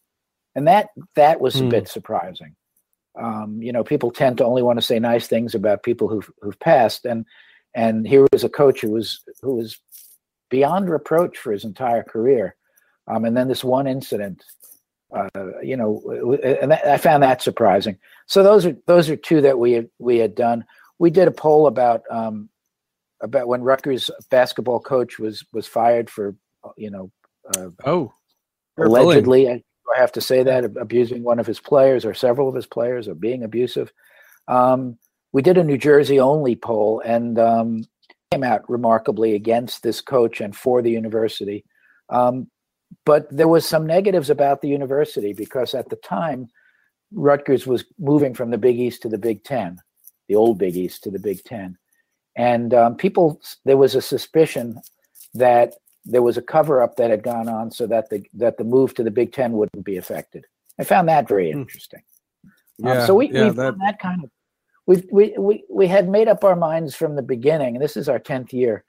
And 0.56 0.68
that 0.68 0.90
that 1.16 1.42
was 1.42 1.56
Hmm. 1.60 1.66
a 1.66 1.70
bit 1.70 1.88
surprising. 1.88 2.56
Um, 3.22 3.62
you 3.62 3.72
know, 3.72 3.84
people 3.84 4.12
tend 4.12 4.38
to 4.38 4.46
only 4.46 4.62
want 4.62 4.78
to 4.78 4.86
say 4.86 5.00
nice 5.00 5.28
things 5.28 5.56
about 5.56 5.84
people 5.84 6.08
who've 6.08 6.30
who've 6.42 6.60
passed, 6.60 7.06
and 7.06 7.26
and 7.74 8.08
here 8.08 8.28
was 8.32 8.44
a 8.44 8.50
coach 8.50 8.82
who 8.82 8.92
was 8.92 9.22
who 9.42 9.56
was 9.56 9.80
beyond 10.50 10.90
reproach 10.90 11.38
for 11.38 11.52
his 11.52 11.66
entire 11.66 12.04
career. 12.04 12.56
Um, 13.08 13.26
and 13.26 13.36
then 13.38 13.48
this 13.48 13.64
one 13.64 13.88
incident, 13.88 14.44
uh, 15.16 15.30
you 15.62 15.78
know, 15.78 16.02
and 16.44 16.72
that, 16.72 16.86
I 16.86 16.98
found 16.98 17.24
that 17.24 17.42
surprising. 17.42 17.98
So 18.28 18.44
those 18.44 18.66
are 18.66 18.76
those 18.88 19.10
are 19.10 19.16
two 19.16 19.42
that 19.42 19.60
we 19.60 19.74
had, 19.74 19.90
we 20.00 20.18
had 20.18 20.36
done. 20.36 20.66
We 20.98 21.10
did 21.10 21.28
a 21.28 21.32
poll 21.32 21.68
about 21.68 22.04
um, 22.10 22.50
about 23.22 23.48
when 23.48 23.62
Rutgers 23.62 24.10
basketball 24.32 24.80
coach 24.80 25.20
was 25.20 25.46
was 25.54 25.68
fired 25.68 26.10
for 26.10 26.36
you 26.78 26.90
know 26.90 27.12
uh, 27.56 27.70
Oh, 27.86 28.14
allegedly. 28.78 29.64
I 29.96 30.00
have 30.00 30.12
to 30.14 30.22
say 30.22 30.44
that 30.44 30.66
abusing 30.78 31.24
one 31.24 31.40
of 31.40 31.48
his 31.48 31.60
players 31.60 32.06
or 32.06 32.14
several 32.14 32.50
of 32.50 32.56
his 32.56 32.66
players 32.66 33.08
or 33.08 33.16
being 33.16 33.44
abusive. 33.44 33.92
Um, 34.48 34.98
we 35.32 35.42
did 35.42 35.58
a 35.58 35.64
New 35.64 35.78
Jersey 35.78 36.20
only 36.20 36.56
poll 36.56 37.02
and 37.06 37.38
um, 37.38 37.86
came 38.32 38.44
out 38.44 38.70
remarkably 38.70 39.36
against 39.36 39.84
this 39.84 40.02
coach 40.02 40.42
and 40.42 40.56
for 40.56 40.82
the 40.82 40.92
university. 40.92 41.66
Um, 42.10 42.50
but 43.06 43.28
there 43.36 43.48
was 43.48 43.68
some 43.68 43.86
negatives 43.86 44.30
about 44.30 44.62
the 44.62 44.70
university 44.70 45.34
because 45.34 45.74
at 45.74 45.90
the 45.90 45.96
time, 45.98 46.48
Rutgers 47.14 47.68
was 47.68 47.86
moving 48.00 48.34
from 48.34 48.52
the 48.52 48.58
Big 48.58 48.80
East 48.80 49.02
to 49.04 49.10
the 49.10 49.18
Big 49.18 49.44
Ten, 49.44 49.80
the 50.28 50.36
old 50.36 50.58
Big 50.58 50.76
East 50.76 51.04
to 51.04 51.12
the 51.12 51.20
Big 51.20 51.44
Ten, 51.44 51.78
and 52.36 52.74
um, 52.74 52.96
people 52.96 53.40
there 53.64 53.78
was 53.78 53.96
a 53.96 54.02
suspicion 54.02 54.80
that 55.34 55.76
there 56.06 56.22
was 56.22 56.38
a 56.38 56.42
cover 56.42 56.82
up 56.82 56.96
that 56.96 57.10
had 57.10 57.24
gone 57.24 57.50
on 57.50 57.72
so 57.72 57.88
that 57.88 58.10
the 58.10 58.24
that 58.34 58.58
the 58.58 58.64
move 58.64 58.94
to 58.96 59.04
the 59.04 59.12
Big 59.12 59.34
Ten 59.34 59.54
wouldn't 59.54 59.86
be 59.86 59.98
affected. 59.98 60.46
I 60.80 60.84
found 60.84 61.10
that 61.10 61.28
very 61.28 61.52
Hmm. 61.52 61.62
interesting. 61.62 62.02
yeah. 62.78 63.00
Um, 63.02 63.08
so 63.08 63.16
we, 63.16 63.32
yeah, 63.32 63.46
we've 63.46 63.56
that, 63.56 63.78
that 63.80 64.00
kind 64.00 64.24
of 64.24 64.30
we 64.86 65.04
we 65.12 65.34
we 65.38 65.64
we 65.70 65.88
had 65.88 66.08
made 66.10 66.28
up 66.28 66.44
our 66.44 66.56
minds 66.56 66.96
from 66.96 67.16
the 67.16 67.22
beginning, 67.24 67.76
and 67.76 67.84
this 67.84 67.98
is 67.98 68.08
our 68.08 68.20
tenth 68.20 68.54
year, 68.54 68.84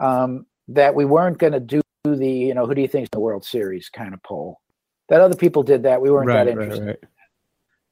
um, 0.00 0.46
that 0.68 0.94
we 0.94 1.04
weren't 1.04 1.38
going 1.38 1.52
to 1.52 1.60
do 1.60 1.82
the 2.04 2.28
you 2.28 2.54
know 2.54 2.66
who 2.66 2.74
do 2.74 2.80
you 2.80 2.88
think 2.88 3.04
is 3.04 3.10
the 3.12 3.20
World 3.20 3.44
Series 3.44 3.88
kind 3.88 4.14
of 4.14 4.22
poll. 4.22 4.60
That 5.08 5.20
other 5.20 5.36
people 5.36 5.62
did 5.62 5.82
that. 5.82 6.00
We 6.00 6.10
weren't 6.10 6.28
right, 6.28 6.44
that 6.44 6.56
right, 6.56 6.62
interested. 6.64 6.86
right. 6.86 6.98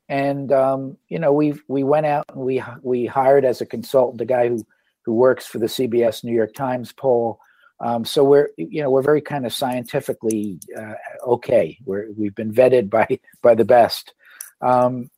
And 0.08 0.50
um, 0.52 0.96
you 1.08 1.18
know 1.18 1.32
we 1.32 1.54
we 1.68 1.84
went 1.84 2.06
out 2.06 2.24
and 2.30 2.40
we 2.40 2.62
we 2.82 3.06
hired 3.06 3.44
as 3.44 3.60
a 3.60 3.66
consultant 3.66 4.20
a 4.20 4.24
guy 4.24 4.48
who 4.48 4.64
who 5.04 5.14
works 5.14 5.46
for 5.46 5.58
the 5.58 5.66
CBS 5.66 6.24
New 6.24 6.32
York 6.34 6.54
Times 6.54 6.92
poll. 6.92 7.40
Um, 7.80 8.04
so 8.04 8.22
we're 8.24 8.50
you 8.56 8.82
know 8.82 8.90
we're 8.90 9.02
very 9.02 9.22
kind 9.22 9.46
of 9.46 9.52
scientifically 9.52 10.60
uh, 10.76 10.94
okay. 11.26 11.78
We're 11.84 12.08
we've 12.16 12.34
been 12.34 12.52
vetted 12.52 12.90
by 12.90 13.06
by 13.42 13.54
the 13.54 13.64
best. 13.64 14.14
Um, 14.60 15.10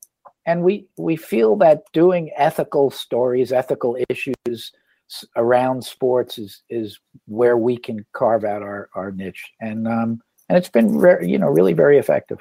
and 0.45 0.63
we 0.63 0.87
we 0.97 1.15
feel 1.15 1.55
that 1.57 1.83
doing 1.93 2.31
ethical 2.35 2.89
stories, 2.91 3.51
ethical 3.51 3.97
issues 4.09 4.71
around 5.35 5.83
sports 5.83 6.37
is 6.37 6.63
is 6.69 6.99
where 7.27 7.57
we 7.57 7.77
can 7.77 8.05
carve 8.13 8.43
out 8.43 8.61
our 8.61 8.89
our 8.95 9.11
niche, 9.11 9.51
and 9.59 9.87
um, 9.87 10.21
and 10.49 10.57
it's 10.57 10.69
been 10.69 10.97
re- 10.97 11.27
you 11.27 11.37
know 11.37 11.47
really 11.47 11.73
very 11.73 11.97
effective. 11.97 12.39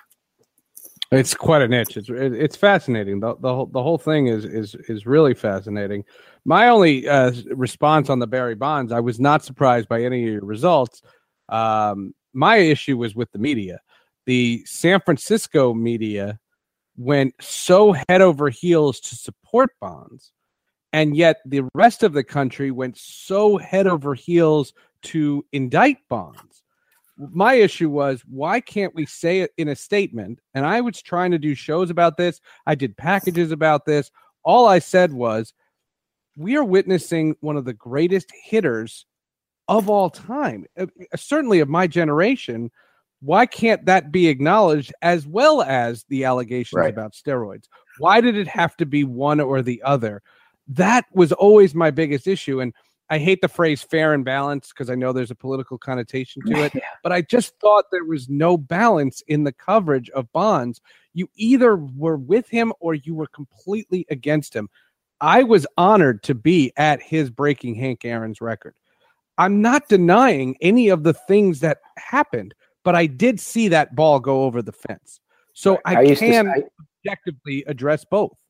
It's 1.13 1.35
quite 1.35 1.61
an 1.61 1.73
niche. 1.73 1.99
It's 1.99 2.09
it's 2.09 2.57
fascinating. 2.57 3.21
The, 3.21 3.37
the 3.37 3.55
whole 3.55 3.67
the 3.67 3.83
whole 3.83 3.99
thing 3.99 4.29
is 4.29 4.47
is 4.47 4.75
is 4.89 5.05
really 5.05 5.35
fascinating. 5.35 6.05
My 6.47 6.69
only 6.69 7.07
uh, 7.07 7.33
response 7.51 8.09
on 8.09 8.19
the 8.19 8.27
Barry 8.27 8.55
Bonds, 8.55 8.93
I 8.93 9.01
was 9.01 9.21
not 9.21 9.45
surprised 9.45 9.89
by 9.89 10.03
any 10.03 10.25
of 10.25 10.33
your 10.33 10.45
results. 10.45 11.03
Um, 11.51 12.15
my 12.33 12.57
issue 12.57 12.97
was 12.97 13.15
with 13.15 13.31
the 13.33 13.39
media. 13.39 13.81
The 14.25 14.63
San 14.65 15.01
Francisco 15.01 15.75
media 15.75 16.41
went 16.97 17.35
so 17.43 17.93
head 18.09 18.23
over 18.23 18.49
heels 18.49 18.99
to 19.01 19.15
support 19.15 19.71
Bonds, 19.83 20.33
and 20.95 21.15
yet 21.15 21.41
the 21.45 21.69
rest 21.75 22.03
of 22.03 22.15
the 22.15 22.25
country 22.25 22.71
went 22.71 22.97
so 22.97 23.59
head 23.59 23.87
over 23.87 24.15
heels 24.15 24.73
to 25.03 25.45
indict 25.53 25.99
Bonds. 26.09 26.62
My 27.31 27.55
issue 27.55 27.91
was 27.91 28.23
why 28.29 28.61
can't 28.61 28.95
we 28.95 29.07
say 29.07 29.41
it 29.41 29.53
in 29.57 29.69
a 29.69 29.77
statement? 29.77 30.41
And 30.55 30.67
I 30.67 30.81
was 30.81 31.01
trying 31.01 31.31
to 31.31 31.39
do 31.39 31.55
shows 31.55 31.91
about 31.91 32.17
this. 32.17 32.41
I 32.67 32.75
did 32.75 32.97
packages 32.97 33.53
about 33.53 33.87
this. 33.87 34.11
All 34.45 34.67
I 34.67 34.79
said 34.79 35.13
was 35.13 35.53
we 36.37 36.57
are 36.57 36.65
witnessing 36.65 37.37
one 37.41 37.57
of 37.57 37.65
the 37.65 37.75
greatest 37.75 38.33
hitters 38.45 39.07
of 39.69 39.89
all 39.89 40.11
time, 40.11 40.67
uh, 40.79 40.87
certainly 41.17 41.61
of 41.61 41.69
my 41.69 41.87
generation. 41.87 42.71
Why 43.21 43.47
can't 43.47 43.85
that 43.87 44.11
be 44.11 44.27
acknowledged 44.29 44.93
as 45.03 45.27
well 45.27 45.63
as 45.63 46.05
the 46.09 46.25
allegations 46.25 46.79
right. 46.79 46.93
about 46.93 47.13
steroids? 47.13 47.65
Why 47.99 48.21
did 48.21 48.37
it 48.37 48.49
have 48.49 48.77
to 48.79 48.87
be 48.87 49.05
one 49.05 49.41
or 49.41 49.63
the 49.63 49.81
other? 49.85 50.23
That 50.67 51.05
was 51.13 51.33
always 51.33 51.75
my 51.75 51.91
biggest 51.91 52.27
issue. 52.27 52.61
And 52.61 52.73
I 53.13 53.19
hate 53.19 53.43
the 53.43 53.49
phrase 53.49 53.83
fair 53.83 54.15
and 54.15 54.25
balanced 54.25 54.71
because 54.71 54.89
I 54.89 54.95
know 54.95 55.13
there's 55.13 55.31
a 55.31 55.35
political 55.35 55.77
connotation 55.77 56.41
to 56.47 56.65
it, 56.65 56.75
yeah. 56.75 56.81
but 57.03 57.13
I 57.13 57.21
just 57.21 57.59
thought 57.61 57.91
there 57.91 58.07
was 58.07 58.31
no 58.31 58.57
balance 58.57 59.23
in 59.29 59.45
the 59.45 59.53
coverage 59.53 60.09
of 60.11 60.33
Bonds. 60.33 60.81
You 61.13 61.29
either 61.37 61.77
were 61.77 62.17
with 62.17 62.49
him 62.49 62.73
or 62.81 62.95
you 62.95 63.15
were 63.15 63.27
completely 63.27 64.07
against 64.09 64.57
him. 64.57 64.71
I 65.21 65.43
was 65.43 65.67
honored 65.77 66.23
to 66.23 66.35
be 66.35 66.73
at 66.79 67.03
his 67.03 67.29
breaking 67.29 67.75
Hank 67.75 68.03
Aaron's 68.07 68.41
record. 68.41 68.75
I'm 69.37 69.61
not 69.61 69.91
denying 69.91 70.57
any 70.63 70.89
of 70.89 71.03
the 71.03 71.13
things 71.13 71.61
that 71.61 71.81
happened, 71.99 72.55
but 72.83 72.95
I 72.95 73.05
did 73.05 73.39
see 73.39 73.69
that 73.69 73.95
ball 73.95 74.21
go 74.21 74.45
over 74.45 74.63
the 74.63 74.73
fence. 74.73 75.21
So 75.53 75.81
I, 75.85 75.97
I 75.97 76.15
can 76.15 76.47
to, 76.47 76.51
I, 76.51 76.63
objectively 77.05 77.63
address 77.67 78.07
both. 78.07 78.42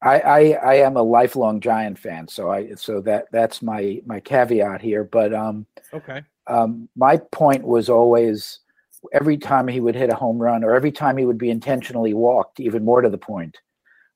I, 0.00 0.20
I, 0.20 0.40
I 0.50 0.74
am 0.74 0.96
a 0.96 1.02
lifelong 1.02 1.60
Giant 1.60 1.98
fan, 1.98 2.28
so 2.28 2.50
I 2.50 2.74
so 2.74 3.00
that 3.02 3.26
that's 3.32 3.62
my 3.62 4.00
my 4.06 4.20
caveat 4.20 4.80
here. 4.80 5.04
But 5.04 5.34
um, 5.34 5.66
okay. 5.92 6.22
Um, 6.46 6.88
my 6.96 7.18
point 7.32 7.64
was 7.64 7.88
always 7.88 8.60
every 9.12 9.36
time 9.36 9.68
he 9.68 9.80
would 9.80 9.94
hit 9.94 10.10
a 10.10 10.16
home 10.16 10.38
run 10.38 10.64
or 10.64 10.74
every 10.74 10.92
time 10.92 11.16
he 11.16 11.24
would 11.24 11.38
be 11.38 11.50
intentionally 11.50 12.14
walked, 12.14 12.60
even 12.60 12.84
more 12.84 13.00
to 13.02 13.10
the 13.10 13.18
point, 13.18 13.56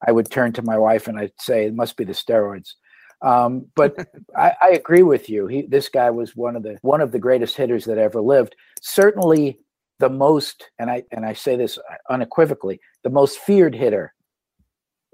I 0.06 0.12
would 0.12 0.30
turn 0.30 0.52
to 0.54 0.62
my 0.62 0.78
wife 0.78 1.08
and 1.08 1.18
I'd 1.18 1.32
say, 1.40 1.66
"It 1.66 1.74
must 1.74 1.96
be 1.96 2.04
the 2.04 2.12
steroids." 2.12 2.74
Um, 3.22 3.66
but 3.74 3.96
I, 4.36 4.52
I, 4.60 4.68
agree 4.70 5.02
with 5.02 5.28
you. 5.28 5.46
He, 5.46 5.62
this 5.62 5.88
guy 5.88 6.10
was 6.10 6.36
one 6.36 6.56
of 6.56 6.62
the 6.62 6.78
one 6.82 7.00
of 7.00 7.12
the 7.12 7.18
greatest 7.18 7.56
hitters 7.56 7.84
that 7.86 7.98
ever 7.98 8.20
lived. 8.20 8.54
Certainly 8.80 9.58
the 9.98 10.10
most, 10.10 10.70
and 10.78 10.90
I 10.90 11.04
and 11.12 11.24
I 11.24 11.32
say 11.32 11.56
this 11.56 11.78
unequivocally, 12.10 12.80
the 13.02 13.10
most 13.10 13.38
feared 13.38 13.74
hitter. 13.74 14.14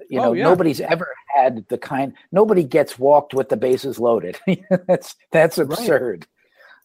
You 0.08 0.20
oh, 0.20 0.24
know, 0.24 0.32
yeah. 0.32 0.44
nobody's 0.44 0.80
ever 0.80 1.14
had 1.34 1.66
the 1.68 1.78
kind. 1.78 2.14
Nobody 2.32 2.64
gets 2.64 2.98
walked 2.98 3.34
with 3.34 3.48
the 3.48 3.56
bases 3.56 3.98
loaded. 3.98 4.38
that's 4.86 5.14
that's 5.30 5.58
absurd. 5.58 6.26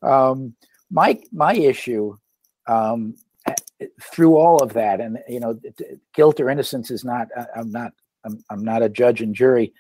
Right. 0.02 0.30
Um, 0.30 0.56
my 0.92 1.22
my 1.32 1.54
issue 1.54 2.18
um, 2.68 3.16
through 4.02 4.36
all 4.36 4.62
of 4.62 4.74
that, 4.74 5.00
and 5.00 5.20
you 5.28 5.40
know, 5.40 5.60
guilt 6.14 6.40
or 6.40 6.50
innocence 6.50 6.92
is 6.92 7.04
not. 7.04 7.30
I'm 7.56 7.72
not. 7.72 7.94
I'm, 8.26 8.44
I'm 8.50 8.64
not 8.64 8.84
a 8.84 8.90
judge 8.90 9.22
and 9.22 9.36
jury. 9.36 9.74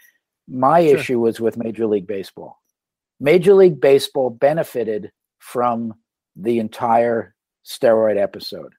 My 0.48 0.86
sure. 0.86 0.98
issue 0.98 1.20
was 1.20 1.40
with 1.40 1.58
Major 1.58 1.88
League 1.88 2.08
Baseball. 2.08 2.62
Major 3.20 3.54
League 3.54 3.80
Baseball 3.80 4.30
benefited 4.30 5.12
from 5.40 5.94
the 6.36 6.60
entire 6.60 7.36
steroid 7.66 8.22
episode. 8.22 8.74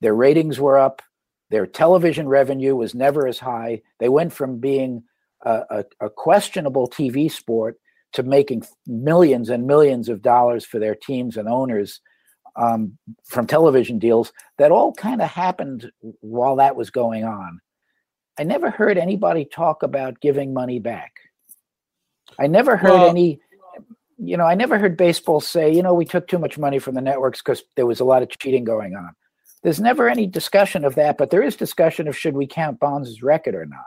Their 0.00 0.14
ratings 0.14 0.60
were 0.60 0.78
up. 0.78 1.02
Their 1.50 1.66
television 1.66 2.28
revenue 2.28 2.76
was 2.76 2.94
never 2.94 3.26
as 3.26 3.38
high. 3.38 3.82
They 3.98 4.08
went 4.08 4.32
from 4.32 4.58
being 4.58 5.02
a, 5.42 5.62
a, 5.70 5.84
a 6.06 6.10
questionable 6.10 6.88
TV 6.88 7.30
sport 7.30 7.78
to 8.12 8.22
making 8.22 8.64
millions 8.86 9.48
and 9.50 9.66
millions 9.66 10.08
of 10.08 10.22
dollars 10.22 10.64
for 10.64 10.78
their 10.78 10.94
teams 10.94 11.36
and 11.36 11.48
owners 11.48 12.00
um, 12.56 12.98
from 13.24 13.46
television 13.46 13.98
deals 13.98 14.32
that 14.58 14.72
all 14.72 14.92
kind 14.92 15.22
of 15.22 15.28
happened 15.28 15.90
while 16.20 16.56
that 16.56 16.76
was 16.76 16.90
going 16.90 17.24
on. 17.24 17.60
I 18.38 18.44
never 18.44 18.70
heard 18.70 18.98
anybody 18.98 19.44
talk 19.44 19.82
about 19.82 20.20
giving 20.20 20.52
money 20.52 20.78
back. 20.78 21.12
I 22.38 22.46
never 22.46 22.76
heard 22.76 22.92
well, 22.92 23.08
any, 23.08 23.40
you 24.18 24.36
know, 24.36 24.44
I 24.44 24.54
never 24.54 24.78
heard 24.78 24.96
baseball 24.96 25.40
say, 25.40 25.72
you 25.72 25.82
know, 25.82 25.94
we 25.94 26.04
took 26.04 26.28
too 26.28 26.38
much 26.38 26.58
money 26.58 26.78
from 26.78 26.94
the 26.94 27.00
networks 27.00 27.40
because 27.40 27.62
there 27.76 27.86
was 27.86 28.00
a 28.00 28.04
lot 28.04 28.22
of 28.22 28.28
cheating 28.30 28.64
going 28.64 28.94
on. 28.94 29.14
There's 29.62 29.80
never 29.80 30.08
any 30.08 30.26
discussion 30.26 30.84
of 30.84 30.94
that, 30.94 31.18
but 31.18 31.30
there 31.30 31.42
is 31.42 31.56
discussion 31.56 32.08
of 32.08 32.16
should 32.16 32.34
we 32.34 32.46
count 32.46 32.78
Bonds' 32.78 33.22
record 33.22 33.54
or 33.54 33.66
not. 33.66 33.86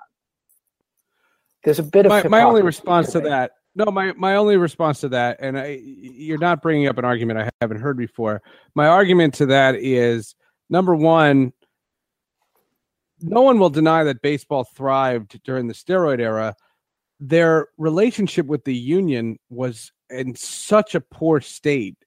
There's 1.63 1.79
a 1.79 1.83
bit 1.83 2.05
of 2.05 2.09
my, 2.09 2.27
my 2.27 2.43
only 2.43 2.61
response 2.61 3.11
to 3.11 3.21
that. 3.21 3.51
No, 3.73 3.85
my, 3.85 4.11
my 4.13 4.35
only 4.35 4.57
response 4.57 4.99
to 5.01 5.09
that, 5.09 5.37
and 5.39 5.57
I, 5.57 5.79
you're 5.81 6.37
not 6.37 6.61
bringing 6.61 6.87
up 6.87 6.97
an 6.97 7.05
argument 7.05 7.39
I 7.39 7.49
haven't 7.61 7.79
heard 7.79 7.97
before. 7.97 8.41
My 8.75 8.87
argument 8.87 9.35
to 9.35 9.45
that 9.45 9.75
is 9.75 10.35
number 10.69 10.93
one, 10.93 11.53
no 13.21 13.41
one 13.41 13.59
will 13.59 13.69
deny 13.69 14.03
that 14.03 14.21
baseball 14.21 14.65
thrived 14.65 15.41
during 15.43 15.67
the 15.67 15.73
steroid 15.73 16.19
era. 16.19 16.55
Their 17.21 17.67
relationship 17.77 18.45
with 18.47 18.65
the 18.65 18.75
union 18.75 19.37
was 19.49 19.93
in 20.09 20.35
such 20.35 20.95
a 20.95 21.01
poor 21.01 21.39
state, 21.39 21.97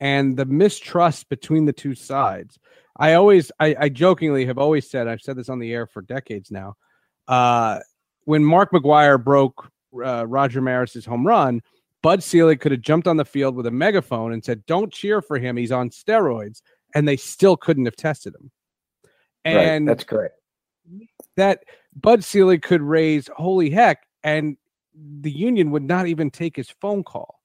and 0.00 0.36
the 0.36 0.46
mistrust 0.46 1.28
between 1.28 1.66
the 1.66 1.72
two 1.72 1.94
sides. 1.94 2.58
I 2.96 3.14
always, 3.14 3.50
I, 3.58 3.76
I 3.78 3.88
jokingly 3.88 4.46
have 4.46 4.58
always 4.58 4.88
said, 4.88 5.08
I've 5.08 5.20
said 5.20 5.36
this 5.36 5.48
on 5.48 5.58
the 5.58 5.72
air 5.72 5.86
for 5.86 6.02
decades 6.02 6.50
now. 6.50 6.74
Uh, 7.26 7.80
when 8.24 8.44
Mark 8.44 8.72
McGwire 8.72 9.22
broke 9.22 9.70
uh, 10.04 10.26
Roger 10.26 10.60
Maris's 10.60 11.04
home 11.04 11.26
run, 11.26 11.60
Bud 12.02 12.22
Selig 12.22 12.60
could 12.60 12.72
have 12.72 12.82
jumped 12.82 13.08
on 13.08 13.16
the 13.16 13.24
field 13.24 13.56
with 13.56 13.66
a 13.66 13.70
megaphone 13.70 14.32
and 14.32 14.44
said, 14.44 14.64
"Don't 14.66 14.92
cheer 14.92 15.22
for 15.22 15.38
him; 15.38 15.56
he's 15.56 15.72
on 15.72 15.88
steroids," 15.88 16.60
and 16.94 17.08
they 17.08 17.16
still 17.16 17.56
couldn't 17.56 17.86
have 17.86 17.96
tested 17.96 18.34
him. 18.34 18.50
And 19.46 19.86
right, 19.86 19.92
that's 19.94 20.04
correct 20.04 20.38
that 21.36 21.64
Bud 22.00 22.24
Selig 22.24 22.62
could 22.62 22.82
raise 22.82 23.28
holy 23.36 23.70
heck, 23.70 24.06
and 24.22 24.56
the 25.20 25.30
union 25.30 25.70
would 25.70 25.82
not 25.82 26.06
even 26.06 26.30
take 26.30 26.56
his 26.56 26.70
phone 26.80 27.02
call. 27.02 27.40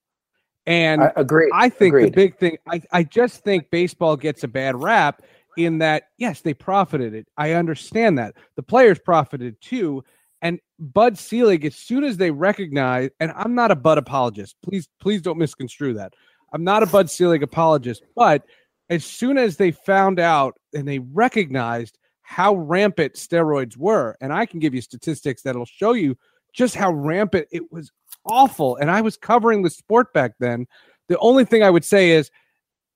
And 0.65 1.01
I 1.03 1.11
agree. 1.15 1.49
I 1.53 1.69
think 1.69 1.93
Agreed. 1.93 2.05
the 2.05 2.11
big 2.11 2.37
thing, 2.37 2.57
I, 2.67 2.81
I 2.91 3.03
just 3.03 3.43
think 3.43 3.71
baseball 3.71 4.15
gets 4.15 4.43
a 4.43 4.47
bad 4.47 4.79
rap 4.79 5.23
in 5.65 5.79
that, 5.79 6.03
yes, 6.17 6.41
they 6.41 6.53
profited 6.53 7.13
it. 7.13 7.27
I 7.37 7.53
understand 7.53 8.17
that. 8.17 8.35
The 8.55 8.63
players 8.63 8.99
profited 8.99 9.59
too. 9.61 10.03
And 10.41 10.59
Bud 10.79 11.17
Selig, 11.17 11.65
as 11.65 11.75
soon 11.75 12.03
as 12.03 12.17
they 12.17 12.31
recognize, 12.31 13.09
and 13.19 13.31
I'm 13.35 13.53
not 13.55 13.71
a 13.71 13.75
Bud 13.75 13.97
apologist, 13.97 14.55
please, 14.63 14.87
please 15.01 15.21
don't 15.21 15.37
misconstrue 15.37 15.93
that. 15.95 16.13
I'm 16.53 16.63
not 16.63 16.81
a 16.81 16.87
Bud 16.87 17.11
Selig 17.11 17.43
apologist, 17.43 18.03
but 18.15 18.43
as 18.89 19.05
soon 19.05 19.37
as 19.37 19.57
they 19.57 19.71
found 19.71 20.19
out 20.19 20.57
and 20.73 20.87
they 20.87 20.99
recognized 20.99 21.97
how 22.21 22.55
rampant 22.55 23.15
steroids 23.15 23.75
were. 23.75 24.15
And 24.21 24.31
I 24.31 24.45
can 24.45 24.59
give 24.59 24.73
you 24.73 24.81
statistics 24.81 25.41
that'll 25.41 25.65
show 25.65 25.93
you 25.93 26.17
just 26.53 26.75
how 26.75 26.91
rampant 26.91 27.47
it 27.51 27.71
was 27.71 27.91
awful. 28.25 28.77
And 28.77 28.89
I 28.89 29.01
was 29.01 29.17
covering 29.17 29.61
the 29.61 29.69
sport 29.69 30.13
back 30.13 30.33
then. 30.39 30.67
The 31.09 31.17
only 31.19 31.43
thing 31.43 31.63
I 31.63 31.69
would 31.69 31.85
say 31.85 32.11
is, 32.11 32.31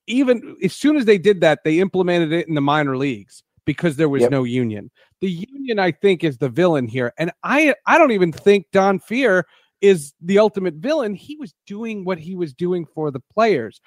even 0.08 0.58
as 0.64 0.74
soon 0.74 0.95
as 0.95 1.06
they 1.06 1.18
did 1.18 1.41
that, 1.41 1.64
they 1.64 1.80
implemented 1.80 2.32
it 2.32 2.47
in 2.47 2.56
the 2.56 2.62
minor 2.62 2.97
leagues 2.97 3.43
because 3.66 3.95
there 3.95 4.10
was 4.10 4.22
yep. 4.22 4.32
no 4.32 4.43
union. 4.43 4.91
The 5.22 5.30
union, 5.30 5.80
I 5.80 5.91
think, 5.91 6.24
is 6.24 6.38
the 6.38 6.49
villain 6.49 6.88
here. 6.88 7.14
And 7.18 7.32
I 7.43 7.76
I 7.86 7.97
don't 7.97 8.12
even 8.12 8.32
think 8.32 8.68
Don 8.72 8.99
Fehr 8.99 9.43
is 9.82 10.14
the 10.22 10.39
ultimate 10.39 10.76
villain. 10.76 11.14
He 11.14 11.36
was 11.38 11.54
doing 11.68 12.06
what 12.06 12.18
he 12.18 12.36
was 12.36 12.54
doing 12.54 12.86
for 12.86 13.12
the 13.12 13.22
players. 13.34 13.82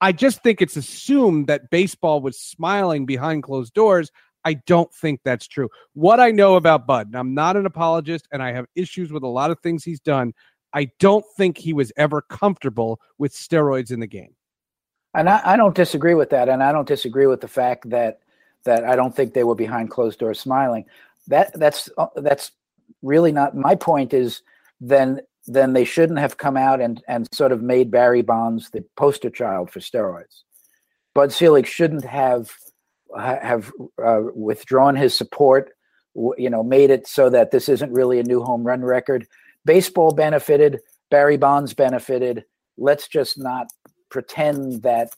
I 0.00 0.12
just 0.12 0.42
think 0.42 0.62
it's 0.62 0.76
assumed 0.76 1.46
that 1.48 1.70
baseball 1.70 2.20
was 2.22 2.38
smiling 2.40 3.04
behind 3.04 3.42
closed 3.42 3.74
doors. 3.74 4.10
I 4.44 4.54
don't 4.54 4.92
think 4.94 5.20
that's 5.24 5.46
true. 5.46 5.68
What 5.92 6.20
I 6.20 6.30
know 6.30 6.56
about 6.56 6.86
Bud, 6.86 7.08
and 7.08 7.16
I'm 7.16 7.34
not 7.34 7.56
an 7.56 7.66
apologist 7.66 8.26
and 8.32 8.42
I 8.42 8.52
have 8.52 8.66
issues 8.74 9.12
with 9.12 9.22
a 9.22 9.28
lot 9.28 9.50
of 9.50 9.60
things 9.60 9.84
he's 9.84 10.00
done. 10.00 10.32
I 10.72 10.90
don't 10.98 11.24
think 11.36 11.58
he 11.58 11.72
was 11.72 11.92
ever 11.96 12.22
comfortable 12.22 13.00
with 13.18 13.34
steroids 13.34 13.90
in 13.90 14.00
the 14.00 14.06
game. 14.06 14.34
And 15.14 15.28
I, 15.28 15.40
I 15.44 15.56
don't 15.56 15.74
disagree 15.74 16.14
with 16.14 16.30
that. 16.30 16.48
And 16.48 16.62
I 16.62 16.72
don't 16.72 16.88
disagree 16.88 17.26
with 17.26 17.40
the 17.40 17.48
fact 17.48 17.90
that 17.90 18.20
that 18.64 18.84
I 18.84 18.94
don't 18.94 19.14
think 19.14 19.32
they 19.32 19.44
were 19.44 19.54
behind 19.54 19.90
closed 19.90 20.18
doors 20.18 20.38
smiling. 20.38 20.84
That 21.28 21.58
that's 21.58 21.88
uh, 21.96 22.06
that's 22.16 22.52
really 23.02 23.32
not 23.32 23.56
my 23.56 23.74
point 23.74 24.12
is 24.12 24.42
then 24.80 25.20
then 25.46 25.72
they 25.72 25.84
shouldn't 25.84 26.18
have 26.18 26.36
come 26.36 26.56
out 26.56 26.80
and 26.80 27.02
and 27.08 27.26
sort 27.32 27.52
of 27.52 27.62
made 27.62 27.90
Barry 27.90 28.22
Bonds 28.22 28.70
the 28.70 28.84
poster 28.96 29.30
child 29.30 29.70
for 29.70 29.80
steroids. 29.80 30.42
Bud 31.14 31.32
Selig 31.32 31.66
shouldn't 31.66 32.04
have 32.04 32.52
have 33.16 33.72
uh, 34.02 34.22
withdrawn 34.34 34.94
his 34.94 35.14
support, 35.14 35.72
you 36.14 36.48
know, 36.50 36.62
made 36.62 36.90
it 36.90 37.06
so 37.06 37.28
that 37.30 37.50
this 37.50 37.68
isn't 37.68 37.92
really 37.92 38.20
a 38.20 38.24
new 38.24 38.42
home 38.42 38.62
run 38.62 38.82
record. 38.82 39.26
Baseball 39.64 40.12
benefited, 40.12 40.80
Barry 41.10 41.36
Bonds 41.36 41.74
benefited. 41.74 42.44
Let's 42.78 43.08
just 43.08 43.38
not 43.38 43.66
pretend 44.10 44.82
that, 44.82 45.10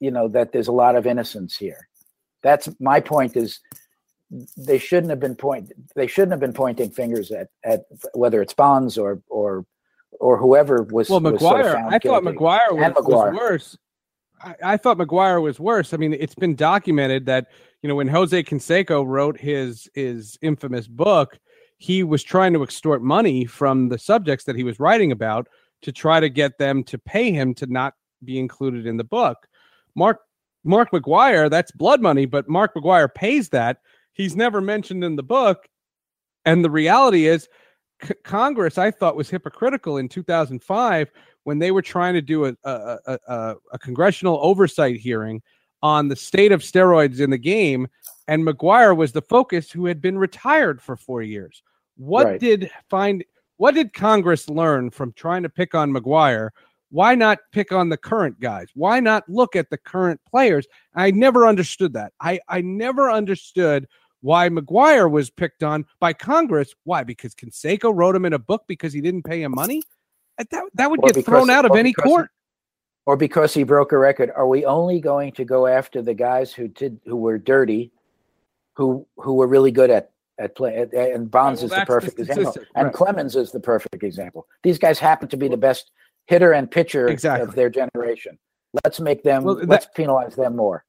you 0.00 0.10
know, 0.10 0.28
that 0.28 0.52
there's 0.52 0.68
a 0.68 0.72
lot 0.72 0.96
of 0.96 1.06
innocence 1.06 1.56
here. 1.56 1.88
That's 2.42 2.68
my 2.80 3.00
point 3.00 3.36
is 3.36 3.60
they 4.56 4.78
shouldn't 4.78 5.10
have 5.10 5.20
been 5.20 5.36
point 5.36 5.72
they 5.94 6.06
shouldn't 6.06 6.32
have 6.32 6.40
been 6.40 6.52
pointing 6.52 6.90
fingers 6.90 7.30
at 7.30 7.48
at 7.64 7.84
whether 8.14 8.42
it's 8.42 8.54
Bonds 8.54 8.98
or 8.98 9.22
or 9.28 9.64
or 10.18 10.36
whoever 10.36 10.82
was. 10.82 11.08
Well, 11.08 11.20
was 11.20 11.34
McGwire. 11.34 11.40
sort 11.40 11.66
of 11.66 11.92
I 11.92 11.98
thought. 11.98 12.22
McGwire 12.22 12.72
was, 12.72 12.92
McGwire. 12.94 13.32
was 13.32 13.36
worse. 13.36 13.78
I, 14.42 14.54
I 14.62 14.76
thought 14.76 14.98
McGwire 14.98 15.42
was 15.42 15.60
worse. 15.60 15.94
I 15.94 15.96
mean, 15.96 16.12
it's 16.12 16.34
been 16.34 16.54
documented 16.54 17.26
that 17.26 17.48
you 17.82 17.88
know 17.88 17.94
when 17.94 18.08
Jose 18.08 18.42
Canseco 18.42 19.06
wrote 19.06 19.38
his 19.38 19.88
his 19.94 20.38
infamous 20.42 20.88
book, 20.88 21.38
he 21.78 22.02
was 22.02 22.22
trying 22.22 22.52
to 22.54 22.62
extort 22.62 23.02
money 23.02 23.44
from 23.44 23.88
the 23.88 23.98
subjects 23.98 24.44
that 24.44 24.56
he 24.56 24.64
was 24.64 24.80
writing 24.80 25.12
about 25.12 25.48
to 25.82 25.92
try 25.92 26.20
to 26.20 26.28
get 26.28 26.58
them 26.58 26.82
to 26.84 26.98
pay 26.98 27.30
him 27.30 27.54
to 27.54 27.66
not 27.66 27.94
be 28.24 28.38
included 28.38 28.86
in 28.86 28.96
the 28.96 29.04
book. 29.04 29.46
Mark 29.94 30.20
Mark 30.64 30.90
McGwire, 30.90 31.48
that's 31.48 31.70
blood 31.72 32.02
money, 32.02 32.26
but 32.26 32.48
Mark 32.48 32.74
McGwire 32.74 33.12
pays 33.12 33.48
that. 33.50 33.78
He's 34.12 34.34
never 34.34 34.60
mentioned 34.60 35.04
in 35.04 35.14
the 35.14 35.22
book. 35.22 35.68
And 36.44 36.64
the 36.64 36.70
reality 36.70 37.26
is, 37.26 37.48
C- 38.02 38.14
Congress, 38.24 38.76
I 38.76 38.90
thought, 38.90 39.16
was 39.16 39.30
hypocritical 39.30 39.98
in 39.98 40.08
2005 40.08 41.10
when 41.44 41.58
they 41.60 41.70
were 41.70 41.82
trying 41.82 42.14
to 42.14 42.22
do 42.22 42.46
a, 42.46 42.56
a, 42.64 42.98
a, 43.06 43.54
a, 43.72 43.78
congressional 43.78 44.40
oversight 44.42 44.96
hearing 44.96 45.40
on 45.82 46.08
the 46.08 46.16
state 46.16 46.50
of 46.50 46.62
steroids 46.62 47.20
in 47.20 47.30
the 47.30 47.38
game. 47.38 47.86
And 48.26 48.44
McGwire 48.44 48.96
was 48.96 49.12
the 49.12 49.22
focus 49.22 49.70
who 49.70 49.86
had 49.86 50.00
been 50.00 50.18
retired 50.18 50.82
for 50.82 50.96
four 50.96 51.22
years. 51.22 51.62
What 51.96 52.26
Right. 52.26 52.40
did 52.40 52.70
find 52.90 53.24
what 53.58 53.74
did 53.74 53.94
Congress 53.94 54.50
learn 54.50 54.90
from 54.90 55.12
trying 55.12 55.42
to 55.44 55.48
pick 55.48 55.74
on 55.74 55.92
McGwire? 55.92 56.50
Why 56.96 57.14
not 57.14 57.40
pick 57.52 57.72
on 57.72 57.90
the 57.90 57.98
current 57.98 58.40
guys? 58.40 58.68
Why 58.74 59.00
not 59.00 59.28
look 59.28 59.54
at 59.54 59.68
the 59.68 59.76
current 59.76 60.18
players? 60.30 60.66
I 60.94 61.10
never 61.10 61.46
understood 61.46 61.92
that. 61.92 62.14
I, 62.22 62.40
I 62.48 62.62
never 62.62 63.10
understood 63.10 63.86
why 64.22 64.48
McGwire 64.48 65.10
was 65.10 65.28
picked 65.28 65.62
on 65.62 65.84
by 66.00 66.14
Congress. 66.14 66.74
Why? 66.84 67.04
Because 67.04 67.34
Canseco 67.34 67.92
wrote 67.94 68.16
him 68.16 68.24
in 68.24 68.32
a 68.32 68.38
book 68.38 68.64
because 68.66 68.94
he 68.94 69.02
didn't 69.02 69.24
pay 69.24 69.42
him 69.42 69.52
money? 69.54 69.82
Uh, 70.38 70.44
that, 70.50 70.64
that 70.72 70.90
would 70.90 71.00
Or 71.00 71.08
get 71.08 71.16
because- 71.16 71.24
thrown 71.26 71.50
out 71.50 71.66
of 71.66 71.76
any 71.76 71.92
court. 71.92 72.30
or 73.04 73.14
because 73.18 73.52
he 73.52 73.62
broke 73.62 73.92
a 73.92 73.98
record. 73.98 74.30
Are 74.34 74.48
we 74.48 74.64
only 74.64 74.98
going 74.98 75.32
to 75.32 75.44
go 75.44 75.66
after 75.66 76.00
the 76.00 76.14
guys 76.14 76.54
who 76.54 76.66
did 76.66 76.98
who 77.04 77.16
were 77.16 77.36
dirty, 77.36 77.92
who 78.72 79.06
who 79.18 79.34
were 79.34 79.46
really 79.46 79.70
good 79.70 79.90
at 79.90 80.12
at 80.38 80.56
play? 80.56 80.78
at- 80.78 80.94
And 80.94 81.30
Bonds 81.30 81.60
well, 81.60 81.64
is 81.66 81.70
the 81.72 81.76
that's 81.76 81.88
the 81.88 81.94
perfect 81.94 82.18
example, 82.20 82.54
and 82.74 82.86
right. 82.86 82.94
Clemens 82.94 83.36
is 83.36 83.52
the 83.52 83.60
perfect 83.60 84.02
example. 84.02 84.46
These 84.62 84.78
guys 84.78 84.98
happen 84.98 85.28
to 85.28 85.36
be 85.36 85.48
the 85.48 85.58
best 85.58 85.90
hitter 86.26 86.52
and 86.52 86.70
pitcher 86.70 87.08
Exactly. 87.08 87.48
of 87.48 87.54
their 87.54 87.70
generation. 87.70 88.38
Let's 88.84 89.00
make 89.00 89.22
them. 89.22 89.44
Well, 89.44 89.56
that- 89.56 89.68
let's 89.68 89.86
penalize 89.94 90.34
them 90.36 90.56
more. 90.56 90.84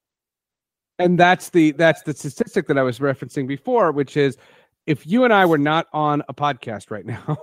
and 0.99 1.19
that's 1.19 1.49
the 1.49 1.71
that's 1.71 2.01
the 2.03 2.13
statistic 2.13 2.67
that 2.67 2.77
I 2.77 2.83
was 2.83 2.99
referencing 2.99 3.47
before, 3.47 3.91
which 3.91 4.17
is 4.17 4.37
if 4.87 5.05
you 5.05 5.25
and 5.25 5.33
I 5.33 5.45
were 5.45 5.57
not 5.57 5.87
on 5.93 6.23
a 6.29 6.33
podcast 6.33 6.89
right 6.91 7.05
now, 7.15 7.37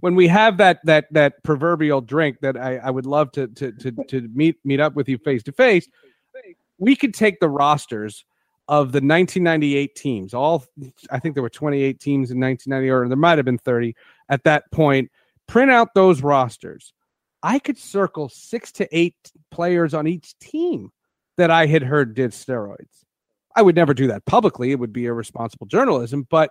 when 0.00 0.14
we 0.14 0.28
have 0.28 0.56
that 0.58 0.80
that 0.84 1.06
that 1.12 1.42
proverbial 1.42 2.00
drink 2.02 2.38
that 2.40 2.56
I, 2.56 2.76
I 2.76 2.90
would 2.90 3.06
love 3.06 3.32
to 3.32 3.48
to 3.48 3.72
to 3.72 3.90
to 4.08 4.28
meet 4.34 4.56
meet 4.64 4.80
up 4.80 4.94
with 4.94 5.08
you 5.08 5.18
face 5.18 5.42
to 5.44 5.52
face, 5.52 5.88
we 6.78 6.94
could 6.96 7.12
take 7.14 7.40
the 7.40 7.48
rosters 7.48 8.24
of 8.68 8.92
the 8.92 8.98
1998 8.98 9.96
teams. 9.96 10.32
All 10.32 10.64
I 11.10 11.18
think 11.18 11.34
there 11.34 11.42
were 11.42 11.50
28 11.50 11.98
teams 11.98 12.30
in 12.30 12.38
1990, 12.38 12.88
or 12.90 13.08
there 13.08 13.16
might 13.16 13.36
have 13.38 13.44
been 13.44 13.58
30 13.58 13.96
at 14.28 14.44
that 14.44 14.70
point. 14.70 15.10
Print 15.48 15.72
out 15.72 15.92
those 15.94 16.22
rosters. 16.22 16.92
I 17.42 17.58
could 17.58 17.78
circle 17.78 18.28
six 18.28 18.72
to 18.72 18.88
eight 18.96 19.16
players 19.50 19.94
on 19.94 20.06
each 20.06 20.38
team 20.38 20.90
that 21.36 21.50
I 21.50 21.66
had 21.66 21.82
heard 21.82 22.14
did 22.14 22.32
steroids. 22.32 23.04
I 23.56 23.62
would 23.62 23.74
never 23.74 23.94
do 23.94 24.06
that 24.08 24.26
publicly. 24.26 24.72
It 24.72 24.78
would 24.78 24.92
be 24.92 25.06
irresponsible 25.06 25.66
journalism, 25.66 26.26
but 26.30 26.50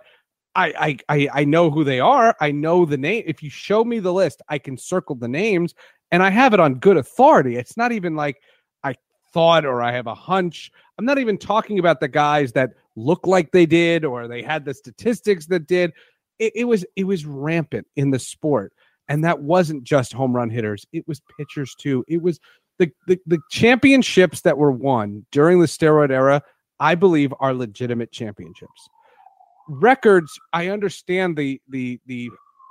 I, 0.54 0.98
I 1.08 1.28
I 1.32 1.44
know 1.44 1.70
who 1.70 1.84
they 1.84 2.00
are. 2.00 2.34
I 2.40 2.50
know 2.50 2.84
the 2.84 2.98
name. 2.98 3.22
If 3.26 3.42
you 3.42 3.50
show 3.50 3.84
me 3.84 4.00
the 4.00 4.12
list, 4.12 4.42
I 4.48 4.58
can 4.58 4.76
circle 4.76 5.14
the 5.14 5.28
names 5.28 5.74
and 6.10 6.22
I 6.22 6.30
have 6.30 6.54
it 6.54 6.60
on 6.60 6.74
good 6.76 6.96
authority. 6.96 7.56
It's 7.56 7.76
not 7.76 7.92
even 7.92 8.16
like 8.16 8.42
I 8.82 8.94
thought 9.32 9.64
or 9.64 9.80
I 9.80 9.92
have 9.92 10.08
a 10.08 10.14
hunch. 10.14 10.72
I'm 10.98 11.04
not 11.04 11.18
even 11.18 11.38
talking 11.38 11.78
about 11.78 12.00
the 12.00 12.08
guys 12.08 12.52
that 12.52 12.72
look 12.96 13.26
like 13.26 13.52
they 13.52 13.66
did 13.66 14.04
or 14.04 14.26
they 14.26 14.42
had 14.42 14.64
the 14.64 14.74
statistics 14.74 15.46
that 15.46 15.66
did. 15.66 15.92
It, 16.38 16.52
it 16.56 16.64
was 16.64 16.84
it 16.96 17.04
was 17.04 17.24
rampant 17.24 17.86
in 17.96 18.10
the 18.10 18.18
sport. 18.18 18.72
And 19.10 19.22
that 19.24 19.42
wasn't 19.42 19.84
just 19.84 20.14
home 20.14 20.34
run 20.34 20.48
hitters. 20.48 20.86
It 20.92 21.06
was 21.06 21.20
pitchers 21.36 21.74
too. 21.74 22.04
It 22.08 22.22
was 22.22 22.40
the, 22.78 22.90
the 23.06 23.18
the 23.26 23.40
championships 23.50 24.40
that 24.42 24.56
were 24.56 24.72
won 24.72 25.26
during 25.32 25.60
the 25.60 25.66
steroid 25.66 26.10
era, 26.10 26.42
I 26.78 26.94
believe, 26.94 27.34
are 27.40 27.52
legitimate 27.52 28.12
championships. 28.12 28.88
Records, 29.68 30.32
I 30.52 30.68
understand 30.68 31.36
the 31.36 31.60
the 31.68 32.00
the 32.06 32.30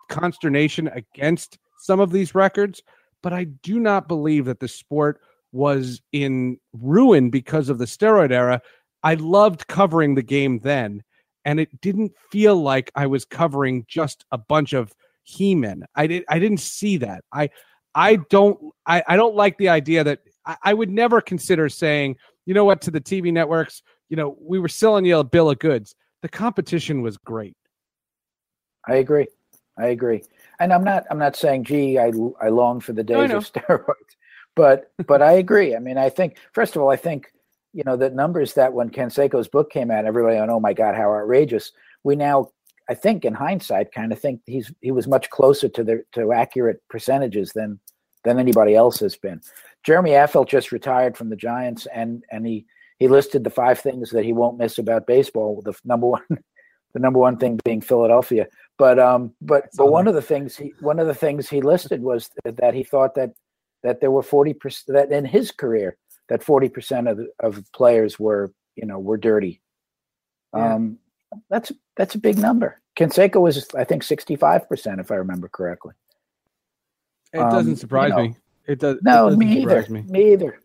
consternation 0.09 0.87
against 0.87 1.59
some 1.77 1.99
of 1.99 2.11
these 2.11 2.33
records, 2.33 2.81
but 3.21 3.33
I 3.33 3.43
do 3.43 3.79
not 3.79 4.07
believe 4.07 4.45
that 4.45 4.61
the 4.61 4.67
sport 4.67 5.21
was 5.51 6.01
in 6.11 6.57
ruin 6.73 7.29
because 7.29 7.69
of 7.69 7.77
the 7.79 7.85
steroid 7.85 8.31
era. 8.31 8.61
I 9.03 9.15
loved 9.15 9.67
covering 9.67 10.15
the 10.15 10.23
game 10.23 10.59
then, 10.59 11.03
and 11.45 11.59
it 11.59 11.81
didn't 11.81 12.13
feel 12.31 12.55
like 12.55 12.91
I 12.95 13.07
was 13.07 13.25
covering 13.25 13.85
just 13.87 14.25
a 14.31 14.37
bunch 14.37 14.73
of 14.73 14.93
he-men. 15.29 15.83
I 15.95 16.07
did 16.07 16.25
I 16.27 16.39
didn't 16.39 16.59
see 16.59 16.97
that. 16.97 17.23
I 17.31 17.49
I 17.93 18.17
don't 18.29 18.59
I, 18.85 19.03
I 19.07 19.15
don't 19.15 19.35
like 19.35 19.57
the 19.57 19.69
idea 19.69 20.03
that 20.03 20.19
I, 20.45 20.57
I 20.63 20.73
would 20.73 20.89
never 20.89 21.21
consider 21.21 21.69
saying, 21.69 22.15
you 22.45 22.53
know 22.53 22.65
what, 22.65 22.81
to 22.81 22.91
the 22.91 23.01
TV 23.01 23.31
networks, 23.31 23.83
you 24.09 24.17
know, 24.17 24.37
we 24.41 24.59
were 24.59 24.67
selling 24.67 25.05
you 25.05 25.17
a 25.19 25.23
bill 25.23 25.49
of 25.49 25.59
goods. 25.59 25.95
The 26.21 26.29
competition 26.29 27.01
was 27.01 27.17
great. 27.17 27.55
I 28.87 28.95
agree. 28.95 29.27
I 29.77 29.87
agree. 29.87 30.23
And 30.59 30.73
I'm 30.73 30.83
not. 30.83 31.05
I'm 31.09 31.19
not 31.19 31.35
saying, 31.35 31.65
gee, 31.65 31.97
I 31.97 32.11
I 32.41 32.49
long 32.49 32.79
for 32.81 32.93
the 32.93 33.03
No, 33.11 33.27
days 33.27 33.33
of 33.33 33.43
steroids, 33.51 34.15
but 34.55 34.91
but 35.07 35.21
I 35.21 35.33
agree. 35.33 35.75
I 35.75 35.79
mean, 35.79 35.97
I 35.97 36.09
think 36.09 36.37
first 36.53 36.75
of 36.75 36.81
all, 36.81 36.89
I 36.89 36.95
think 36.97 37.31
you 37.73 37.83
know 37.85 37.95
the 37.95 38.09
numbers 38.09 38.53
that 38.55 38.73
when 38.73 38.89
Ken 38.89 39.09
Canseco's 39.09 39.47
book 39.47 39.71
came 39.71 39.91
out, 39.91 40.05
everybody 40.05 40.37
went, 40.37 40.51
oh 40.51 40.59
my 40.59 40.73
god, 40.73 40.95
how 40.95 41.13
outrageous. 41.13 41.71
We 42.03 42.15
now, 42.15 42.51
I 42.89 42.95
think, 42.95 43.23
in 43.23 43.33
hindsight, 43.33 43.91
kind 43.91 44.11
of 44.11 44.19
think 44.19 44.41
he's 44.45 44.73
he 44.81 44.91
was 44.91 45.07
much 45.07 45.29
closer 45.29 45.69
to 45.69 45.83
the 45.83 46.03
to 46.13 46.33
accurate 46.33 46.81
percentages 46.89 47.51
than 47.53 47.79
than 48.23 48.39
anybody 48.39 48.75
else 48.75 48.99
has 48.99 49.15
been. 49.15 49.41
Jeremy 49.83 50.11
Affeldt 50.11 50.49
just 50.49 50.71
retired 50.71 51.15
from 51.15 51.29
the 51.29 51.35
Giants, 51.35 51.87
and 51.93 52.23
and 52.31 52.45
he 52.45 52.65
he 52.97 53.07
listed 53.07 53.43
the 53.43 53.49
five 53.49 53.79
things 53.79 54.09
that 54.09 54.25
he 54.25 54.33
won't 54.33 54.57
miss 54.57 54.77
about 54.77 55.07
baseball. 55.07 55.61
The 55.63 55.73
number 55.85 56.07
one, 56.07 56.23
the 56.93 56.99
number 56.99 57.19
one 57.19 57.37
thing 57.37 57.59
being 57.63 57.81
Philadelphia. 57.81 58.47
But 58.77 58.99
um, 58.99 59.33
but 59.41 59.69
but 59.77 59.91
one 59.91 60.07
of 60.07 60.15
the 60.15 60.21
things 60.21 60.57
he 60.57 60.73
one 60.79 60.99
of 60.99 61.07
the 61.07 61.13
things 61.13 61.47
he 61.47 61.61
listed 61.61 62.01
was 62.01 62.31
that 62.43 62.73
he 62.73 62.83
thought 62.83 63.15
that 63.15 63.33
that 63.83 64.01
there 64.01 64.11
were 64.11 64.23
forty 64.23 64.53
percent 64.53 64.95
that 64.95 65.11
in 65.11 65.25
his 65.25 65.51
career 65.51 65.95
that 66.27 66.43
forty 66.43 66.69
percent 66.69 67.07
of 67.07 67.19
of 67.39 67.63
players 67.73 68.19
were 68.19 68.51
you 68.75 68.85
know 68.85 68.99
were 68.99 69.17
dirty. 69.17 69.61
Yeah. 70.55 70.73
Um, 70.73 70.97
that's 71.49 71.71
that's 71.95 72.15
a 72.15 72.19
big 72.19 72.37
number. 72.37 72.79
Canseco 72.97 73.41
was 73.41 73.67
I 73.75 73.83
think 73.83 74.03
sixty 74.03 74.35
five 74.35 74.67
percent 74.67 74.99
if 74.99 75.11
I 75.11 75.15
remember 75.15 75.47
correctly. 75.47 75.93
It 77.33 77.39
Um, 77.39 77.51
doesn't 77.51 77.71
you 77.71 77.77
surprise 77.77 78.11
know, 78.11 78.23
me. 78.23 78.35
It 78.67 78.79
does. 78.79 78.97
it 78.97 79.03
No, 79.03 79.25
doesn't 79.25 79.39
me 79.39 79.61
either. 79.61 79.85
Me. 79.89 80.01
Me 80.07 80.33
either. 80.33 80.59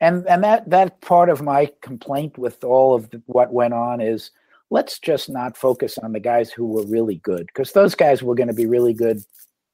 And 0.00 0.26
and 0.26 0.44
that 0.44 0.68
that 0.70 1.00
part 1.00 1.28
of 1.28 1.42
my 1.42 1.70
complaint 1.80 2.36
with 2.38 2.62
all 2.64 2.94
of 2.94 3.10
the, 3.10 3.22
what 3.26 3.52
went 3.52 3.74
on 3.74 4.00
is 4.00 4.30
let's 4.70 4.98
just 4.98 5.28
not 5.30 5.56
focus 5.56 5.98
on 5.98 6.12
the 6.12 6.20
guys 6.20 6.50
who 6.50 6.66
were 6.66 6.84
really 6.86 7.16
good 7.16 7.46
because 7.46 7.72
those 7.72 7.94
guys 7.94 8.22
were 8.22 8.34
going 8.34 8.48
to 8.48 8.54
be 8.54 8.66
really 8.66 8.92
good 8.92 9.22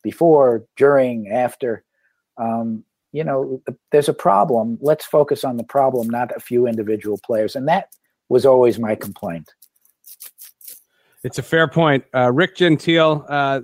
before, 0.03 0.65
during, 0.77 1.29
after. 1.29 1.85
Um, 2.37 2.85
you 3.13 3.25
know, 3.25 3.61
there's 3.91 4.09
a 4.09 4.15
problem. 4.15 4.79
Let's 4.81 5.05
focus 5.05 5.43
on 5.43 5.57
the 5.57 5.65
problem, 5.65 6.09
not 6.09 6.35
a 6.37 6.41
few 6.41 6.67
individual 6.67 7.19
players. 7.25 7.57
And 7.57 7.67
that 7.69 7.89
was 8.29 8.47
always 8.47 8.79
my 8.79 8.95
complaint. 8.95 9.53
It's 11.23 11.39
a 11.39 11.43
fair 11.43 11.69
point, 11.69 12.05
uh, 12.15 12.33
Rick 12.33 12.57
Gentile. 12.57 13.27
Uh, 13.29 13.61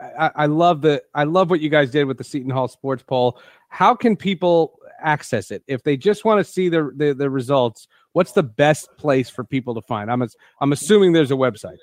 I, 0.00 0.30
I 0.34 0.46
love 0.46 0.80
the 0.80 1.02
I 1.14 1.24
love 1.24 1.50
what 1.50 1.60
you 1.60 1.68
guys 1.68 1.90
did 1.90 2.04
with 2.04 2.16
the 2.16 2.24
Seton 2.24 2.50
Hall 2.50 2.68
Sports 2.68 3.02
Poll. 3.02 3.38
How 3.68 3.94
can 3.94 4.16
people 4.16 4.78
access 5.02 5.50
it 5.50 5.62
if 5.66 5.82
they 5.82 5.96
just 5.96 6.24
want 6.24 6.44
to 6.44 6.50
see 6.50 6.68
the, 6.68 6.90
the 6.96 7.12
the 7.12 7.28
results? 7.28 7.86
What's 8.12 8.32
the 8.32 8.42
best 8.42 8.88
place 8.96 9.28
for 9.28 9.44
people 9.44 9.74
to 9.74 9.82
find? 9.82 10.10
I'm 10.10 10.26
I'm 10.60 10.72
assuming 10.72 11.12
there's 11.12 11.30
a 11.30 11.34
website. 11.34 11.76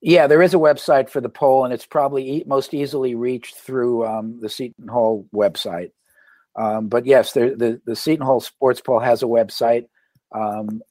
Yeah, 0.00 0.28
there 0.28 0.42
is 0.42 0.54
a 0.54 0.58
website 0.58 1.08
for 1.08 1.20
the 1.20 1.28
poll, 1.28 1.64
and 1.64 1.74
it's 1.74 1.86
probably 1.86 2.30
e- 2.30 2.44
most 2.46 2.72
easily 2.72 3.16
reached 3.16 3.56
through 3.56 4.06
um, 4.06 4.38
the 4.40 4.48
Seton 4.48 4.86
Hall 4.86 5.26
website. 5.34 5.90
Um, 6.54 6.86
but 6.86 7.06
yes, 7.06 7.32
there, 7.32 7.56
the 7.56 7.80
the 7.84 7.96
Seton 7.96 8.24
Hall 8.24 8.40
Sports 8.40 8.80
Poll 8.80 9.00
has 9.00 9.24
a 9.24 9.26
website. 9.26 9.88
Um, 10.30 10.82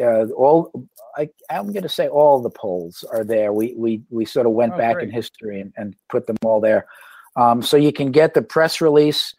uh, 0.00 0.26
all 0.36 0.70
I, 1.16 1.28
I'm 1.50 1.72
going 1.72 1.82
to 1.82 1.88
say 1.88 2.08
all 2.08 2.40
the 2.40 2.50
polls 2.50 3.04
are 3.12 3.24
there. 3.24 3.52
We 3.52 3.74
we 3.76 4.02
we 4.10 4.24
sort 4.24 4.46
of 4.46 4.52
went 4.52 4.74
Oh, 4.74 4.78
back 4.78 4.94
great. 4.94 5.08
in 5.08 5.14
history 5.14 5.60
and, 5.60 5.72
and 5.76 5.94
put 6.10 6.26
them 6.26 6.36
all 6.44 6.60
there. 6.60 6.86
Um, 7.36 7.62
so 7.62 7.76
you 7.76 7.92
can 7.92 8.10
get 8.12 8.34
the 8.34 8.42
press 8.42 8.80
release 8.80 9.34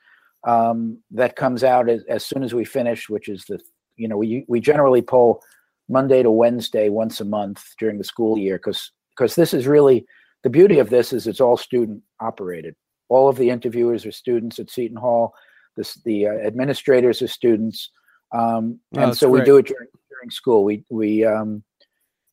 um, 0.46 0.98
that 1.12 1.36
comes 1.36 1.64
out 1.64 1.90
as, 1.90 2.04
as 2.10 2.26
soon 2.26 2.44
as 2.44 2.54
we 2.54 2.66
finish, 2.66 3.10
which 3.10 3.28
is 3.30 3.46
the 3.46 3.60
you 3.98 4.08
know 4.08 4.18
we 4.18 4.46
we 4.48 4.60
generally 4.60 5.02
poll 5.02 5.42
Monday 5.90 6.24
to 6.24 6.32
Wednesday 6.32 6.90
once 6.90 7.20
a 7.22 7.26
month 7.26 7.64
during 7.80 7.98
the 7.98 8.04
school 8.04 8.38
year 8.38 8.58
because 8.58 8.92
because 9.16 9.36
this 9.36 9.54
is 9.54 9.68
really 9.68 10.06
the 10.44 10.50
beauty 10.50 10.80
of 10.80 10.90
this 10.90 11.14
is 11.14 11.28
it's 11.28 11.40
all 11.42 11.58
student 11.58 12.02
operated. 12.20 12.76
all 13.10 13.30
of 13.30 13.38
the 13.38 13.50
interviewers 13.50 14.06
are 14.06 14.12
students 14.12 14.60
at 14.60 14.70
Seton 14.70 14.98
Hall. 14.98 15.34
This, 15.78 15.96
the 16.06 16.28
uh, 16.28 16.34
administrators 16.34 17.22
are 17.22 17.28
students, 17.28 17.90
um, 18.32 18.80
Oh, 18.96 19.02
and 19.02 19.10
that's 19.12 19.20
so 19.20 19.30
we 19.30 19.42
do 19.42 19.58
it 19.58 19.68
during, 19.68 19.88
during 20.24 20.32
school. 20.32 20.64
We 20.64 20.84
we 20.90 21.26
um, 21.26 21.64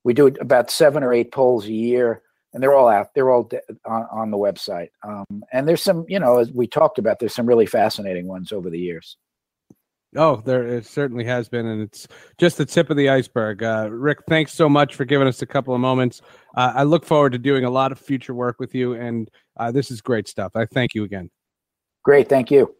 we 0.05 0.15
do 0.15 0.29
about 0.29 0.71
seven 0.71 1.03
or 1.03 1.13
eight 1.13 1.33
polls 1.33 1.67
a 1.67 1.73
year, 1.73 2.23
and 2.55 2.63
they're 2.63 2.75
all 2.75 2.89
out. 2.89 3.09
They're 3.15 3.31
all 3.31 3.45
de- 3.45 3.61
on, 3.85 4.07
on 4.11 4.31
the 4.31 4.39
website. 4.39 4.89
Um, 5.03 5.43
and 5.53 5.69
there's 5.69 5.83
some, 5.83 6.05
you 6.09 6.19
know, 6.19 6.39
as 6.39 6.51
we 6.53 6.67
talked 6.67 6.99
about, 6.99 7.19
there's 7.19 7.35
some 7.35 7.47
really 7.47 7.67
fascinating 7.67 8.27
ones 8.27 8.53
over 8.53 8.71
the 8.71 8.79
years. 8.79 9.17
Oh, 10.17 10.43
there 10.45 10.67
it 10.67 10.87
certainly 10.87 11.25
has 11.25 11.49
been, 11.49 11.67
and 11.67 11.83
it's 11.83 12.09
just 12.39 12.57
the 12.57 12.67
tip 12.67 12.91
of 12.91 12.97
the 12.97 13.09
iceberg. 13.09 13.63
Uh, 13.63 13.89
Rick, 13.91 14.19
thanks 14.29 14.53
so 14.53 14.69
much 14.69 14.97
for 14.97 15.05
giving 15.05 15.29
us 15.29 15.43
a 15.43 15.47
couple 15.47 15.73
of 15.75 15.81
moments. 15.81 16.21
Uh, 16.57 16.73
I 16.75 16.83
look 16.83 17.05
forward 17.05 17.33
to 17.33 17.39
doing 17.39 17.65
a 17.65 17.71
lot 17.71 17.93
of 17.93 17.99
future 17.99 18.35
work 18.35 18.59
with 18.59 18.75
you, 18.75 18.95
and 18.95 19.31
uh, 19.57 19.71
this 19.71 19.91
is 19.91 20.01
great 20.01 20.27
stuff. 20.27 20.53
I 20.57 20.67
thank 20.67 20.95
you 20.95 21.05
again. 21.05 21.31
Great, 22.03 22.29
thank 22.29 22.51
you. 22.51 22.75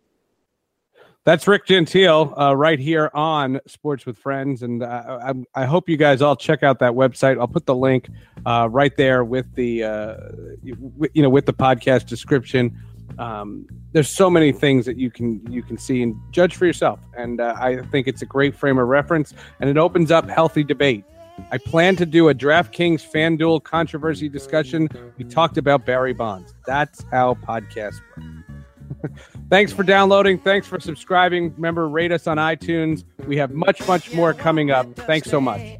That's 1.25 1.47
Rick 1.47 1.67
Gentile 1.67 2.33
uh, 2.39 2.57
right 2.57 2.79
here 2.79 3.11
on 3.13 3.61
Sports 3.67 4.07
with 4.07 4.17
Friends, 4.17 4.63
and 4.63 4.83
uh, 4.83 5.19
I, 5.55 5.63
I 5.63 5.67
hope 5.67 5.87
you 5.87 5.99
guys 5.99 6.23
all 6.23 6.35
check 6.35 6.63
out 6.63 6.79
that 6.79 6.93
website. 6.93 7.39
I'll 7.39 7.47
put 7.47 7.67
the 7.67 7.75
link 7.75 8.09
uh, 8.47 8.69
right 8.71 8.97
there 8.97 9.23
with 9.23 9.55
the 9.55 9.85
uh, 9.85 10.17
you 10.63 11.11
you 11.13 11.23
know 11.23 11.29
with 11.29 11.45
the 11.45 11.53
podcast 11.53 12.07
description. 12.07 12.75
Um, 13.19 13.67
there's 13.93 14.09
so 14.09 14.31
many 14.31 14.51
things 14.51 14.87
that 14.87 14.97
you 14.97 15.11
can 15.11 15.45
you 15.53 15.63
can 15.63 15.77
see 15.77 16.03
and 16.03 16.17
judge 16.31 16.57
for 16.57 16.65
yourself, 16.65 16.99
and 17.15 17.39
uh, 17.39 17.55
I 17.59 17.83
think 17.83 18.09
it's 18.09 18.23
a 18.23 18.27
great 18.27 18.57
frame 18.57 18.79
of 18.79 18.89
reference, 18.89 19.35
and 19.61 19.69
it 19.69 19.77
opens 19.77 20.11
up 20.11 20.27
healthy 20.27 20.65
debate. 20.65 21.05
I 21.53 21.59
plan 21.59 21.97
to 21.97 22.07
do 22.07 22.31
a 22.31 22.35
DraftKings 22.35 23.07
FanDuel 23.11 23.63
controversy 23.65 24.31
discussion. 24.31 24.89
We 25.19 25.25
talked 25.25 25.59
about 25.59 25.85
Barry 25.85 26.15
Bonds. 26.15 26.55
That's 26.67 27.05
how 27.11 27.35
podcasts 27.35 28.01
work. 28.17 29.13
Thanks 29.51 29.73
for 29.73 29.83
downloading. 29.83 30.39
Thanks 30.39 30.69
for 30.69 30.79
subscribing. 30.79 31.53
Remember, 31.57 31.89
rate 31.89 32.13
us 32.13 32.29
on 32.29 32.37
iTunes. 32.37 33.03
We 33.27 33.37
have 33.39 33.51
much, 33.51 33.85
much 33.89 34.15
more 34.15 34.33
coming 34.33 34.71
up. 34.71 34.95
Thanks 34.95 35.29
so 35.29 35.41
much. 35.41 35.77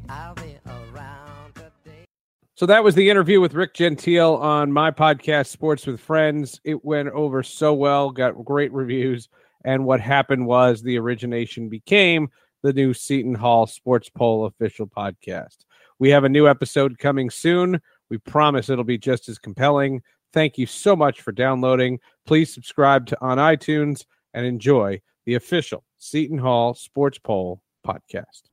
So 2.55 2.65
that 2.65 2.83
was 2.83 2.95
the 2.95 3.09
interview 3.09 3.39
with 3.39 3.53
Rick 3.53 3.73
Gentile 3.73 4.35
on 4.35 4.73
my 4.73 4.91
podcast, 4.91 5.47
Sports 5.47 5.87
with 5.87 6.01
Friends. 6.01 6.59
It 6.65 6.83
went 6.83 7.09
over 7.09 7.43
so 7.43 7.73
well, 7.73 8.11
got 8.11 8.43
great 8.43 8.73
reviews. 8.73 9.29
And 9.63 9.85
what 9.85 10.01
happened 10.01 10.45
was 10.45 10.81
the 10.81 10.99
origination 10.99 11.69
became 11.69 12.29
the 12.63 12.73
new 12.73 12.93
Seton 12.93 13.35
Hall 13.35 13.67
Sports 13.67 14.09
Poll 14.09 14.45
official 14.45 14.85
podcast. 14.85 15.59
We 15.97 16.09
have 16.09 16.25
a 16.25 16.29
new 16.29 16.45
episode 16.45 16.99
coming 16.99 17.29
soon. 17.29 17.79
We 18.09 18.17
promise 18.17 18.69
it'll 18.69 18.83
be 18.83 18.97
just 18.97 19.29
as 19.29 19.39
compelling. 19.39 20.01
Thank 20.33 20.57
you 20.57 20.65
so 20.65 20.95
much 20.95 21.21
for 21.21 21.31
downloading. 21.31 21.99
Please 22.25 22.53
subscribe 22.53 23.05
to 23.07 23.21
on 23.21 23.37
iTunes 23.37 24.05
and 24.33 24.45
enjoy 24.45 25.01
the 25.25 25.35
official 25.35 25.83
Seton 25.97 26.37
Hall 26.37 26.73
Sports 26.73 27.19
Poll 27.19 27.61
podcast. 27.85 28.43